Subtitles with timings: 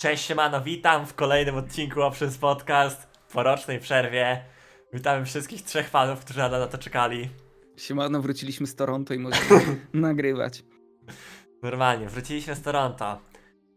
[0.00, 4.44] Cześć, siemano, witam w kolejnym odcinku Options Podcast po rocznej przerwie.
[4.92, 7.28] Witamy wszystkich trzech fanów, którzy na to czekali.
[7.76, 10.62] Siemano, wróciliśmy z Toronto i możemy nagrywać.
[11.62, 13.20] Normalnie, wróciliśmy z Toronto.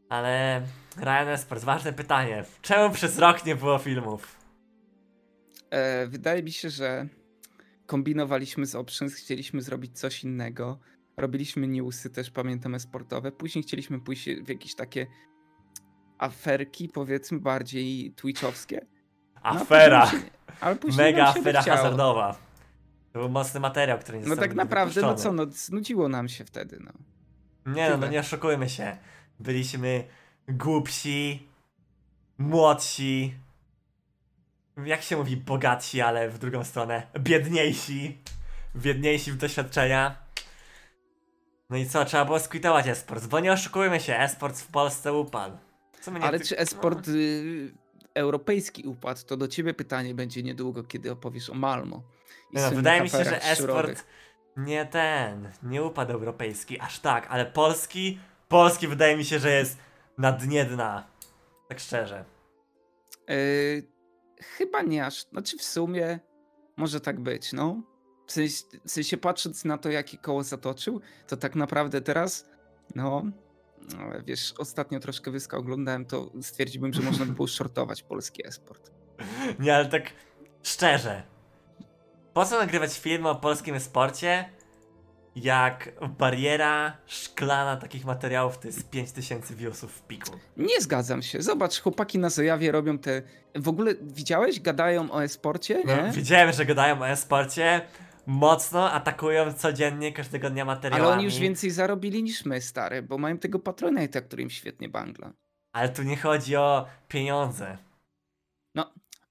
[0.10, 0.62] Ale
[0.98, 2.44] Ryan Esport, ważne pytanie.
[2.62, 4.36] Czemu przez rok nie było filmów?
[5.70, 7.08] E, wydaje mi się, że
[7.86, 10.80] kombinowaliśmy z Options, chcieliśmy zrobić coś innego.
[11.18, 13.32] Robiliśmy newsy też, pamiętam, sportowe.
[13.32, 15.08] Później chcieliśmy pójść w jakieś takie
[16.22, 18.86] aferki, powiedzmy, bardziej twitchowskie.
[19.36, 20.12] No, Afera!
[20.62, 21.78] ale później Mega afera chciało.
[21.78, 22.36] hazardowa.
[23.14, 26.46] To był mocny materiał, który nie No tak naprawdę, no co, no znudziło nam się
[26.46, 26.92] wtedy, no.
[27.74, 28.98] Nie no, no nie oszukujmy się.
[29.40, 30.04] Byliśmy
[30.50, 31.48] głupsi,
[32.38, 33.36] młodsi,
[34.86, 38.18] jak się mówi, bogatsi, ale w drugą stronę, biedniejsi,
[38.76, 40.16] biedniejsi w doświadczenia.
[41.70, 45.58] No i co, trzeba było skwitować esport, bo nie oszukujmy się, esport w Polsce upadł.
[46.22, 47.74] Ale ty- czy esport y,
[48.14, 52.04] europejski upadł, to do ciebie pytanie będzie niedługo, kiedy opowiesz o Malmo.
[52.52, 54.06] i No, wydaje mi się, że esport
[54.58, 59.78] nie ten, nie upadł europejski, aż tak, ale polski, polski wydaje mi się, że jest
[60.18, 61.08] na dnie dna.
[61.70, 62.26] Tak szczerze.
[63.28, 63.84] Yy,
[64.42, 65.24] chyba nie aż.
[65.24, 66.20] Znaczy w sumie
[66.78, 67.82] może tak być, no.
[68.28, 72.50] W sensie, w sensie patrząc na to, jakie koło zatoczył, to tak naprawdę teraz,
[72.96, 73.32] no, no,
[74.26, 78.92] wiesz, ostatnio troszkę wyska oglądałem, to stwierdziłbym, że można by było shortować polski esport.
[79.60, 80.04] Nie, ale tak
[80.64, 81.24] szczerze.
[82.34, 84.50] Po co nagrywać film o polskim sporcie,
[85.36, 90.32] jak bariera szklana takich materiałów to jest 5000 viewsów w piku?
[90.58, 91.42] Nie zgadzam się.
[91.42, 93.22] Zobacz, chłopaki na Zojawie robią te...
[93.56, 94.60] W ogóle widziałeś?
[94.60, 96.12] Gadają o esporcie, No, nie?
[96.12, 97.82] widziałem, że gadają o e-sporcie,
[98.26, 101.06] mocno atakują codziennie, każdego dnia materiałami.
[101.08, 104.90] Ale oni już więcej zarobili niż my, stary, bo mają tego Patronite'a, który im świetnie
[104.90, 105.34] bangla.
[105.74, 107.78] Ale tu nie chodzi o pieniądze.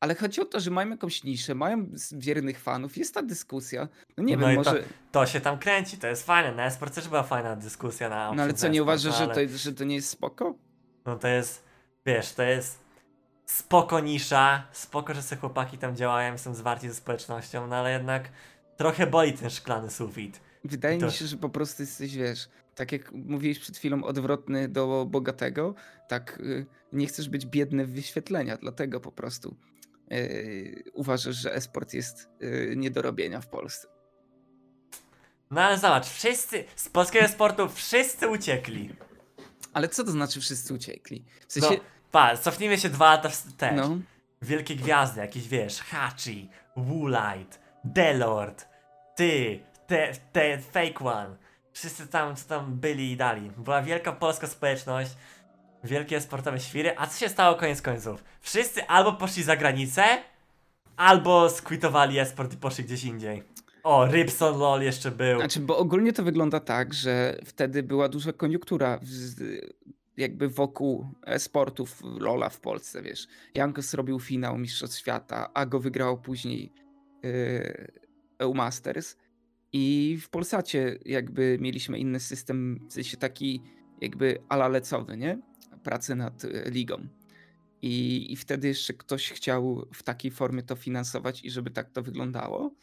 [0.00, 3.88] Ale chodzi o to, że mają jakąś niszę, mają wiernych fanów, jest ta dyskusja.
[4.16, 4.84] No nie No wiem, i to- może.
[5.12, 6.54] To się tam kręci, to jest fajne.
[6.54, 9.58] Na e-sport też była fajna dyskusja na No ale co, nie uważasz, no że, to,
[9.58, 10.54] że to nie jest spoko?
[11.06, 11.64] No to jest,
[12.06, 12.78] wiesz, to jest
[13.46, 18.28] spoko nisza, spoko, że se chłopaki tam działają, są zwarci ze społecznością, no ale jednak
[18.80, 20.40] trochę boli ten szklany sufit.
[20.64, 24.68] Wydaje To- mi się, że po prostu jesteś, wiesz, tak jak mówiłeś przed chwilą, odwrotny
[24.68, 25.74] do bogatego,
[26.08, 29.56] tak y, nie chcesz być biedny w wyświetlenia, dlatego po prostu
[30.12, 33.88] y, uważasz, że esport jest y, nie do robienia w Polsce.
[35.50, 38.94] No ale zobacz, wszyscy, z polskiego sportu wszyscy uciekli.
[39.72, 41.24] Ale co to znaczy wszyscy uciekli?
[41.48, 41.80] W No, sensie,
[42.10, 43.76] pa, cofnijmy się dwa lata wstecz.
[43.76, 43.98] no,
[44.42, 48.69] Wielkie gwiazdy, jakieś wiesz, Hachi, Woolite, Delord,
[49.20, 51.36] ty, te, te Fake One.
[51.72, 53.50] Wszyscy tam, co tam byli i dali.
[53.56, 55.10] Była wielka polska społeczność,
[55.84, 58.24] wielkie sportowe świry, a co się stało koniec końców?
[58.40, 60.04] Wszyscy albo poszli za granicę,
[60.96, 63.42] albo skwitowali esport i poszli gdzieś indziej.
[63.82, 65.38] O, Rybson LOL jeszcze był.
[65.38, 69.06] Znaczy, bo ogólnie to wygląda tak, że wtedy była duża koniunktura w,
[70.16, 71.06] jakby wokół
[71.38, 73.26] sportów Lola w Polsce, wiesz.
[73.54, 76.72] Jankos robił finał Mistrzostw Świata, a go wygrał później
[77.22, 77.99] yy,
[78.40, 79.16] EU Masters
[79.72, 83.62] i w Polsacie jakby mieliśmy inny system, w sensie taki
[84.00, 85.38] jakby ala lecowy, nie?
[85.82, 87.08] Pracę nad y, ligą.
[87.82, 92.02] I, I wtedy jeszcze ktoś chciał w takiej formie to finansować i żeby tak to
[92.02, 92.74] wyglądało.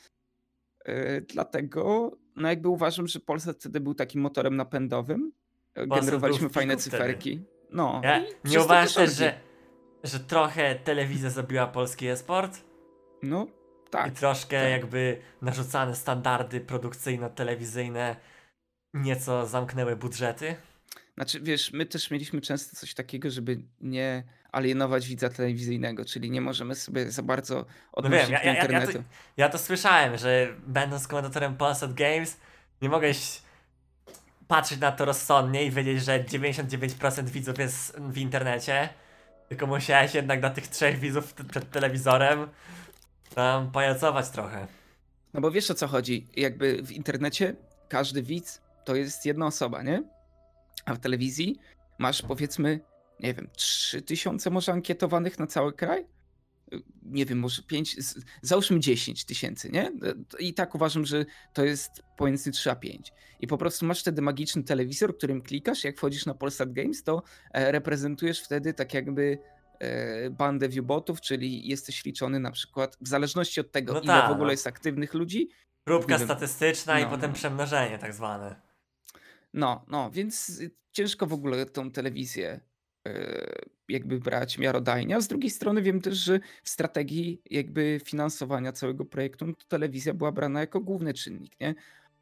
[0.87, 5.31] Yy, Dlatego, no jakby uważam, że Polsat wtedy był takim motorem napędowym.
[5.77, 6.97] Yy, był Generowaliśmy fajne piku wtedy.
[6.97, 7.41] cyferki.
[7.71, 8.01] No.
[8.03, 9.39] Ja, nie uważasz też, że,
[10.03, 12.63] że trochę telewizja zabiła polski esport?
[13.23, 13.47] No,
[13.87, 14.13] I tak.
[14.13, 14.69] troszkę tak.
[14.71, 18.15] jakby narzucane standardy produkcyjno-telewizyjne
[18.93, 20.55] nieco zamknęły budżety.
[21.15, 26.41] Znaczy, wiesz, my też mieliśmy często coś takiego, żeby nie alienować widza telewizyjnego, czyli nie
[26.41, 29.03] możemy sobie za bardzo No odnosić wiem, ja, ja, ja, ja, to, internetu.
[29.37, 32.37] ja to słyszałem, że będąc komentatorem Polsat Games
[32.81, 33.41] nie mogłeś
[34.47, 38.89] patrzeć na to rozsądnie i wiedzieć, że 99% widzów jest w internecie,
[39.49, 42.47] tylko musiałeś jednak dla tych trzech widzów przed telewizorem
[43.37, 44.67] tam pajacować trochę.
[45.33, 46.27] No bo wiesz o co chodzi.
[46.35, 47.55] Jakby w internecie
[47.89, 50.03] każdy widz to jest jedna osoba, nie?
[50.85, 51.59] A w telewizji
[51.97, 52.79] masz powiedzmy,
[53.19, 56.05] nie wiem, 3000 może ankietowanych na cały kraj?
[57.03, 59.91] Nie wiem, może 5, z- załóżmy 10 tysięcy, nie?
[60.39, 63.13] I tak uważam, że to jest pomiędzy 3 a 5.
[63.39, 67.23] I po prostu masz wtedy magiczny telewizor, którym klikasz, jak wchodzisz na Polsat Games, to
[67.51, 69.37] e, reprezentujesz wtedy tak jakby
[70.31, 74.31] bandę viewbotów, czyli jesteś liczony na przykład w zależności od tego, No ile tak, w
[74.31, 74.51] ogóle no.
[74.51, 75.49] jest aktywnych ludzi.
[75.83, 77.35] Próbka statystyczna i No, potem no.
[77.35, 78.61] przemnożenie tak zwane.
[79.53, 82.59] No, no, więc ciężko w ogóle tą telewizję
[83.89, 89.05] jakby brać miarodajnie, a z drugiej strony wiem też, że w strategii jakby finansowania całego
[89.05, 91.75] projektu no to telewizja była brana jako główny czynnik, nie?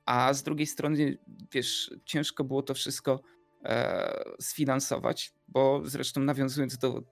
[0.05, 1.17] A z drugiej strony,
[1.51, 3.21] wiesz, ciężko było to wszystko
[3.63, 7.03] e, sfinansować, bo zresztą nawiązując do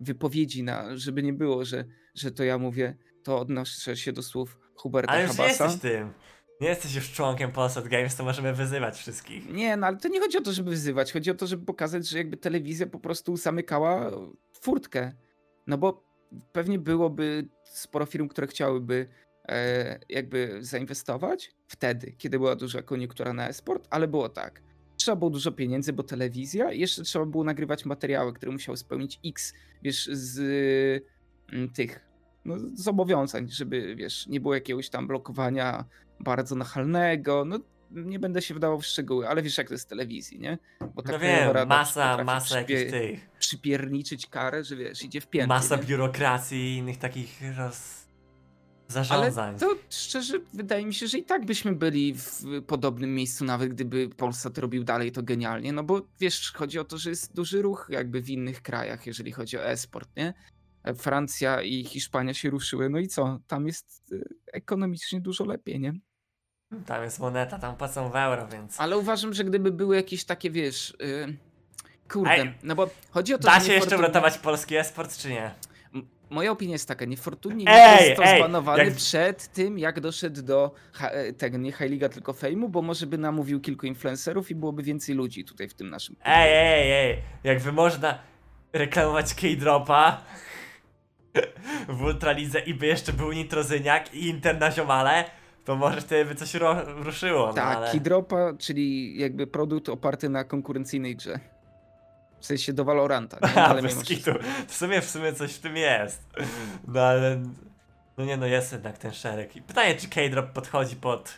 [0.00, 4.58] wypowiedzi, na, żeby nie było, że, że to ja mówię, to odnoszę się do słów
[4.74, 5.64] Huberta Ale już nie Habasa.
[5.64, 6.12] jesteś tym.
[6.60, 9.52] Nie jesteś już członkiem Polsat Games, to możemy wyzywać wszystkich.
[9.52, 12.08] Nie, no ale to nie chodzi o to, żeby wyzywać, chodzi o to, żeby pokazać,
[12.08, 14.10] że jakby telewizja po prostu zamykała
[14.60, 15.12] furtkę.
[15.66, 16.04] No bo
[16.52, 19.08] pewnie byłoby sporo firm, które chciałyby
[19.48, 24.62] e, jakby zainwestować wtedy, kiedy była duża koniunktura na esport, ale było tak.
[25.00, 29.20] Trzeba było dużo pieniędzy, bo telewizja, i jeszcze trzeba było nagrywać materiały, które musiały spełnić
[29.26, 30.38] X, wiesz, z
[31.52, 32.00] mm, tych
[32.44, 35.84] no, zobowiązań, żeby, wiesz, nie było jakiegoś tam blokowania
[36.20, 37.58] bardzo nachalnego, no
[37.90, 40.58] nie będę się wdawał w szczegóły, ale wiesz jak to jest w telewizji, nie?
[40.80, 43.30] Bo No Krajowa wiem, Rada masa, masa jakichś tych.
[43.38, 45.82] Przypierniczyć karę, że wiesz, idzie w pięty, Masa nie?
[45.82, 47.99] biurokracji i innych takich roz...
[48.96, 49.58] Ale zarządzań.
[49.58, 54.08] to szczerze wydaje mi się, że i tak byśmy byli w podobnym miejscu, nawet gdyby
[54.08, 57.86] Polsat robił dalej to genialnie, no bo wiesz, chodzi o to, że jest duży ruch
[57.90, 60.34] jakby w innych krajach, jeżeli chodzi o e-sport, nie?
[60.94, 63.38] Francja i Hiszpania się ruszyły, no i co?
[63.46, 65.92] Tam jest y, ekonomicznie dużo lepiej, nie?
[66.86, 68.80] Tam jest moneta, tam płacą w euro, więc...
[68.80, 71.36] Ale uważam, że gdyby były jakieś takie, wiesz, yy,
[72.08, 75.54] kurde, Ej, no bo chodzi o to, Da się jeszcze uratować polski esport, czy nie?
[76.30, 80.74] Moja opinia jest taka, niefortunnie Ej, ej, został zbanowany jak- przed tym, jak doszedł do
[81.00, 84.82] e, tego, nie High Liga, tylko Fejmu, bo może by namówił kilku influencerów i byłoby
[84.82, 88.18] więcej ludzi tutaj w tym naszym Ej, ej, ej, jakby można
[88.72, 90.24] reklamować K-Dropa
[91.98, 95.24] w Ultralidze i by jeszcze był Nitrozyniak i Inter na ziomale,
[95.64, 96.54] to może wtedy by coś
[96.86, 97.92] ruszyło, no Tak, ale...
[97.92, 101.40] Kidropa, czyli jakby produkt oparty na konkurencyjnej grze.
[102.40, 103.64] W sensie do Valoranta, nie?
[103.64, 104.00] Ale mimo.
[104.68, 106.22] W sumie, w sumie coś w tym jest.
[106.88, 107.42] No ale...
[108.18, 109.56] No nie no, jest jednak ten szereg.
[109.56, 111.32] I pytanie, czy K-Drop podchodzi pod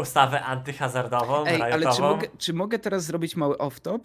[0.00, 4.00] ustawę antyhazardową, Ej, ale czy mogę, czy mogę teraz zrobić mały off-top?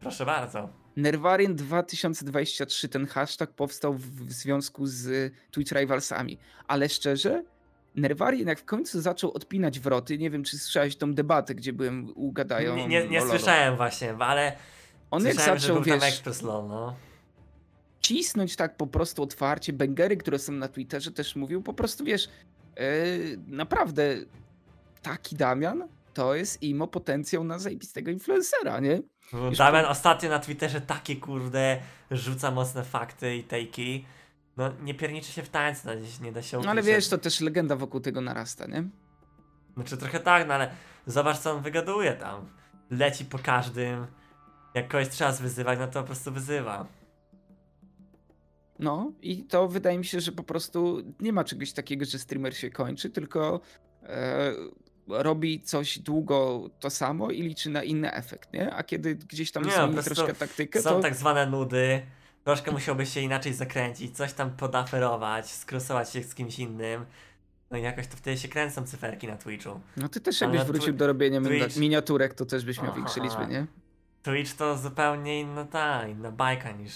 [0.00, 0.68] Proszę bardzo.
[0.96, 6.38] Nerwarian 2023, ten hashtag powstał w, w związku z Twitch Rivalsami.
[6.68, 7.44] Ale szczerze,
[7.96, 12.12] Nerwarian jak w końcu zaczął odpinać wroty, nie wiem czy słyszałeś tą debatę, gdzie byłem
[12.14, 12.76] u Gadają.
[12.76, 14.56] Nie, nie, nie słyszałem właśnie, ale
[15.10, 16.94] On jak słyszałem, że zaczął, był tam wiesz, Express no.
[18.00, 22.28] cisnąć tak po prostu otwarcie, bęgery, które są na Twitterze też mówił, po prostu wiesz,
[22.76, 22.82] yy,
[23.46, 24.16] naprawdę
[25.02, 29.02] taki Damian to jest imo potencjał na zajebistego influencera, nie?
[29.58, 31.78] Damian ostatnio na Twitterze takie kurde
[32.10, 34.04] rzuca mocne fakty i takey.
[34.56, 37.08] No nie pierniczy się w tańcu, no gdzieś nie da się No ale ukryć, wiesz,
[37.08, 38.84] to też legenda wokół tego narasta, nie?
[39.74, 40.70] Znaczy trochę tak, no ale
[41.06, 42.46] zobacz co on wygaduje tam.
[42.90, 44.06] Leci po każdym.
[44.74, 46.86] Jak kogoś trzeba wyzywać, no to po prostu wyzywa.
[48.78, 52.56] No i to wydaje mi się, że po prostu nie ma czegoś takiego, że streamer
[52.56, 53.60] się kończy, tylko
[54.02, 54.52] e,
[55.08, 58.74] robi coś długo to samo i liczy na inny efekt, nie?
[58.74, 62.02] A kiedy gdzieś tam Nie, zmieni troszkę taktykę, Są to tak zwane nudy.
[62.46, 67.04] Troszkę musiałby się inaczej zakręcić, coś tam podaferować, skrusować się z kimś innym.
[67.70, 69.80] No i jakoś to wtedy się kręcą cyferki na Twitchu.
[69.96, 72.96] no ty też jakbyś wrócił do robienia Twitch- miniaturek, to też byś miał Aha.
[72.96, 73.66] większe liczby, nie?
[74.22, 76.92] Twitch to zupełnie inna ta, inna bajka niż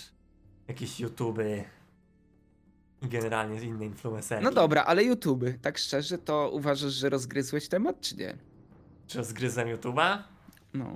[0.68, 1.64] jakieś YouTuby
[3.02, 4.44] i generalnie inne influencerki.
[4.44, 8.36] No dobra, ale YouTube, tak szczerze, to uważasz, że rozgryzłeś temat, czy nie?
[9.06, 10.18] Czy zgryzłem YouTube'a?
[10.74, 10.94] No.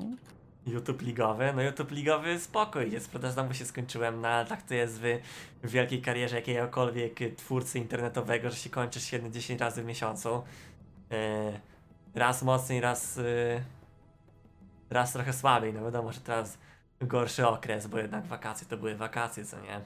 [0.67, 1.53] YouTube ligowy?
[1.57, 5.21] No YouTube ligowy spokój, jest znowu się skończyłem, no ale tak to jest w,
[5.63, 10.43] w wielkiej karierze jakiegokolwiek twórcy internetowego, że się kończysz średnio 10 razy w miesiącu.
[11.11, 11.17] Yy,
[12.15, 13.65] raz mocniej, raz yy,
[14.91, 16.59] raz trochę słabiej, no wiadomo, że teraz
[17.01, 19.81] gorszy okres, bo jednak wakacje to były wakacje, co nie?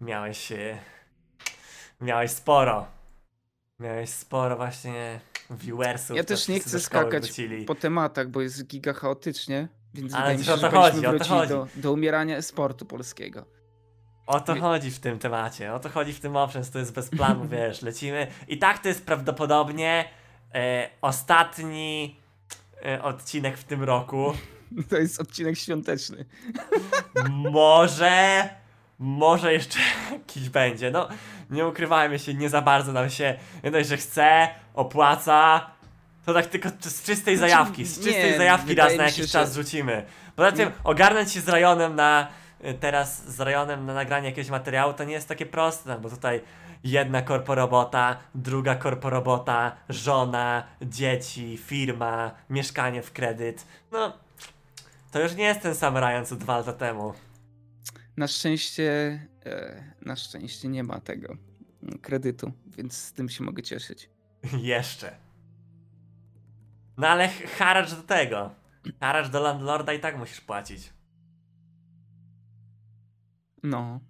[0.00, 0.78] Miałeś yy,
[2.00, 2.86] miałeś sporo.
[3.78, 6.16] Miałeś sporo właśnie viewersów.
[6.16, 7.64] Ja też nie chcę skakać wrócili.
[7.64, 11.06] po tematach, bo jest giga chaotycznie, więc Ale wydaje mi o się, to że chodzi,
[11.06, 11.48] o to chodzi.
[11.48, 13.44] do, do umierania esportu polskiego.
[14.26, 16.92] O to Wie- chodzi w tym temacie, o to chodzi w tym options, to jest
[16.94, 18.26] bez planu, wiesz, lecimy.
[18.48, 20.04] I tak to jest prawdopodobnie
[20.54, 22.16] e, ostatni
[22.86, 24.32] e, odcinek w tym roku.
[24.90, 26.24] To jest odcinek świąteczny.
[27.30, 28.48] Może,
[28.98, 29.78] może jeszcze
[30.12, 30.90] jakiś będzie.
[30.90, 31.08] No,
[31.50, 35.70] nie ukrywajmy się, nie za bardzo nam się, nie dość, że chce, opłaca,
[36.28, 39.10] to tak tylko z czystej Znaczy, zajawki, z nie, czystej zajawki wydaje raz na się,
[39.10, 40.06] jakiś że- czas rzucimy.
[40.36, 42.28] Poza tym, ogarnąć się z Rajonem na,
[42.64, 46.10] y, teraz z Rajonem na nagranie jakiegoś materiału, to nie jest takie proste, no bo
[46.10, 46.40] tutaj
[46.84, 54.12] jedna korporobota, druga korporobota, żona, dzieci, firma, mieszkanie w kredyt, no...
[55.10, 57.14] To już nie jest ten sam Ryan co dwa lata temu.
[58.16, 61.36] Na szczęście, e, na szczęście nie ma tego
[62.02, 64.10] kredytu, więc z tym się mogę cieszyć.
[64.62, 65.27] Jeszcze.
[66.98, 68.54] No ale haracz do tego.
[69.00, 70.92] Haracz do landlorda i tak musisz płacić.
[73.62, 74.00] No.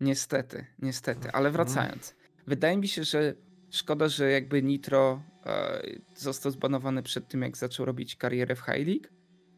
[0.00, 2.14] Niestety, niestety, ale wracając.
[2.46, 3.34] Wydaje mi się, że
[3.70, 5.82] szkoda, że jakby Nitro e,
[6.14, 9.06] został zbanowany przed tym, jak zaczął robić karierę w High League.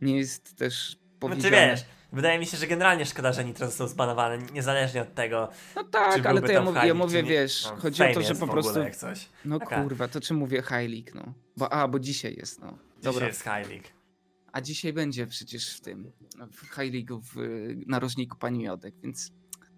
[0.01, 1.57] Nie jest też Znaczy powiedziane...
[1.57, 5.85] wiesz, wydaje mi się, że generalnie szkoda, że Nitro został zbanowany, niezależnie od tego, No
[5.85, 8.47] tak, czy ale to ja, ja League, mówię, wiesz, No, chodzi o to, że po
[8.47, 8.71] prostu...
[8.71, 9.29] ogóle jak coś.
[9.45, 9.83] No Taka.
[9.83, 11.35] kurwa, to czy mówię High League, no.
[11.57, 12.67] Bo, a, bo dzisiaj jest, no.
[12.69, 13.87] Dzisiaj Dobra, jest High League.
[14.53, 16.13] a dzisiaj będzie przecież w tym,
[16.53, 17.35] w High League'u w
[17.87, 19.33] narożniku pani Miodek, więc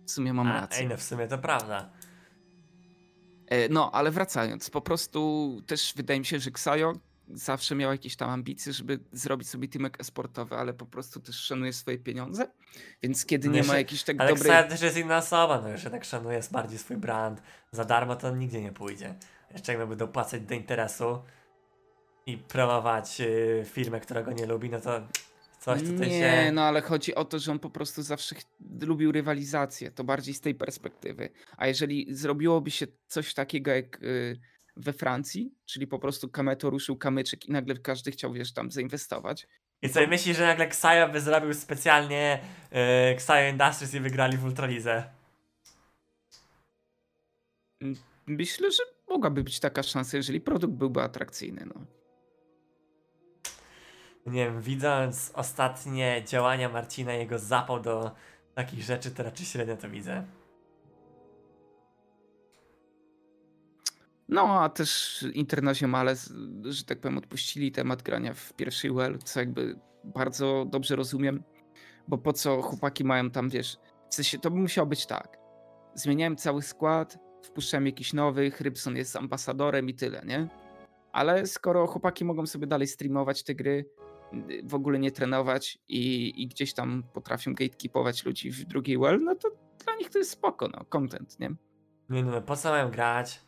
[0.06, 0.78] w sumie mam A, rację.
[0.80, 1.90] ej, no w sumie to prawda.
[3.46, 6.92] E, No, ale wracając, po prostu też wydaje mi się, że Xayo
[7.28, 11.72] zawsze miał jakieś tam ambicje, żeby zrobić sobie teamek esportowy, ale po prostu też szanuje
[11.72, 12.46] swoje pieniądze,
[13.02, 14.68] więc kiedy No nie jeszcze- ma jakiejś tak Ale dobrej...
[14.68, 17.42] Też jest inna osoba, no już jednak szanuje bardziej swój brand.
[17.72, 19.14] Za darmo to on nigdzie nie pójdzie.
[19.52, 21.22] Jeszcze jak miałby dopłacać do interesu
[22.26, 25.00] i promować y, firmę, która go nie lubi, no to
[25.60, 26.52] coś tutaj nie, się...
[26.52, 28.34] no ale chodzi o to, że on po prostu zawsze
[28.80, 31.28] lubił rywalizację, to bardziej z tej perspektywy.
[31.56, 34.40] A jeżeli zrobiłoby się coś takiego jak y,
[34.76, 39.46] we Francji, czyli po prostu Kameto ruszył kamyczek i nagle każdy chciał, wiesz, tam zainwestować,
[39.82, 42.40] I co, i myślisz, że nagle Xayo by zrobił specjalnie
[42.72, 42.76] y,
[43.14, 45.10] Xayo Industries i wygrali w Ultralizę?
[48.26, 51.86] myślę, że mogłaby być taka szansa, jeżeli produkt byłby atrakcyjny, no.
[54.26, 58.10] Nie wiem, widząc ostatnie działania Marcina jego zapał do
[58.54, 60.24] takich rzeczy, to raczej średnio to widzę.
[64.28, 66.32] No, a też Internazionale, z-
[66.64, 71.42] że tak powiem, odpuścili temat grania w pierwszej UL, co jakby bardzo dobrze rozumiem,
[72.08, 73.76] bo po co chłopaki mają tam, wiesz,
[74.10, 75.38] w sensie to by musiało być tak.
[75.94, 80.48] Zmieniałem cały skład, wpuszczałem jakiś nowych, Rybson jest ambasadorem i tyle, nie?
[81.12, 83.90] Ale skoro chłopaki mogą sobie dalej streamować te gry,
[84.64, 89.34] w ogóle nie trenować i, i gdzieś tam potrafią gatekeepować ludzi w drugiej UL, no
[89.34, 89.48] to
[89.84, 91.50] dla nich to jest spoko, no, content, nie?
[92.10, 93.45] Nie no, po co mają grać?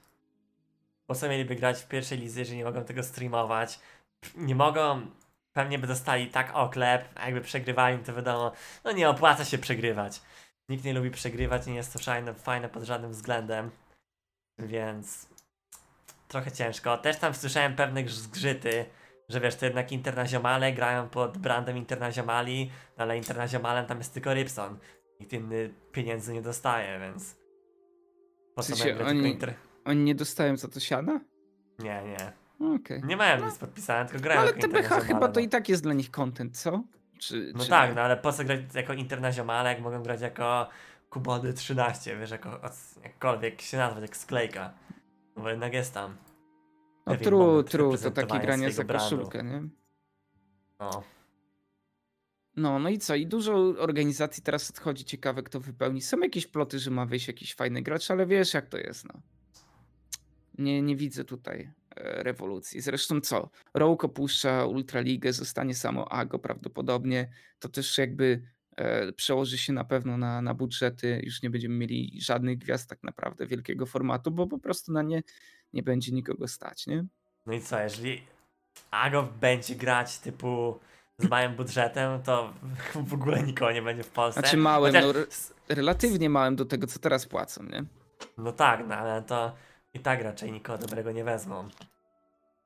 [1.10, 3.80] Po co mieliby grać w pierwszej lidze, jeżeli nie mogą tego streamować?
[4.34, 5.06] Nie mogą,
[5.52, 8.52] pewnie by dostali tak oklep, a jakby przegrywali, to wiadomo,
[8.84, 10.22] no nie opłaca się przegrywać.
[10.68, 13.70] Nikt nie lubi przegrywać i nie jest to fajne, fajne pod żadnym względem,
[14.58, 15.28] więc
[16.28, 16.98] trochę ciężko.
[16.98, 18.84] Też tam słyszałem pewne grz- zgrzyty,
[19.28, 24.34] że wiesz, to jednak Internaziomale grają pod brandem Internaziomali, no ale Internaziomalem tam jest tylko
[24.34, 24.78] Rybson.
[25.20, 27.36] Nikt inny pieniędzy nie dostaje, więc...
[28.54, 29.54] Po co oni- inter...
[29.88, 31.20] Oni nie dostają za to siana?
[31.78, 32.32] Nie, nie.
[32.76, 33.02] Okej.
[33.04, 35.46] Nie mają nic podpisane, tylko No, grają ale jako TBH chyba to no.
[35.46, 36.82] i tak jest dla nich content, co?
[37.18, 37.94] Czy, No czy tak, nie?
[37.96, 40.68] no ale po co grać jako Internaziomale, jak mogą grać jako
[41.10, 42.60] Kubody 13, wiesz, jako
[43.04, 44.72] jakkolwiek się nazwać, jak sklejka.
[45.36, 46.16] No bo jednak jest tam.
[47.06, 49.16] No moment true, to takie granie za brandu.
[49.16, 49.68] koszulkę, nie?
[50.80, 51.02] No.
[52.56, 53.14] No, no i co?
[53.14, 56.02] I dużo organizacji teraz odchodzi, ciekawe kto wypełni.
[56.02, 59.20] Są jakieś ploty, że ma wyjść jakiś fajny gracz, ale wiesz jak to jest, no.
[60.58, 62.80] Nie, nie widzę tutaj e, rewolucji.
[62.80, 63.50] Zresztą co?
[63.74, 67.28] Rogue opuszcza Ultraligę, zostanie samo Ago prawdopodobnie.
[67.58, 68.42] To też jakby
[68.76, 71.20] e, przełoży się na pewno na, na budżety.
[71.24, 75.22] Już nie będziemy mieli żadnych gwiazd tak naprawdę wielkiego formatu, bo po prostu na nie
[75.72, 77.04] nie będzie nikogo stać, nie?
[77.46, 78.22] No i co, jeżeli
[78.90, 80.78] Ago będzie grać typu
[81.18, 82.52] z małym budżetem, to
[82.94, 84.40] w ogóle nikogo nie będzie w Polsce.
[84.40, 85.26] Znaczy małym, Chociaż- no, re-
[85.68, 87.84] relatywnie małym do tego, co teraz płacą, nie?
[88.38, 89.54] No tak, no ale to
[89.94, 91.68] i tak raczej nikogo dobrego nie wezmą.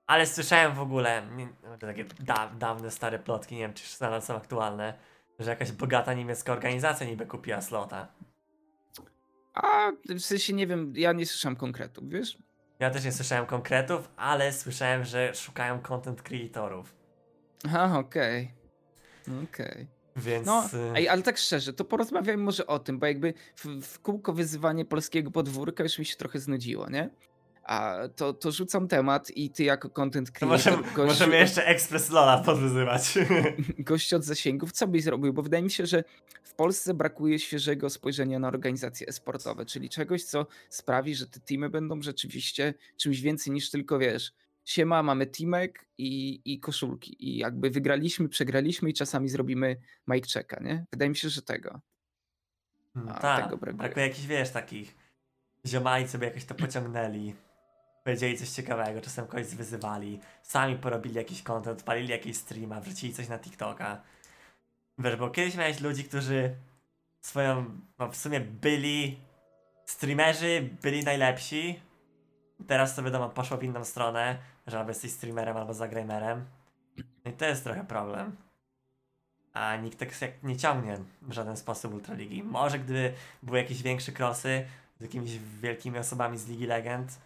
[0.07, 1.49] Ale słyszałem w ogóle, nie,
[1.81, 4.99] takie da, dawne, stare plotki, nie wiem czy nadal są aktualne,
[5.38, 8.09] że jakaś bogata niemiecka organizacja niby kupiła slota.
[9.55, 12.38] A w sensie nie wiem, ja nie słyszałem konkretów, wiesz?
[12.79, 16.95] Ja też nie słyszałem konkretów, ale słyszałem, że szukają content creatorów.
[17.67, 18.55] Aha, okej.
[19.45, 19.87] Okej.
[20.16, 23.66] Więc No, y, ej, ale tak szczerze, to porozmawiajmy może o tym, bo jakby w,
[23.83, 27.11] w kółko wyzywanie polskiego podwórka już mi się trochę znudziło, nie?
[27.64, 31.66] A to, to rzucam temat i ty jako content to creator, możemy, gościu, możemy jeszcze
[31.66, 33.14] Express Lola podwyzywać.
[33.78, 35.33] gość od zasięgów, co byś zrobił?
[35.33, 36.04] Bo wydaje mi się, że
[36.42, 41.71] w Polsce brakuje świeżego spojrzenia na organizacje esportowe, czyli czegoś, co sprawi, że te teamy
[41.71, 44.33] będą rzeczywiście czymś więcej niż tylko, wiesz,
[44.64, 49.76] siema, mamy teamek i, i koszulki i jakby wygraliśmy, przegraliśmy i czasami zrobimy
[50.07, 50.85] mic checka, nie?
[50.92, 51.81] Wydaje mi się, że tego.
[53.09, 53.73] A, tak, brakuje.
[53.73, 54.97] brakuje jakichś, wiesz, takich
[55.66, 57.35] ziomali sobie jakoś to pociągnęli.
[58.04, 63.28] powiedzieli coś ciekawego, czasem kogoś wyzywali, sami porobili jakiś content, odpalili jakiś streama, wrzucili coś
[63.28, 64.02] na TikToka.
[64.99, 66.54] Wiesz, bo kiedyś miałeś ludzi, którzy
[67.21, 69.19] swoją, no w sumie byli
[69.87, 71.81] streamerzy, byli najlepsi.
[72.66, 76.45] Teraz to wiadomo, poszło w inną stronę, że albo jesteś streamerem, albo zagramerem.
[77.25, 78.37] No i to jest trochę problem.
[79.52, 80.09] A nikt tak
[80.42, 82.42] nie ciągnie w żaden sposób Ultraligi.
[82.42, 84.64] Może gdyby były jakieś większe krosy
[84.99, 87.19] z jakimiś wielkimi osobami z Ligi Legend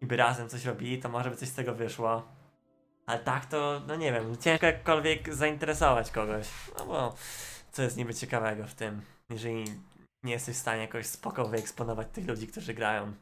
[0.00, 2.22] i by razem coś robili, to może by coś z tego wyszło.
[3.06, 6.48] Ale tak to, no nie wiem, ciężko jakkolwiek zainteresować kogoś.
[6.78, 7.14] No bo
[7.72, 9.64] co jest niby ciekawego w tym, jeżeli
[10.22, 13.12] nie jesteś w stanie jakoś spoko wyeksponować tych ludzi, którzy grają.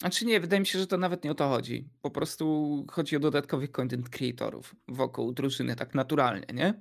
[0.00, 1.88] Znaczy nie, wydaje mi się, że to nawet nie o to chodzi.
[2.02, 6.74] Po prostu chodzi o dodatkowych content creatorów wokół drużyny, tak naturalnie, nie?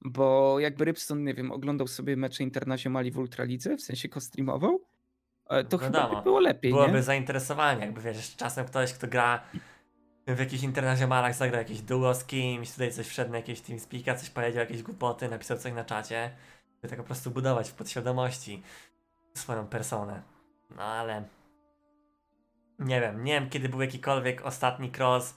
[0.00, 4.84] Bo jakby Rybson, nie wiem, oglądał sobie mecze Internazionali w Ultralidze, w sensie ko-streamował,
[5.48, 7.02] e, to chyba Wiadomo, by było lepiej, Byłoby nie?
[7.02, 9.42] zainteresowanie, jakby wiesz, czasem ktoś, kto gra
[10.26, 14.30] w jakichś internazjonalach, zagra jakieś duo z kimś, tutaj coś wszedł na jakieś TeamSpeaka, coś
[14.30, 16.30] powiedział, jakieś głupoty, napisał coś na czacie,
[16.82, 18.62] by tak po prostu budować w podświadomości
[19.34, 20.22] swoją personę.
[20.76, 21.24] No ale
[22.80, 25.34] nie wiem, nie wiem kiedy był jakikolwiek ostatni cross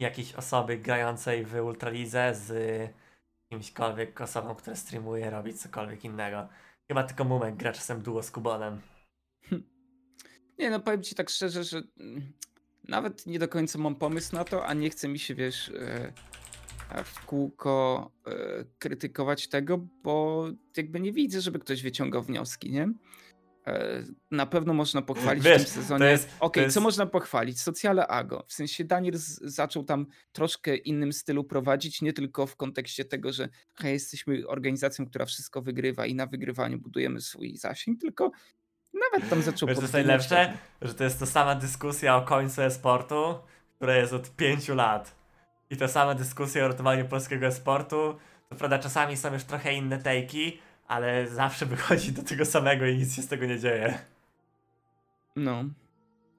[0.00, 2.52] jakiejś osoby grającej w Ultralidze z
[3.48, 6.48] kimśkolwiek osobą, która streamuje, robi cokolwiek innego.
[6.88, 8.80] Chyba tylko Mumek gra czasem duo z Kubonem.
[10.58, 12.32] Nie no, powiem ci tak szczerze, że mm,
[12.88, 16.12] nawet nie do końca mam pomysł na to, a nie chce mi się, wiesz, e,
[17.04, 22.88] w kółko e, krytykować tego, bo jakby nie widzę, żeby ktoś wyciągał wnioski, nie?
[23.66, 26.06] E, Na pewno można pochwalić Wiesz, w tym to sezonie.
[26.06, 27.60] jest- Okej, to jest- co można pochwalić?
[27.60, 28.44] Sociale Ago.
[28.48, 33.32] W sensie Daniel z- zaczął tam troszkę innym stylu prowadzić, nie tylko w kontekście tego,
[33.32, 38.30] że hej, jesteśmy organizacją, która wszystko wygrywa i na wygrywaniu budujemy swój zasięg, tylko
[39.10, 40.52] nawet tam zaczął Wiesz, co jest najlepsze?
[40.82, 43.34] Że to jest to sama dyskusja o końcu e-sportu,
[43.76, 45.14] która jest od 5 lat.
[45.70, 48.14] I to sama dyskusja o ratowaniu polskiego e-sportu.
[48.48, 52.96] To prawda, czasami są już trochę inne tejki, ale zawsze wychodzi do tego samego i
[52.96, 53.98] nic się z tego nie dzieje.
[55.36, 55.64] No.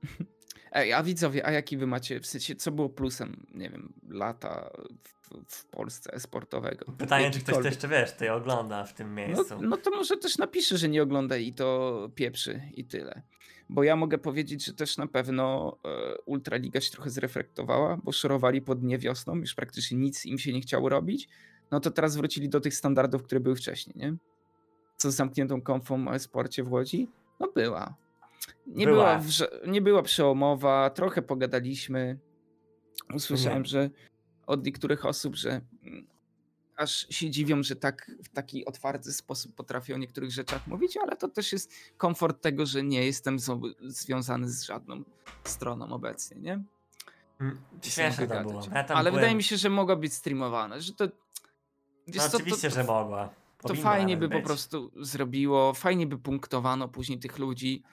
[0.72, 4.70] Ej, a widzowie, a jaki wy macie, w sensie, co było plusem, nie wiem, lata
[5.04, 6.86] w, w Polsce sportowego?
[6.98, 9.62] Pytanie, czy ktoś to jeszcze wiesz, tutaj ogląda w tym No, miejscu.
[9.62, 13.22] no to może też napisze, że nie ogląda i to pieprzy i tyle.
[13.70, 18.62] Bo ja mogę powiedzieć, że też na pewno e, Ultraliga się trochę zreflektowała, bo szorowali
[18.62, 21.30] po dnie wiosną, już praktycznie nic im się nie chciało robić.
[21.72, 24.16] No to teraz wrócili do tych standardów, które były wcześniej, nie?
[24.98, 27.08] Co z zamkniętą konfą o sporcie w Łodzi?
[27.40, 27.96] No była.
[28.68, 29.68] Nie była, Była.
[29.72, 32.20] nie była przełomowa, trochę pogadaliśmy.
[33.16, 33.70] Usłyszałem, Nie.
[33.70, 33.90] że
[34.48, 36.08] od niektórych osób, że mm,
[36.76, 41.16] aż się dziwią, że tak w taki otwarty sposób potrafię o niektórych rzeczach mówić, ale
[41.16, 43.38] to też jest komfort tego, że nie jestem
[43.82, 45.04] związany z żadną
[45.44, 46.64] stroną obecnie, nie?
[47.40, 48.62] Mm, I Śmieszne to było.
[48.74, 49.14] Ja Ale byłem...
[49.14, 51.06] wydaje mi się, że mogła być streamowane, że to...
[52.08, 53.30] No co, to- oczywiście, to, że mogła.
[53.68, 54.46] To fajnie by nawet po być.
[54.46, 57.84] prostu zrobiło, fajnie by punktowano później tych ludzi.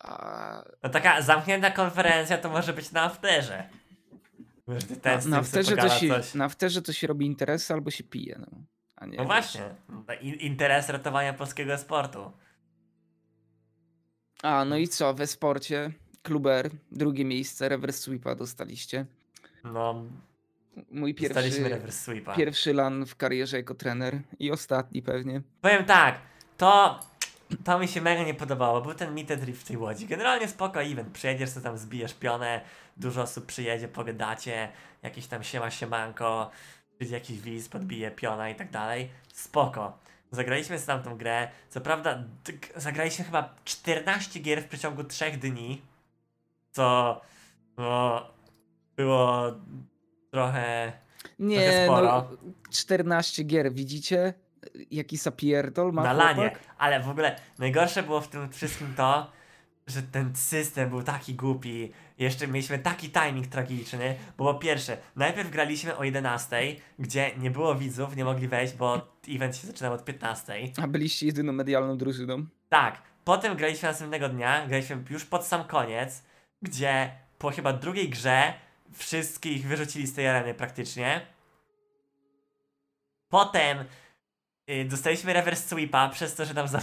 [0.00, 3.68] A No taka zamknięta konferencja to może być na afterze.
[5.02, 6.34] Ten na, na, afterze to się, coś.
[6.34, 8.38] na afterze to się robi interesy albo się pije.
[8.40, 8.46] No,
[8.96, 9.74] a nie, No właśnie,
[10.20, 12.32] I- interes ratowania polskiego sportu.
[14.42, 15.92] A, no i co, we sporcie,
[16.22, 19.06] Kluber, drugie miejsce, reverse sweepa dostaliście.
[19.64, 20.04] No,
[20.90, 21.70] Mój pierwszy,
[22.36, 25.42] pierwszy lan w karierze jako trener i ostatni pewnie.
[25.60, 26.20] Powiem tak,
[26.56, 27.00] to,
[27.64, 28.80] to mi się mega nie podobało.
[28.80, 30.06] Był ten meet and Drift w tej łodzi.
[30.06, 31.08] Generalnie spoko event.
[31.08, 32.60] Przyjedziesz, sobie tam zbijesz pionę,
[32.96, 34.68] dużo osób przyjedzie, pogadacie,
[35.02, 36.50] jakieś tam siema siemanko,
[36.96, 39.10] przyjdzie jakiś wiz, podbije piona i tak dalej.
[39.32, 39.98] Spoko.
[40.30, 41.48] Zagraliśmy z tamtą grę.
[41.68, 42.24] Co prawda,
[42.76, 45.82] zagraliśmy chyba 14 gier w przeciągu 3 dni.
[46.70, 47.20] Co
[47.76, 48.26] no,
[48.96, 49.52] było
[50.30, 50.92] trochę.
[51.38, 52.28] Nie, sporo.
[52.42, 54.34] no 14 gier, widzicie?
[54.90, 56.56] Jaki sapierdol ma na lanie.
[56.78, 59.32] Ale w ogóle najgorsze było w tym wszystkim to,
[59.86, 61.92] że ten system był taki głupi.
[62.18, 67.74] Jeszcze mieliśmy taki timing tragiczny, bo po pierwsze, najpierw graliśmy o 11, gdzie nie było
[67.74, 70.54] widzów, nie mogli wejść, bo event się zaczynał od 15.
[70.82, 72.46] A byliście jedyną medialną drużyną.
[72.68, 76.22] Tak, potem graliśmy następnego dnia, graliśmy już pod sam koniec,
[76.62, 78.54] gdzie po chyba drugiej grze
[78.92, 81.26] wszystkich wyrzucili z tej areny praktycznie.
[83.28, 83.84] Potem
[84.70, 86.78] y, dostaliśmy reverse sweepa przez to, że nam za...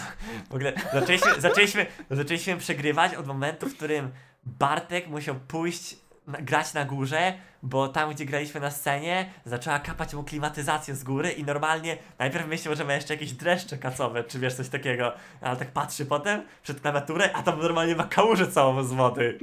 [0.49, 4.11] w ogóle zaczęliśmy, zaczęliśmy, zaczęliśmy przegrywać od momentu, w którym
[4.43, 5.95] Bartek musiał pójść
[6.27, 11.03] na, grać na górze, bo tam, gdzie graliśmy na scenie, zaczęła kapać mu klimatyzacja z
[11.03, 15.13] góry i normalnie najpierw myślał, że ma jeszcze jakieś dreszcze kacowe, czy wiesz, coś takiego,
[15.41, 19.39] ale tak patrzy potem przed klawiaturę, a tam normalnie ma kałużę całą z wody.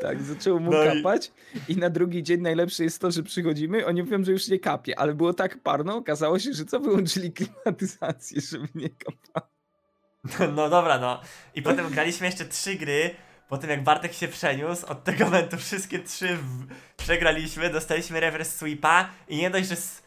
[0.00, 1.32] Tak, zaczęło mu No i- kapać
[1.68, 4.98] i na drugi dzień najlepsze jest to, że przychodzimy, oni mówią, że już nie kapie,
[4.98, 9.50] ale było tak parno, okazało się, że co wyłączyli klimatyzację, żeby nie kapało.
[10.56, 11.20] No dobra, no.
[11.54, 13.10] I potem graliśmy jeszcze trzy gry.
[13.48, 16.66] Po tym jak Bartek się przeniósł, od tego momentu wszystkie trzy w...
[16.96, 20.02] przegraliśmy, dostaliśmy reverse sweepa i nie dość, że z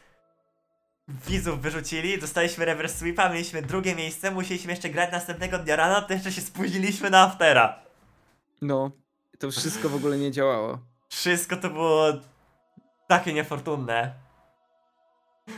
[1.27, 6.13] widzów wyrzucili, dostaliśmy reverse sweepa, mieliśmy drugie miejsce, musieliśmy jeszcze grać następnego dnia rano, to
[6.13, 7.79] jeszcze się spóźniliśmy na aftera.
[8.61, 8.91] No,
[9.39, 10.79] to wszystko w ogóle nie działało.
[11.09, 12.05] Wszystko to było
[13.07, 14.13] takie niefortunne.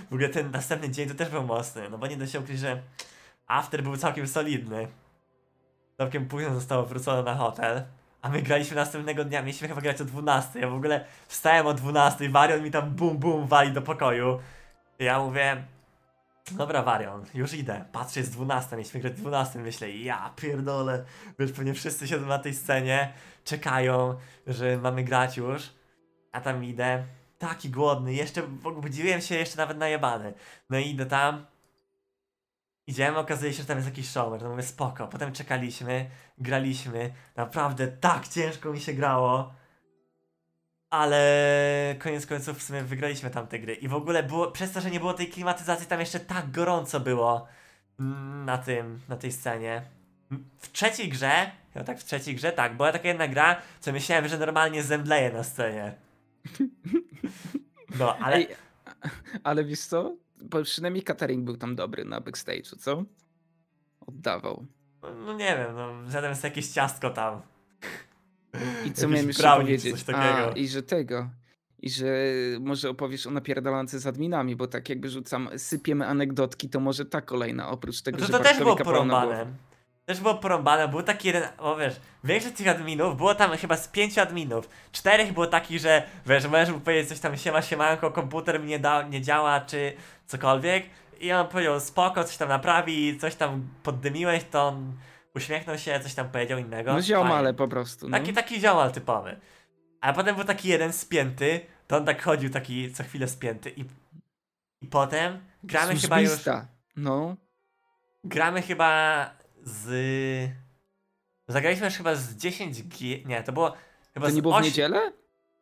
[0.09, 2.59] W ogóle ten następny dzień to też był mocny, no bo nie da się ukryć,
[2.59, 2.81] że
[3.47, 4.87] after był całkiem solidny.
[5.97, 7.83] Całkiem późno zostało wrócone na hotel,
[8.21, 10.59] a my graliśmy następnego dnia, mieliśmy chyba grać o 12.
[10.59, 14.39] Ja w ogóle wstałem o 12, Varion mi tam bum bum wali do pokoju.
[14.99, 15.63] Ja mówię,
[16.51, 17.85] dobra Varion, już idę.
[17.91, 21.05] Patrzę, jest 12, mieliśmy grać 12, myślę, ja pierdolę.
[21.39, 24.15] Wiesz, pewnie wszyscy siedzą na tej scenie, czekają,
[24.47, 25.69] że mamy grać już.
[26.31, 27.03] A tam idę,
[27.37, 28.43] taki głodny, jeszcze
[28.81, 30.33] budziłem się jeszcze nawet najebany.
[30.69, 31.45] No i idę tam.
[32.87, 34.41] Idziemy, okazuje się, że tam jest jakiś showmer.
[34.43, 35.07] No mówię, spoko.
[35.07, 37.13] Potem czekaliśmy, graliśmy.
[37.35, 39.53] Naprawdę tak ciężko mi się grało.
[40.95, 43.73] Ale koniec końców w sumie wygraliśmy tam te gry.
[43.75, 46.99] I w ogóle było, przez to, że nie było tej klimatyzacji, tam jeszcze tak gorąco
[46.99, 47.47] było
[48.45, 49.81] na tym, na tej scenie.
[50.59, 54.27] W trzeciej grze, chyba tak w trzeciej grze, tak, była taka jedna gra, co myślałem,
[54.27, 55.95] że normalnie zemdleję na scenie.
[57.99, 58.47] No, ale Ej,
[59.43, 60.15] ale wiesz co?
[60.41, 63.03] Bo przynajmniej catering był tam dobry na backstage'u, co?
[64.07, 64.65] Oddawał.
[65.01, 67.41] no nie wiem, no zjadłem sobie jakieś ciastko tam.
[68.85, 69.91] I co miałem jeszcze brownie powiedzieć?
[69.91, 70.51] coś takiego.
[70.51, 71.29] A, i że tego.
[71.79, 72.05] I że
[72.59, 77.21] może opowiesz o napierdalance z adminami, bo tak jakby rzucam, sypiemy anegdotki, to może ta
[77.21, 79.45] kolejna, oprócz tego, No że to, to też było porąbane.
[80.05, 83.87] Też było porąbane, był taki jeden, o wiesz, większość tych adminów, było tam chyba z
[83.87, 84.69] pięciu adminów.
[84.91, 88.79] Czterech było takich, że wiesz, możesz mu powiedzieć coś tam, siema, siemanko, komputer mi nie,
[88.79, 89.93] da, nie działa, czy
[90.27, 90.85] cokolwiek.
[91.19, 94.93] I on powiedział, spoko, coś tam naprawi, coś tam poddymiłeś, to on
[95.35, 96.93] uśmiechnął się, coś tam powiedział innego.
[96.93, 98.09] No ziomale po prostu.
[98.09, 98.17] No.
[98.17, 99.39] Taki, taki ziomal typowy.
[100.01, 103.85] A potem był taki jeden spięty, to on tak chodził taki co chwilę spięty i,
[104.81, 106.67] i potem gramy chyba już, Służbista.
[106.95, 107.35] No.
[108.23, 109.29] gramy chyba
[109.63, 110.49] z...
[111.47, 113.23] Zagraliśmy już chyba z 10 G...
[113.25, 113.73] Nie, to było
[114.13, 114.65] chyba To nie było w 8...
[114.65, 115.11] niedzielę?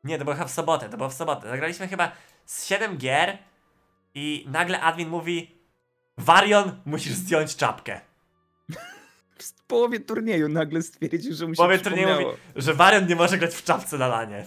[0.03, 1.49] Nie, to było chyba w sobotę, to było w sobotę.
[1.49, 2.12] Zagraliśmy chyba
[2.45, 3.38] z 7 gier
[4.13, 5.57] i nagle admin mówi
[6.17, 8.01] Varion, musisz zdjąć czapkę.
[9.39, 13.38] W połowie turnieju nagle stwierdził, że mu się Powie turnieju mówi, że Varian nie może
[13.38, 14.46] grać w czapce na lanie.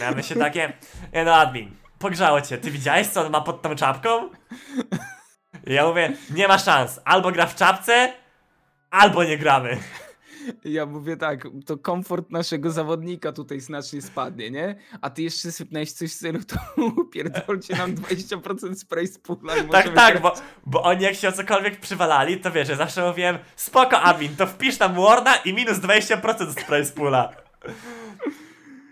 [0.00, 0.72] Ja myślę takie,
[1.12, 4.30] nie no admin, pogrzało cię, ty widziałeś co on ma pod tą czapką?
[5.66, 8.12] I ja mówię, nie ma szans, albo gra w czapce,
[8.90, 9.78] albo nie gramy.
[10.64, 14.76] Ja mówię tak, to komfort naszego zawodnika tutaj znacznie spadnie, nie?
[15.00, 16.56] A ty jeszcze sypnąłeś coś w stylu, to
[17.12, 20.34] pierdolcie nam 20% spray z pula i Tak, tak, bo,
[20.66, 24.46] bo oni jak się o cokolwiek przywalali, to wiesz, ja zawsze mówiłem, spoko admin, to
[24.46, 27.32] wpisz tam Warna i minus 20% spray z pula.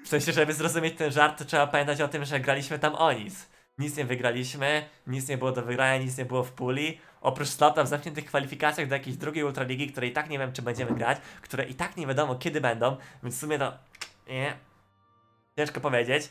[0.05, 3.13] W sensie, żeby zrozumieć ten żart, to trzeba pamiętać o tym, że graliśmy tam o
[3.13, 3.47] nic.
[3.79, 6.99] Nic nie wygraliśmy, nic nie było do wygrania, nic nie było w puli.
[7.21, 10.63] Oprócz slota w zamkniętych kwalifikacjach do jakiejś drugiej ultraligi, której i tak nie wiem, czy
[10.63, 13.73] będziemy grać, które i tak nie wiadomo, kiedy będą, więc w sumie to...
[14.29, 14.57] Nie.
[15.57, 16.29] Ciężko powiedzieć.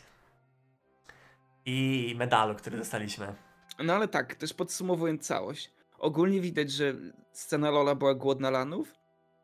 [1.65, 3.36] I medalu, który dostaliśmy.
[3.84, 5.71] No ale tak, też podsumowując całość.
[5.98, 6.93] Ogólnie widać, że
[7.32, 8.93] scena Lola była głodna lanów.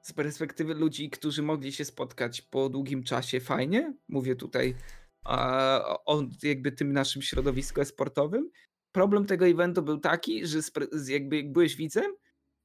[0.02, 3.94] Z perspektywy ludzi, którzy mogli się spotkać po długim czasie, fajnie.
[4.10, 4.76] Mówię tutaj
[5.24, 8.52] a, o jakby tym naszym środowisku sportowym.
[8.92, 10.60] Problem tego eventu był taki, że
[11.08, 12.16] jakby jak byłeś widzem,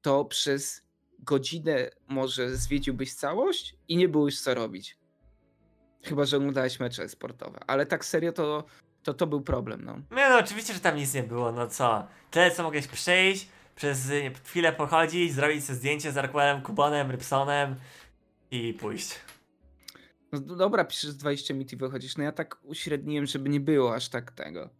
[0.00, 0.82] to przez
[1.18, 4.98] godzinę może zwiedziłbyś całość i nie było już co robić.
[6.04, 7.60] Chyba, że oglądałeś mecze sportowe.
[7.66, 8.64] Ale tak serio to
[9.06, 9.92] to, to był problem, no.
[10.16, 12.06] Nie no, oczywiście, że tam nic nie było, no co?
[12.30, 17.76] Tyle co mogłeś przyjść, przez y, chwilę pochodzić, zrobić sobie zdjęcie z Arkwellem, Kubonem, Rybsonem
[18.50, 19.14] i pójść.
[20.32, 22.16] No dobra, piszesz 20 minut i wychodzisz.
[22.16, 24.70] No ja tak uśredniłem, żeby nie było aż tak tego.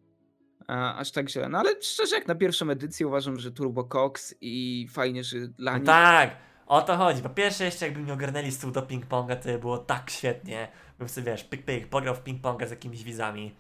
[0.68, 1.48] A, aż tak źle.
[1.48, 5.46] No ale szczerze, jak na pierwszą edycję uważam, że Turbo Cox i fajnie, że No
[5.58, 5.86] Lani.
[5.86, 7.22] tak, o to chodzi.
[7.22, 10.68] Po pierwsze jeszcze jakby mi ogarnęli stół do ping-ponga, to by było tak świetnie.
[10.98, 13.54] Bym sobie, wiesz, pyk pyk, pograł w ping-ponga z jakimiś widzami.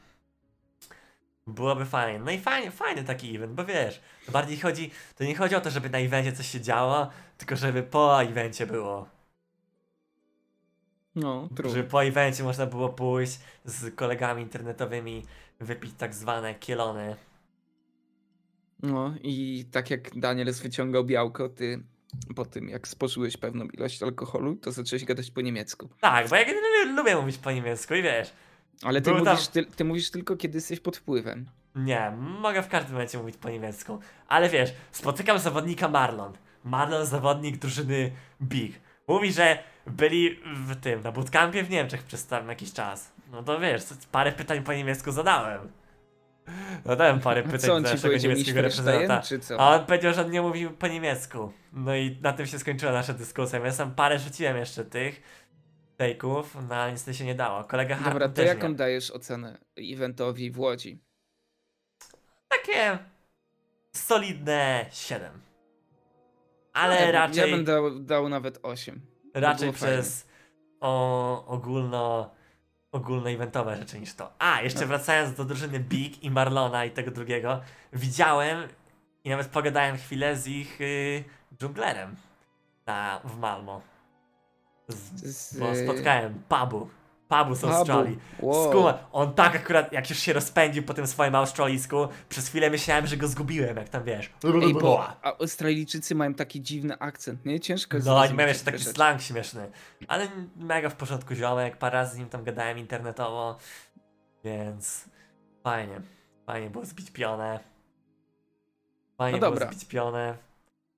[1.46, 2.18] Byłoby fajnie.
[2.18, 5.60] No i fajnie, fajny taki event, bo wiesz, to bardziej chodzi, to nie chodzi o
[5.60, 9.08] to, żeby na evencie coś się działo, tylko żeby po evencie było.
[11.16, 11.70] No, true.
[11.70, 15.22] Żeby po evencie można było pójść z kolegami internetowymi,
[15.60, 17.16] wypić tak zwane kielony.
[18.82, 21.82] No i tak jak Daniel wyciągał białko, ty
[22.36, 25.88] Po tym, jak spożyłeś pewną ilość alkoholu, to zacząłeś gadać po niemiecku.
[26.00, 26.44] Tak, bo ja
[26.96, 28.32] lubię mówić po niemiecku i wiesz.
[28.82, 31.46] Ale ty Był tam- mówisz, ty, ty mówisz tylko, kiedy jesteś pod wpływem.
[31.74, 33.98] Nie, mogę w każdym momencie mówić po niemiecku.
[34.28, 36.32] Ale wiesz, spotykam zawodnika Marlon.
[36.64, 38.80] Marlon, zawodnik drużyny Big.
[39.08, 43.12] Mówi, że byli w tym, na bootcampie w Niemczech przez tam jakiś czas.
[43.30, 45.72] No to wiesz, parę pytań po niemiecku zadałem.
[46.84, 49.22] Zadałem parę pytań do naszego niemieckiego reprezentanta.
[49.58, 51.52] A on powiedział, że on nie mówił po niemiecku.
[51.72, 53.58] No i na tym się skończyła nasza dyskusja.
[53.58, 55.22] Ja sam parę rzuciłem jeszcze tych
[55.98, 57.64] take'ów, no ale niestety się nie dało.
[57.64, 58.74] Kolega Dobra, Hartman to jaką miał.
[58.76, 61.02] dajesz ocenę eventowi w Łodzi?
[62.48, 62.98] Takie
[63.92, 65.32] solidne 7.
[66.72, 69.00] Ale ja, bym- raczej, Ja bym dał, dał nawet 8.
[69.40, 70.28] raczej przez
[70.80, 72.30] o, ogólno,
[72.92, 74.32] ogólno-eventowe rzeczy niż to.
[74.38, 74.86] A, jeszcze No.
[74.86, 77.60] wracając do drużyny Big i Marlona i tego drugiego,
[77.92, 78.68] widziałem
[79.24, 81.24] i nawet pogadałem chwilę z ich y,
[81.58, 82.16] dżunglerem
[82.86, 83.80] na, w Malmo.
[84.88, 86.88] Z, Z, bo spotkałem Pabu.
[87.28, 87.64] Pabu z.
[87.64, 88.18] Australii.
[88.40, 88.70] Wow.
[88.70, 93.06] Skuma, on tak akurat, jak już się rozpędził po tym swoim australijsku, przez chwilę myślałem,
[93.06, 94.30] że go zgubiłem, jak tam wiesz.
[94.62, 97.60] Ej, bo a Australijczycy mają taki dziwny akcent, nie?
[97.60, 98.90] Ciężko jest No, oni mają jeszcze taki rzeczy.
[98.90, 99.70] slang śmieszny.
[100.08, 103.56] Ale mega w porządku ziomek, parę razy z nim tam gadałem internetowo,
[104.44, 105.04] więc
[105.64, 106.00] fajnie.
[106.46, 107.60] Fajnie było zbić pionę.
[109.18, 110.36] Fajnie No było zbić pionę.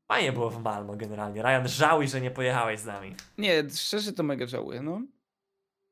[0.09, 1.43] Fajnie było w Malmo generalnie.
[1.43, 3.15] Ryan, żałuj, że nie pojechałeś z nami.
[3.39, 5.01] Nie, szczerze to mega żałuję, no.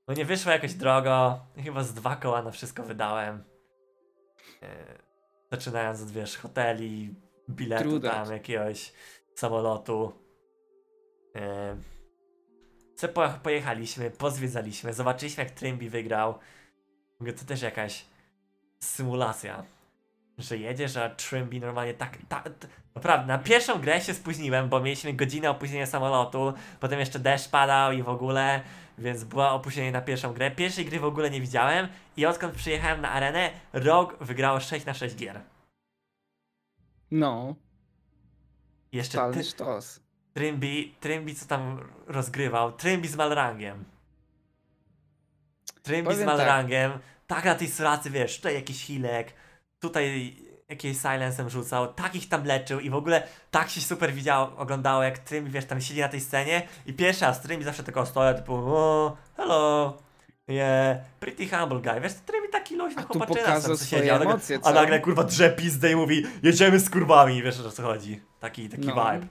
[0.08, 1.40] No nie wyszło jakoś drogo.
[1.64, 3.44] Chyba z dwa koła na wszystko wydałem.
[4.62, 5.06] E,
[5.52, 7.14] Zaczynając od wiesz, hoteli,
[7.50, 8.92] biletu tam, jakiegoś
[9.34, 10.12] samolotu.
[11.36, 11.76] E,
[12.96, 16.38] Co po, pojechaliśmy, pozwiedzaliśmy, zobaczyliśmy jak Trimby wygrał.
[17.20, 18.04] Mówię, to też jakaś
[18.80, 19.64] symulacja.
[20.38, 22.50] Że jedziesz, a Trimby normalnie tak, tak,
[22.94, 27.92] naprawdę, na pierwszą grę się spóźniłem, bo mieliśmy godzinę opóźnienia samolotu, potem jeszcze deszcz padał
[27.92, 28.60] i w ogóle,
[28.98, 30.50] więc było opóźnienie na pierwszą grę.
[30.50, 34.94] Pierwszej gry w ogóle nie widziałem i odkąd przyjechałem na arenę, Rogue wygrało 6 na
[34.94, 35.40] 6 gier.
[37.10, 37.54] No,
[38.92, 40.00] Jeszcze totalny ty, sztos.
[40.34, 43.84] Trimby, Trimby co tam rozgrywał, Trimby z Malrangiem.
[45.82, 46.38] Trimby z Powiem tak.
[46.38, 46.92] Malrangiem,
[47.26, 49.32] tak na tej suracy, wiesz, tutaj jakiś hilek,
[49.80, 50.36] tutaj
[50.68, 55.02] jakieś silencem rzucał, tak ich tam leczył i w ogóle tak się super widziało, oglądało
[55.02, 58.34] jak Trimby, wiesz, tam siedzi na tej scenie i pierwszy raz Trimby zawsze tylko stoja,
[58.34, 59.96] typu o, hello,
[60.48, 64.72] yeah, pretty humble guy, wiesz, Trimby taki luźny A chłopaczyna co siedział, nagle- emocje, a
[64.72, 68.86] nagle kurwa drze pizdę i mówi, jedziemy z kurwami, wiesz o co chodzi, taki, taki
[68.86, 68.94] No.
[69.12, 69.26] vibe.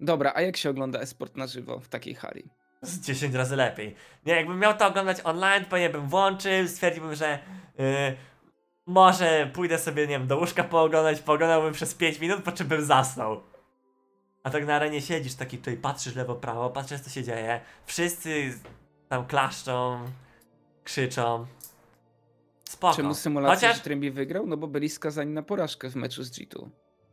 [0.00, 2.50] Dobra, a jak się ogląda esport na żywo w takiej hali?
[2.82, 3.94] z 10 razy lepiej.
[4.26, 7.38] Nie, jakbym miał to oglądać online, pewnie bym włączył, stwierdziłbym, że
[7.78, 7.84] yy,
[8.90, 12.84] może pójdę sobie, nie wiem, do łóżka pooglądać, pooglądałbym przez 5 minut, po czym bym
[12.84, 13.42] zasnął.
[14.42, 18.54] A tak na arenie siedzisz taki tutaj, patrzysz lewo, prawo, patrzysz co się dzieje, wszyscy
[19.08, 20.04] tam klaszczą,
[20.84, 21.46] krzyczą.
[22.64, 22.96] Spoko.
[22.96, 24.46] Czemu symulacja, Chociaż że Trembi wygrał?
[24.46, 26.68] No bo byli skazani na porażkę w meczu z G2.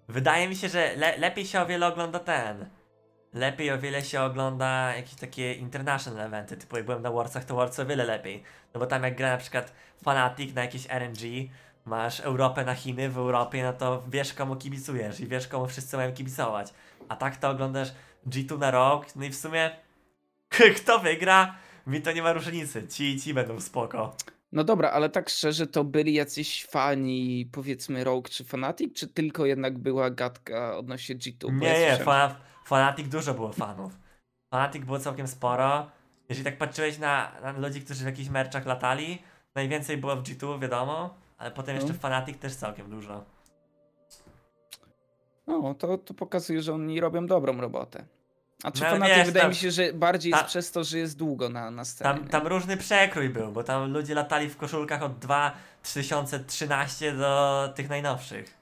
[0.08, 2.70] wydaje mi się, że le lepiej się o wiele ogląda ten.
[3.34, 7.56] Lepiej o wiele się ogląda jakieś takie international eventy, typu jak byłem na Warsach, to
[7.56, 8.44] Wars o wiele lepiej.
[8.74, 11.50] No bo tam jak gra na przykład Fnatic na jakieś RNG,
[11.88, 15.98] masz Europę na Chiny, w Europie, no to wiesz komu kibicujesz i wiesz komu wszyscy
[15.98, 16.74] mają kibicować.
[17.10, 17.94] A tak to oglądasz
[18.30, 19.72] G2 na rok, no i w sumie
[20.78, 21.56] kto wygra,
[21.88, 22.88] mi to nie ma różnicy.
[22.88, 24.16] Ci i ci będą spoko.
[24.52, 29.46] No dobra, ale tak szczerze, to byli jacyś fani, powiedzmy Rogue czy Fnatic, czy tylko
[29.46, 31.46] jednak była gadka odnośnie G2?
[31.46, 33.98] Bo Nie, ja nie, słyszałem, fa Fanatic dużo było fanów.
[34.54, 35.92] Fanatic było całkiem sporo.
[36.30, 39.22] Jeżeli tak patrzyłeś na, na ludzi, którzy w jakichś merczach latali,
[39.56, 42.00] najwięcej było w G2, wiadomo, ale potem jeszcze No.
[42.00, 43.24] Fanatic też całkiem dużo.
[45.48, 48.06] No, to, to pokazuje, że oni robią dobrą robotę.
[48.64, 51.18] A czy No, wiesz, wydaje tam- mi się, że bardziej jest przez to, że jest
[51.18, 52.14] długo na, na scenie.
[52.14, 57.90] Tam, tam różny przekrój był, bo tam ludzie latali w koszulkach od 2013 do tych
[57.90, 58.58] najnowszych.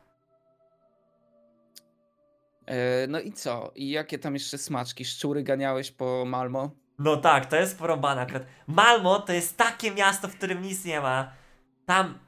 [2.65, 3.71] E, no i co?
[3.75, 5.05] I jakie tam jeszcze smaczki?
[5.05, 6.69] Szczury ganiałeś po Malmo?
[6.99, 8.43] No tak, to jest porąbane akurat.
[8.67, 11.31] Malmo to jest takie miasto, w którym nic nie ma.
[11.85, 12.19] Tam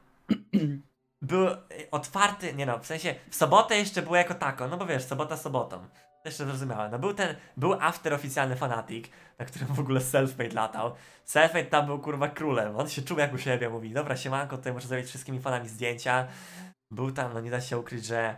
[1.21, 1.57] był y,
[1.91, 5.37] otwarty, nie no, w sensie w sobotę jeszcze było jako tako, no bo wiesz, sobota
[5.37, 5.87] sobotą.
[6.25, 6.91] Jeszcze zrozumiałem.
[6.91, 9.09] No był ten, był after oficjalny fanatik,
[9.39, 10.95] na którym w ogóle Selfmade latał.
[11.25, 14.73] Selfmade tam był kurwa królem, on się czuł jak u siebie, mówi, dobra siemanko, tutaj
[14.73, 16.27] muszę zrobić wszystkimi fanami zdjęcia.
[16.91, 18.37] Był tam, no nie da się ukryć, że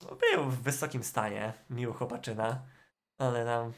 [0.00, 2.62] był w wysokim stanie, miły chłopaczyna,
[3.18, 3.72] ale nam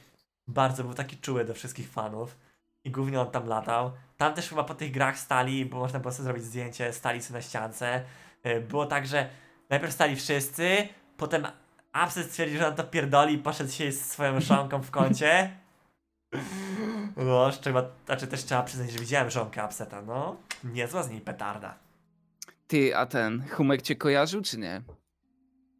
[0.48, 2.36] bardzo był taki czuły do wszystkich fanów
[2.84, 3.92] i głównie on tam latał.
[4.16, 7.38] Tam też chyba po tych grach stali, bo można było sobie zrobić zdjęcie, stali sobie
[7.38, 8.02] na ściance.
[8.46, 9.28] Y, Było tak, że
[9.70, 11.46] najpierw stali wszyscy, potem
[12.04, 15.50] Upset stwierdził, że on to pierdoli i poszedł się z swoją żonką w kącie.
[17.16, 20.36] No, trzeba, znaczy też trzeba przyznać, że widziałem żonkę Upseta, no.
[20.64, 21.74] Niezła z niej petarda.
[22.66, 24.82] Ty, a ten Humek cię kojarzył, czy nie?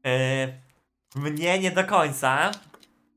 [0.04, 2.50] Yy, mnie nie do końca,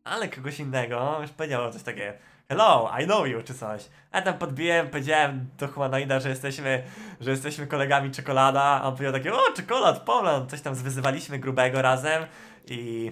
[0.04, 2.14] ale kogoś innego już powiedział coś takie
[2.54, 3.90] Hello, I know you, czy coś.
[4.12, 6.84] A tam podbiłem, powiedziałem do Humanoida, że jesteśmy,
[7.20, 11.82] że jesteśmy kolegami czekolada, a on powiedział takie, o, czekolad, Poland, coś tam zwyzywaliśmy grubego
[11.82, 12.24] razem
[12.70, 13.12] i...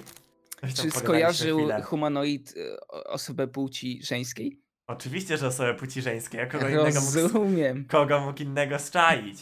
[0.75, 1.82] Czy skojarzył chwilę.
[1.82, 2.54] humanoid
[2.89, 4.60] o- osobę płci żeńskiej?
[4.88, 7.86] Oczywiście, że osobę płci żeńskiej, a kogo innego mógł, Rozumiem.
[7.86, 9.39] kogo mógł innego strzaić.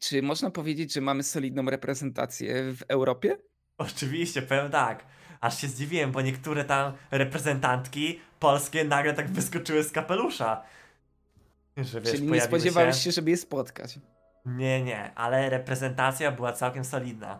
[0.00, 3.36] Czy można powiedzieć, że mamy solidną reprezentację w Europie?
[3.78, 5.06] Oczywiście, powiem tak.
[5.40, 10.62] Aż się zdziwiłem, bo niektóre tam reprezentantki polskie nagle tak wyskoczyły z kapelusza.
[11.76, 13.02] Że wiesz, Czyli nie spodziewałeś się...
[13.02, 13.98] się, żeby je spotkać.
[14.46, 17.38] Nie, nie, ale reprezentacja była całkiem solidna.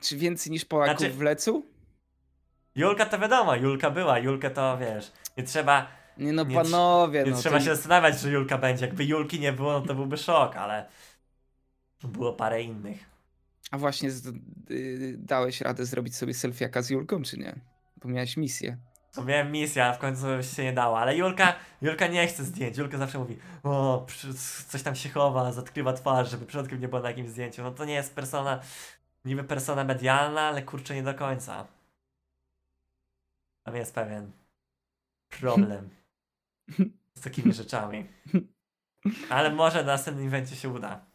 [0.00, 1.66] Czy więcej niż Polaków Znaczy- w Lecu?
[2.74, 5.12] Julka to wiadomo, Julka była, Julkę to wiesz.
[5.36, 5.86] Nie trzeba,
[6.18, 7.64] Nie no, Nie panowie, nie no trzeba to...
[7.64, 8.86] się zastanawiać, że Julka będzie.
[8.86, 10.86] Jakby Julki nie było, no to byłby szok, ale
[12.02, 12.98] było parę innych.
[13.70, 14.26] A właśnie z...
[14.70, 17.60] y, dałeś radę zrobić sobie selfiaka z Julką, czy nie?
[17.96, 18.78] Bo miałeś misję.
[19.12, 21.00] To miałem misję, a w końcu się nie dało.
[21.00, 22.78] Ale Julka, Julka nie chce zdjęć.
[22.78, 24.06] Julka zawsze mówi, o,
[24.68, 27.62] coś tam się chowa, zatkrywa twarz, żeby przypadkiem nie było na jakimś zdjęciu.
[27.62, 28.60] No to nie jest persona,
[29.24, 31.66] niby persona medialna, ale kurczę nie do końca.
[33.62, 34.32] Tam jest pewien
[35.28, 35.90] problem
[37.18, 38.06] z takimi rzeczami.
[39.30, 41.07] Ale może na następnym evencie się uda.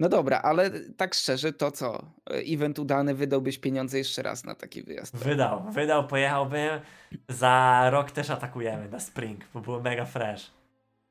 [0.00, 2.02] No dobra, ale tak szczerze, to co?
[2.26, 5.16] Event udany, wydałbyś pieniądze jeszcze raz na taki wyjazd.
[5.16, 6.80] Wydał, wydał, pojechałbym.
[7.28, 10.50] Za rok też atakujemy na Spring, bo było mega fresh.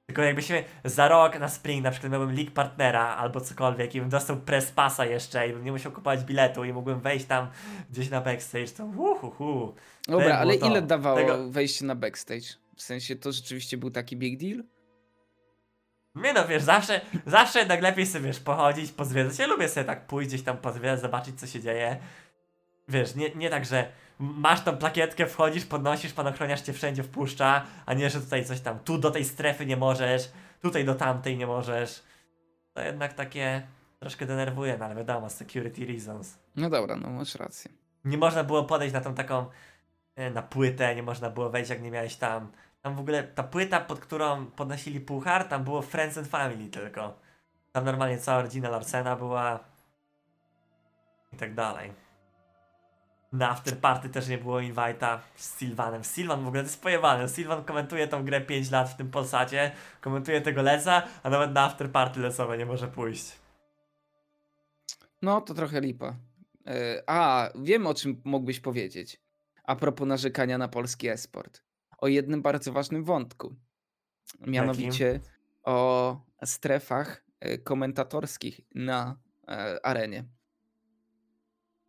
[0.05, 4.09] Tylko jakbyśmy za rok na Spring na przykład miałbym League Partnera albo cokolwiek i bym
[4.09, 7.47] dostał Press Passa jeszcze i bym nie musiał kupować biletu i mógłbym wejść tam
[7.91, 9.75] gdzieś na backstage, to uhuhu.
[10.07, 10.67] Dobra, ale to.
[10.67, 12.45] ile dawało Tego- wejście na backstage?
[12.75, 14.63] W sensie to rzeczywiście był taki big deal?
[16.15, 19.39] Nie no, wiesz, zawsze, zawsze jednak lepiej sobie, wiesz, pochodzić, pozwiedzać.
[19.39, 21.97] Ja lubię sobie tak pójść gdzieś tam pozwiedzać, zobaczyć co się dzieje.
[22.87, 23.87] Wiesz, nie, nie tak, że
[24.19, 28.61] masz tą plakietkę, wchodzisz, podnosisz, pan ochroniarz cię wszędzie wpuszcza, a nie, że tutaj coś
[28.61, 32.03] tam, tu do tej strefy nie możesz, tutaj do tamtej nie możesz.
[32.73, 33.67] To jednak takie
[33.99, 36.37] troszkę denerwuje, no ale wiadomo, security reasons.
[36.55, 37.71] No dobra, no masz rację.
[38.05, 39.45] Nie można było podejść na tą taką,
[40.15, 42.51] e, na płytę, nie można było wejść jak nie miałeś tam.
[42.85, 47.19] Tam w ogóle ta płyta, pod którą podnosili puchar, tam było Friends and Family tylko.
[47.71, 49.59] Tam normalnie cała rodzina Larsena była
[51.33, 51.91] i tak dalej.
[53.33, 56.03] Na afterparty też nie było invite'a z Sylvanem.
[56.03, 57.29] Sylvan w ogóle to jest pojebany.
[57.29, 59.71] Sylvan komentuje tą grę 5 lat w tym Polsacie,
[60.01, 63.31] komentuje tego leca, a nawet na afterparty lecowe nie może pójść.
[65.21, 66.15] No to trochę lipa.
[66.67, 69.21] E, A, wiem o czym mógłbyś powiedzieć.
[69.63, 71.64] A propos narzekania na polski esport.
[71.97, 73.55] O jednym bardzo ważnym wątku.
[74.47, 75.19] Mianowicie
[75.63, 79.15] o strefach e, komentatorskich na
[79.47, 80.23] e, arenie.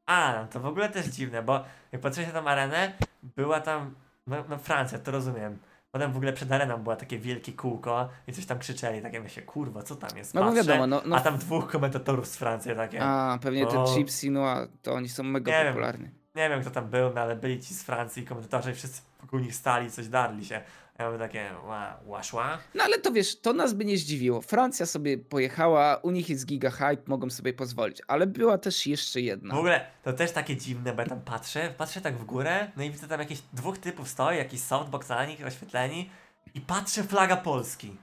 [0.07, 2.93] A, no to w ogóle też dziwne, bo jak patrzysz na tą arenę,
[3.37, 3.95] była tam,
[4.27, 5.59] no, no Francja, to rozumiem.
[5.93, 9.43] Potem w ogóle przed areną było takie wielkie kółko i coś tam krzyczeli, takie myślę,
[9.43, 10.35] kurwa, co tam jest?
[10.35, 13.03] No bo Patrzę, wiadomo, no, no A tam dwóch komentatorów z Francji takie.
[13.03, 13.95] A, pewnie ten O.
[13.95, 16.11] Gypsy, no a to oni są mega Nie wiem.
[16.37, 19.39] Nie wiem kto tam był, no ale byli ci z Francji komentatorzy i wszyscy wokół
[19.39, 20.63] nich stali, coś darli się.
[20.99, 22.59] Ja mówię takie, ła, łaszła?
[22.75, 24.41] No ale to wiesz, to nas by nie zdziwiło.
[24.41, 28.03] Francja sobie pojechała, u nich jest giga hype, mogą sobie pozwolić.
[28.09, 29.55] Ale była też jeszcze jedna.
[29.55, 32.83] W ogóle to też takie dziwne, bo ja tam patrzę, patrzę tak w górę, no
[32.83, 36.11] i widzę tam jakieś dwóch typów stoi, jakiś softbox na nich oświetleni
[36.55, 37.97] i patrzę flaga Polski.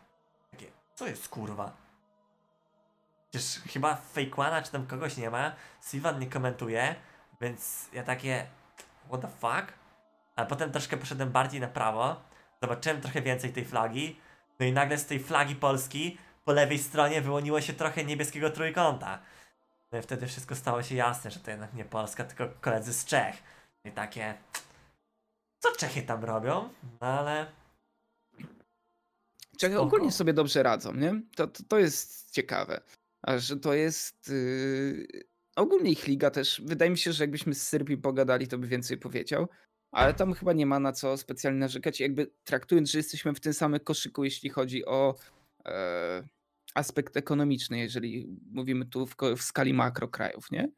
[0.52, 0.66] Takie,
[0.96, 1.78] co jest kurwa?
[3.32, 6.96] Przecież chyba Fake'wana czy tam kogoś nie ma, Sylvan nie komentuje,
[7.44, 8.46] więc ja takie,
[9.08, 9.74] what the fuck?
[10.36, 12.22] A potem troszkę poszedłem bardziej na prawo,
[12.62, 14.20] zobaczyłem trochę więcej tej flagi,
[14.60, 19.20] no i nagle z tej flagi Polski po lewej stronie wyłoniło się trochę niebieskiego trójkąta.
[19.92, 23.06] No i wtedy wszystko stało się jasne, że to jednak nie Polska, tylko koledzy z
[23.06, 23.36] Czech.
[23.86, 24.34] I takie.
[25.60, 26.70] Co Czechy tam robią?
[27.02, 27.46] No ale.
[29.58, 31.22] Czechy ogólnie sobie dobrze radzą, nie?
[31.36, 32.82] To, to, to jest ciekawe.
[33.22, 34.28] A że to jest.
[34.30, 35.33] Yy...
[35.56, 36.62] Ogólnie ich liga też.
[36.66, 39.48] Wydaje mi się, że jakbyśmy z Serbii pogadali, to by więcej powiedział.
[39.92, 42.00] Ale tam chyba nie ma na co specjalnie narzekać.
[42.00, 45.16] Jakby traktując, że jesteśmy w tym samym koszyku, jeśli chodzi o
[45.66, 46.24] e,
[46.76, 50.72] aspekt ekonomiczny, jeżeli mówimy tu w, w skali makro krajów, nie?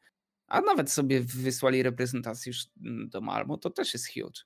[0.48, 2.66] A nawet sobie wysłali reprezentację już
[3.10, 4.42] do Malmo, to też jest huge.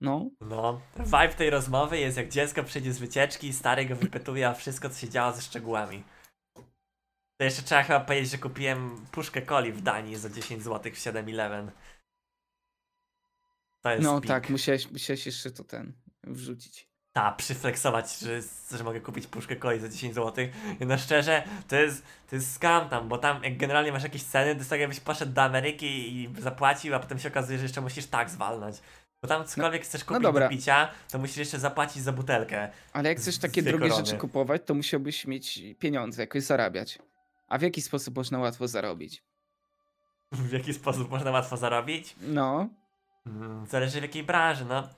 [0.00, 0.80] No, No.
[0.96, 5.00] Vibe tej rozmowy jest jak dziecko przyjdzie z wycieczki, stary go wypytuje o wszystko, co
[5.00, 6.02] się działo ze szczegółami.
[7.40, 10.96] To jeszcze trzeba chyba powiedzieć, że kupiłem puszkę coli w Danii za 10 zł w
[10.96, 11.70] 7-Eleven.
[13.82, 14.28] To jest No pik.
[14.28, 15.92] tak, musiałeś, musiałeś jeszcze to ten
[16.24, 16.88] wrzucić.
[17.12, 18.40] Ta, przyflexować, że,
[18.78, 20.46] że mogę kupić puszkę coli za 10 zł.
[20.80, 24.52] No szczerze, to jest, to jest scam tam, bo tam jak generalnie masz jakieś ceny,
[24.54, 27.80] to jest tak jakbyś poszedł do Ameryki i zapłacił, a potem się okazuje, że jeszcze
[27.80, 28.76] musisz tak zwalnąć.
[29.22, 30.48] Bo tam cokolwiek chcesz kupić dobra.
[30.48, 32.70] do picia, to musisz jeszcze zapłacić za butelkę.
[32.92, 34.06] Ale jak chcesz takie drogie korony.
[34.06, 36.98] rzeczy kupować, to musiałbyś mieć pieniądze, jakoś zarabiać.
[37.50, 39.22] A w jaki sposób można łatwo zarobić?
[40.32, 42.14] W jaki sposób można łatwo zarobić?
[42.20, 42.68] No,
[43.26, 44.88] Mm, Zależy w jakiej branży, no.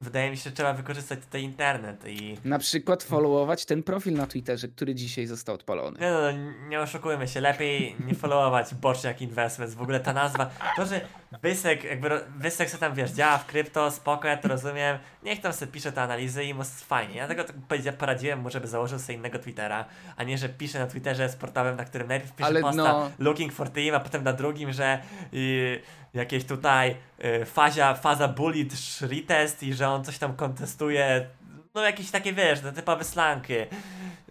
[0.00, 2.36] Wydaje mi się, że trzeba wykorzystać tutaj internet i...
[2.44, 6.00] na przykład followować ten profil na Twitterze, który dzisiaj został odpalony.
[6.00, 6.32] Nie no,
[6.68, 11.00] nie oszukujmy się, lepiej nie followować Boczniak Investments, w ogóle ta nazwa, to, że
[11.42, 15.52] Wysek, jakby, Wysek sobie tam, wiesz, działa w krypto, spoko, ja to rozumiem, niech tam
[15.52, 17.56] sobie pisze te analizy i mu fajnie, ja tego tak
[17.98, 19.84] poradziłem mu, żeby założył sobie innego Twittera,
[20.16, 23.52] a nie, że pisze na Twitterze sportowym, na którym najpierw pisze Ale posta no- looking
[23.52, 24.98] for team, a potem na drugim, że
[25.34, 25.82] y,
[26.14, 28.68] jakieś tutaj y, fazia, faza bullet
[29.00, 31.26] retest i że on coś tam kontestuje,
[31.74, 33.54] no jakieś takie, wiesz, no, typowe slanki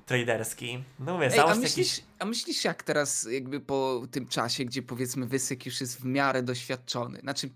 [0.10, 0.84] traderski.
[0.99, 1.64] No mówię, Ej, a załóż jakiś...
[1.64, 6.05] myślisz, a myślisz jak teraz jakby po tym czasie, gdzie powiedzmy Wysyk już jest w
[6.05, 7.20] miarę doświadczony?
[7.20, 7.49] Znaczy,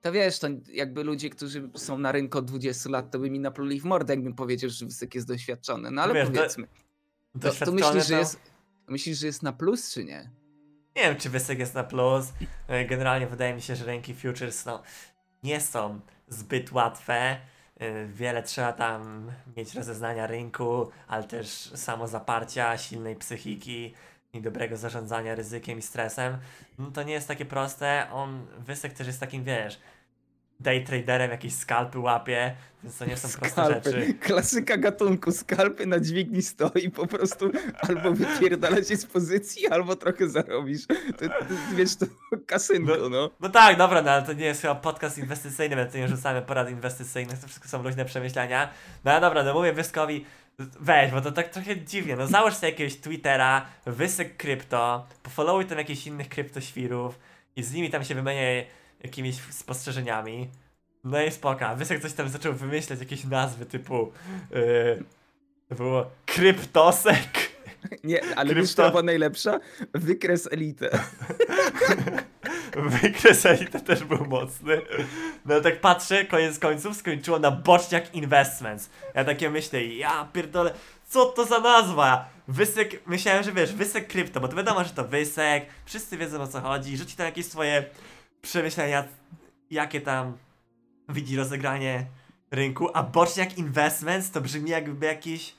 [0.00, 3.40] to wiesz, to jakby ludzie, którzy są na rynku od 20 lat, to by mi
[3.40, 5.90] napluli w mordę, jakbym powiedział, że Wysyk jest doświadczony.
[5.90, 6.72] No ale Wiesz, to- powiedzmy, to,
[7.32, 8.40] to doświadczony, myślisz, że to- jest,
[8.88, 10.30] myślisz, że jest na plus, czy nie?
[10.96, 12.26] Nie wiem, czy Wysek jest na plus.
[12.68, 14.82] E, Generalnie wydaje mi się, że rynki futures no,
[15.42, 17.40] nie są zbyt łatwe.
[17.80, 23.94] E, Wiele trzeba tam mieć rozeznania rynku, ale też samozaparcia, silnej psychiki
[24.32, 26.38] i dobrego zarządzania ryzykiem i stresem.
[26.78, 28.06] No to nie jest takie proste.
[28.12, 29.80] On, Wysek też jest takim, wiesz,
[30.60, 34.14] day traderem, jakieś skalpy łapie, więc to nie są proste rzeczy.
[34.20, 37.50] Klasyka gatunku, skalpy na dźwigni stoi, po prostu
[37.88, 40.86] albo wypierdala się z pozycji, albo trochę zarobisz.
[40.86, 41.34] To, to,
[41.74, 42.06] wiesz, to
[42.46, 43.30] kasynko, no.
[43.40, 46.70] No tak, dobra, no ale to nie jest chyba podcast inwestycyjny, więc nie rzucamy porad
[46.70, 48.68] inwestycyjnych, to wszystko są luźne przemyślenia.
[49.04, 50.24] No ale dobra, no mówię Wyskowi,
[50.58, 55.78] weź, bo to tak trochę dziwnie, no załóż sobie jakiegoś Twittera, wysyk krypto, pofollowuj tam
[55.78, 57.18] jakichś innych kryptoświrów
[57.56, 58.66] i z nimi tam się wymieniaj
[59.02, 60.48] jakimiś spostrzeżeniami.
[61.04, 64.12] No i spoko, Wysek coś tam zaczął wymyślać, jakieś nazwy typu,
[64.50, 65.04] yy,
[65.68, 67.50] to było Kryptosek.
[68.04, 69.60] Nie, ale Krypto- wiesz, to była najlepsza?
[69.94, 70.90] Wykres elitę.
[72.76, 74.82] Wykres Elite też był mocny.
[75.44, 78.90] No tak patrzę, koniec końców skończyło na Boczniak Investments.
[79.14, 80.74] Ja takie myślę, ja pierdolę,
[81.08, 82.28] co to za nazwa?
[82.48, 86.46] Wysek, myślałem, że wiesz, wysek krypto, bo to wiadomo, że to wysek, wszyscy wiedzą o
[86.46, 87.84] co chodzi, rzuci tam jakieś swoje
[88.42, 89.04] przemyślenia,
[89.70, 90.36] jakie tam
[91.08, 92.06] widzi rozegranie
[92.50, 95.54] rynku, a Boczniak Investments to brzmi jakby jakiś,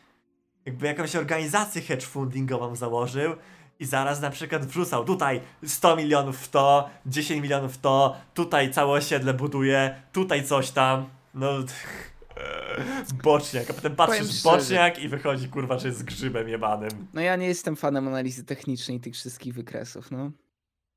[0.66, 3.36] jakby jakąś organizację hedge fundingową założył
[3.80, 8.74] i zaraz na przykład wrzucał tutaj 100 milionów w to, 10 milionów w to, tutaj
[8.74, 11.52] całe osiedle buduje, tutaj coś tam, no
[13.24, 17.08] boczniak, a potem patrzysz boczniak i wychodzi kurwa, że jest grzybem jebanym.
[17.14, 20.32] No ja nie jestem fanem analizy technicznej tych wszystkich wykresów, no.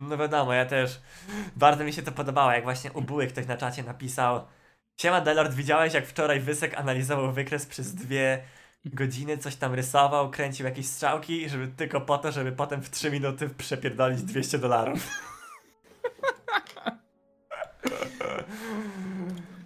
[0.09, 1.01] No wiadomo, ja też,
[1.57, 4.41] bardzo mi się to podobało, jak właśnie u Buły ktoś na czacie napisał
[5.01, 8.43] Siema Delord, widziałeś jak wczoraj Wysek analizował wykres przez dwie
[8.85, 13.11] godziny, coś tam rysował, kręcił jakieś strzałki, żeby tylko po to, żeby potem w 3
[13.11, 15.09] minuty przepierdolić 200 dolarów.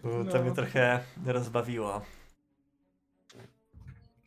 [0.05, 2.03] No, To mnie trochę rozbawiło.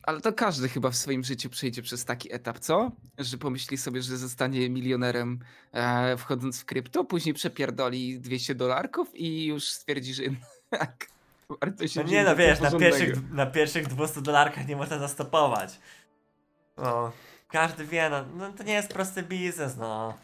[0.02, 2.92] Ale to każdy chyba w swoim życiu przejdzie przez taki etap, co?
[3.18, 5.38] Że pomyśli sobie, że zostanie milionerem
[5.72, 10.22] e, wchodząc w krypto, później przepierdoli 200 dolarków i już stwierdzi, że
[10.70, 11.06] tak,
[11.60, 15.78] warto się No nie no wiesz, na pierwszych, na pierwszych 200 dolarkach nie można zastopować.
[16.76, 17.12] No,
[17.48, 20.18] każdy wie, no, no to nie jest prosty biznes, no.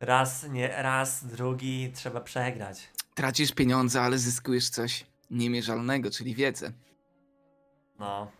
[0.00, 2.88] Raz, nie, raz, drugi, trzeba przegrać.
[3.14, 6.72] Tracisz pieniądze, ale zyskujesz coś niemierzalnego, czyli wiedzę.
[7.98, 8.37] No.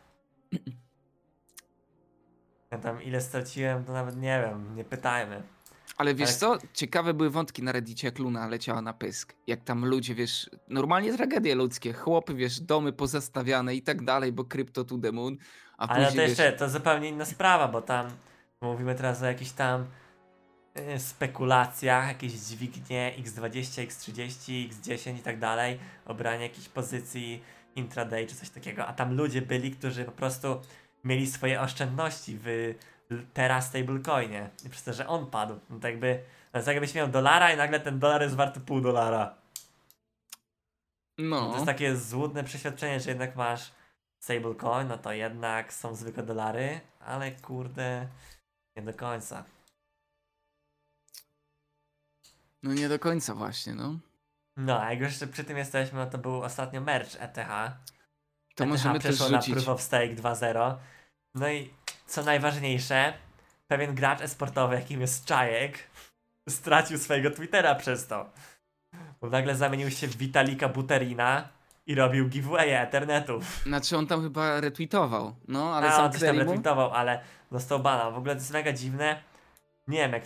[2.71, 5.43] Ja tam ile straciłem, to nawet nie wiem, nie pytajmy.
[5.97, 6.59] Ale wiesz Ale- co?
[6.73, 9.35] Ciekawe były wątki na Reddicie, jak Luna leciała na pysk.
[9.47, 14.45] Jak tam ludzie, wiesz, normalnie tragedie ludzkie, chłopy, wiesz, domy pozastawiane i tak dalej, bo
[14.45, 15.37] krypto to the moon.
[15.79, 18.11] A Ale później, to jeszcze, wiesz, to zupełnie inna sprawa, bo tam
[18.61, 19.87] mówimy teraz o jakichś tam
[20.95, 27.43] y, spekulacjach, jakieś dźwignie x20, x30, x10 i tak dalej, obranie jakichś pozycji
[27.79, 30.61] intraday czy coś takiego, a tam ludzie byli, którzy po prostu
[31.05, 32.74] mieli swoje oszczędności w
[33.35, 36.22] teraz stablecoinie i przez to, że on padł, no to jakby,
[36.55, 39.35] no to jakbyś miał dolara i nagle ten dolar jest warty pół dolara.
[41.18, 43.72] no, To jest takie złudne przeświadczenie, że jednak masz
[44.18, 48.09] stablecoin, no to jednak są zwykłe dolary, ale kurde,
[48.76, 49.45] Nie do końca.
[52.62, 53.99] No nie do końca właśnie, no.
[54.59, 57.37] No, a jak już jeszcze przy tym jesteśmy, no to był ostatnio merch ETH.
[58.55, 59.55] To ETH możemy też przeszło na rzucić.
[59.55, 60.77] Proof of Stake 2.0.
[61.35, 61.71] No i
[62.07, 63.13] co najważniejsze,
[63.69, 65.79] pewien gracz esportowy, jakim jest Czajek,
[66.49, 68.31] stracił swojego Twittera przez to.
[69.21, 71.49] Bo nagle zamienił się w Witalika Buterina
[71.87, 73.63] i robił giveaway Ethernetów.
[73.67, 77.21] Znaczy on tam chyba retweetował, no ale A, on coś tam retweetował, ale
[77.53, 78.11] dostał bana.
[78.11, 79.23] W ogóle to jest mega dziwne.
[79.89, 80.23] Nie wiem jak,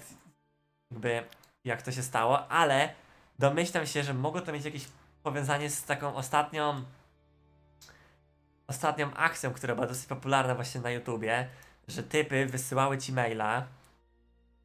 [0.90, 1.24] jakby,
[1.64, 2.94] jak to się stało, ale
[3.38, 4.84] domyślam się, że mogło to mieć jakieś
[5.22, 6.84] powiązanie z taką ostatnią
[8.66, 11.48] ostatnią akcją, która była dosyć popularna właśnie na YouTubie,
[11.88, 13.66] że typy wysyłały ci maila,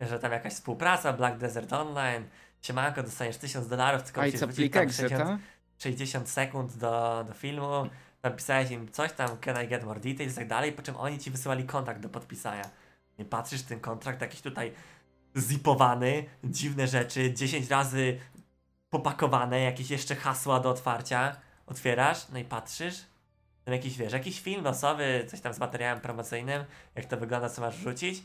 [0.02, 2.24] że tam jakaś współpraca, Black Desert Online,
[2.62, 5.38] siemanko, dostaniesz 1000 dolarów, tylko musisz plik tam exe, 60, ta?
[5.78, 7.90] 60 sekund do, do filmu,
[8.22, 10.96] tam pisałeś im coś tam, can I get more details i tak dalej, po czym
[10.96, 12.70] oni ci wysyłali kontrakt do podpisania.
[13.20, 14.74] I patrzysz, ten kontrakt jakiś tutaj
[15.38, 18.20] zipowany, dziwne rzeczy, 10 razy
[18.98, 21.36] popakowane, jakieś jeszcze hasła do otwarcia,
[21.68, 23.06] otwierasz, no i patrzysz,
[23.66, 27.62] tam jakiś, wiesz, jakiś film losowy, coś tam z materiałem promocyjnym, jak to wygląda, co
[27.62, 28.24] masz wrzucić,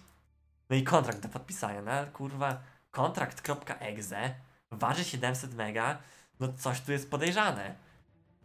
[0.70, 2.60] no i kontrakt do podpisania, no kurwa,
[2.90, 4.34] kontrakt.exe,
[4.70, 5.98] waży 700 mega,
[6.40, 7.74] no coś tu jest podejrzane.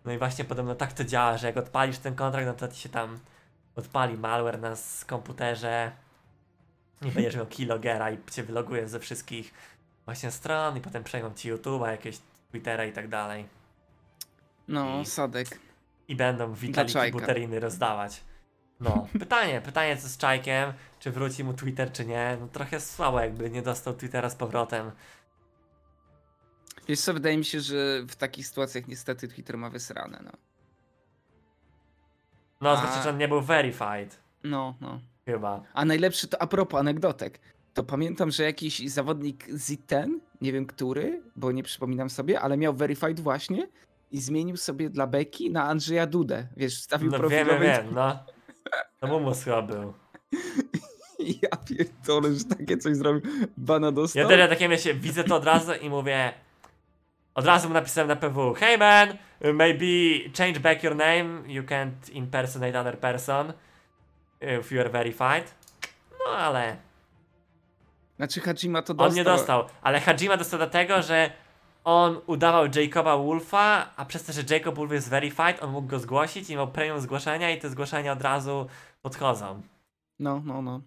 [0.05, 2.81] No i właśnie podobno tak to działa, że jak odpalisz ten kontrakt, no to ci
[2.81, 3.19] się tam
[3.75, 4.73] odpali malware na
[5.07, 5.91] komputerze.
[7.01, 9.53] I będziesz miał kilogera i cię wyloguje ze wszystkich
[10.07, 13.45] właśnie stron i potem przejmą ci YouTube'a, jakieś Twittera i tak dalej.
[14.67, 15.59] No, I- Sadek.
[16.07, 18.23] I będą witaliki buteriny rozdawać.
[18.79, 22.37] No, pytanie, pytanie co z Czajkiem, czy wróci mu Twitter, czy nie.
[22.41, 24.91] No trochę słabo jakby nie dostał Twittera z powrotem.
[26.87, 27.75] Wiesz co, wydaje mi się, że
[28.07, 30.31] w takich sytuacjach niestety Twitter ma wysrane, no.
[32.61, 34.99] No, A- znaczy, że on nie był verified, No, no.
[35.25, 35.61] chyba.
[35.73, 37.39] A najlepszy to a propos anegdotek.
[37.77, 40.07] To pamiętam, że jakiś zawodnik Z10,
[40.41, 43.67] nie wiem który, bo nie przypominam sobie, ale miał verified właśnie
[44.11, 46.47] i zmienił sobie dla Beki na Andrzeja Dudę.
[46.57, 47.45] Wiesz, wstawił No profil.
[47.45, 48.19] wiem, wiem, no.
[48.99, 49.93] To Mumus chyba był.
[51.19, 53.21] Ja pierdolę, że takie coś zrobił.
[53.57, 54.21] Bana dostał.
[54.23, 56.33] Ja też takie myślę, widzę to od razu i mówię.
[57.35, 58.53] Od razu mu napisałem na PW.
[58.53, 59.09] Hey man,
[59.53, 59.85] maybe
[60.37, 61.53] change back your name.
[61.53, 63.53] You can't impersonate other person.
[64.59, 65.43] If you are verified.
[66.25, 66.86] No ale.
[68.17, 69.09] Znaczy Hajima to dostał.
[69.09, 69.65] On nie dostał.
[69.81, 71.31] Ale Hajima dostał dlatego, że
[71.83, 75.99] on udawał Jacoba Wolfa, a przez to, że Jacob Wolf jest verified, on mógł go
[75.99, 78.67] zgłosić i miał premium zgłoszenia i te zgłoszenia od razu
[79.01, 79.61] podchodzą.
[80.19, 80.81] No, no, no.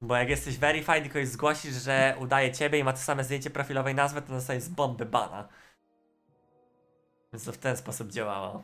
[0.00, 3.50] Bo jak jesteś verified i kogoś zgłosisz, że udaje ciebie i ma to same zdjęcie
[3.50, 5.48] profilowe i nazwę, to dostajesz z bomby bana.
[7.32, 8.62] Więc to w ten sposób działało.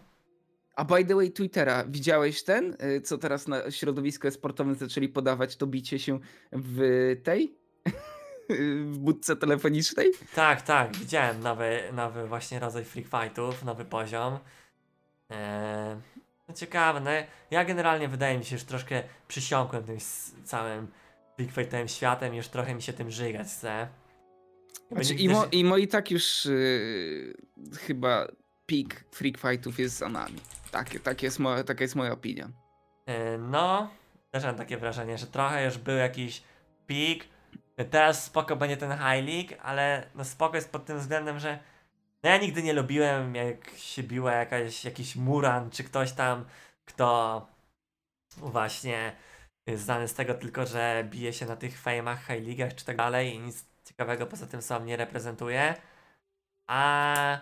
[0.78, 5.56] A by the way, Twittera, widziałeś ten, y, co teraz na środowisku sportowym zaczęli podawać
[5.56, 6.18] to bicie się
[6.52, 6.80] w
[7.22, 7.54] tej?
[8.92, 10.10] w budce telefonicznej?
[10.34, 14.38] Tak, tak, widziałem nowy, nowy właśnie rodzaj freak fightów, nowy poziom.
[15.30, 15.96] Eee,
[16.48, 17.10] no ciekawe, no
[17.50, 19.98] ja generalnie wydaje mi się, że troszkę przysiąkłem tym
[20.44, 20.86] całym
[21.36, 23.88] freak fightowym światem już trochę mi się tym żygać chce.
[24.92, 27.34] Znaczy, nigdy imo, ży- imo i tak już y,
[27.80, 28.28] chyba
[28.66, 30.40] peak freak fightów jest za nami.
[30.70, 32.48] Tak, tak jest moja, taka jest moja opinia.
[33.06, 33.90] E, No,
[34.30, 36.42] też mam takie wrażenie, że trochę już był jakiś
[36.86, 37.28] peak.
[37.90, 41.58] Teraz spoko będzie ten High League, ale no spoko jest pod tym względem, że
[42.22, 46.44] no ja nigdy nie lubiłem jak się biła jakaś, jakiś Muran czy ktoś tam,
[46.84, 47.46] kto
[48.36, 49.16] właśnie
[49.74, 53.34] znany z tego tylko, że bije się na tych fejmach, High League'ach czy tak dalej
[53.34, 55.74] i nic ciekawego poza tym sam nie reprezentuje.
[56.66, 57.38] A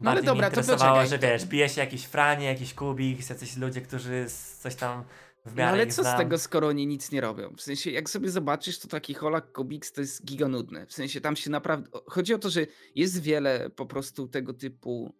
[0.00, 3.80] No ale dobra, to poczekaj, że wiesz, bije się jakiś Franie, jakiś Kubik, jacyś ludzie,
[3.80, 4.26] którzy
[4.60, 5.04] coś tam
[5.46, 6.18] w No miarę ale ich co z znam.
[6.18, 7.54] tego, skoro oni nic nie robią?
[7.56, 10.86] W sensie, jak sobie zobaczysz, to taki Holak Kobiks to jest giga nudne.
[10.86, 11.88] W sensie, tam się naprawdę...
[12.06, 15.14] Chodzi o to, że jest wiele po prostu tego typu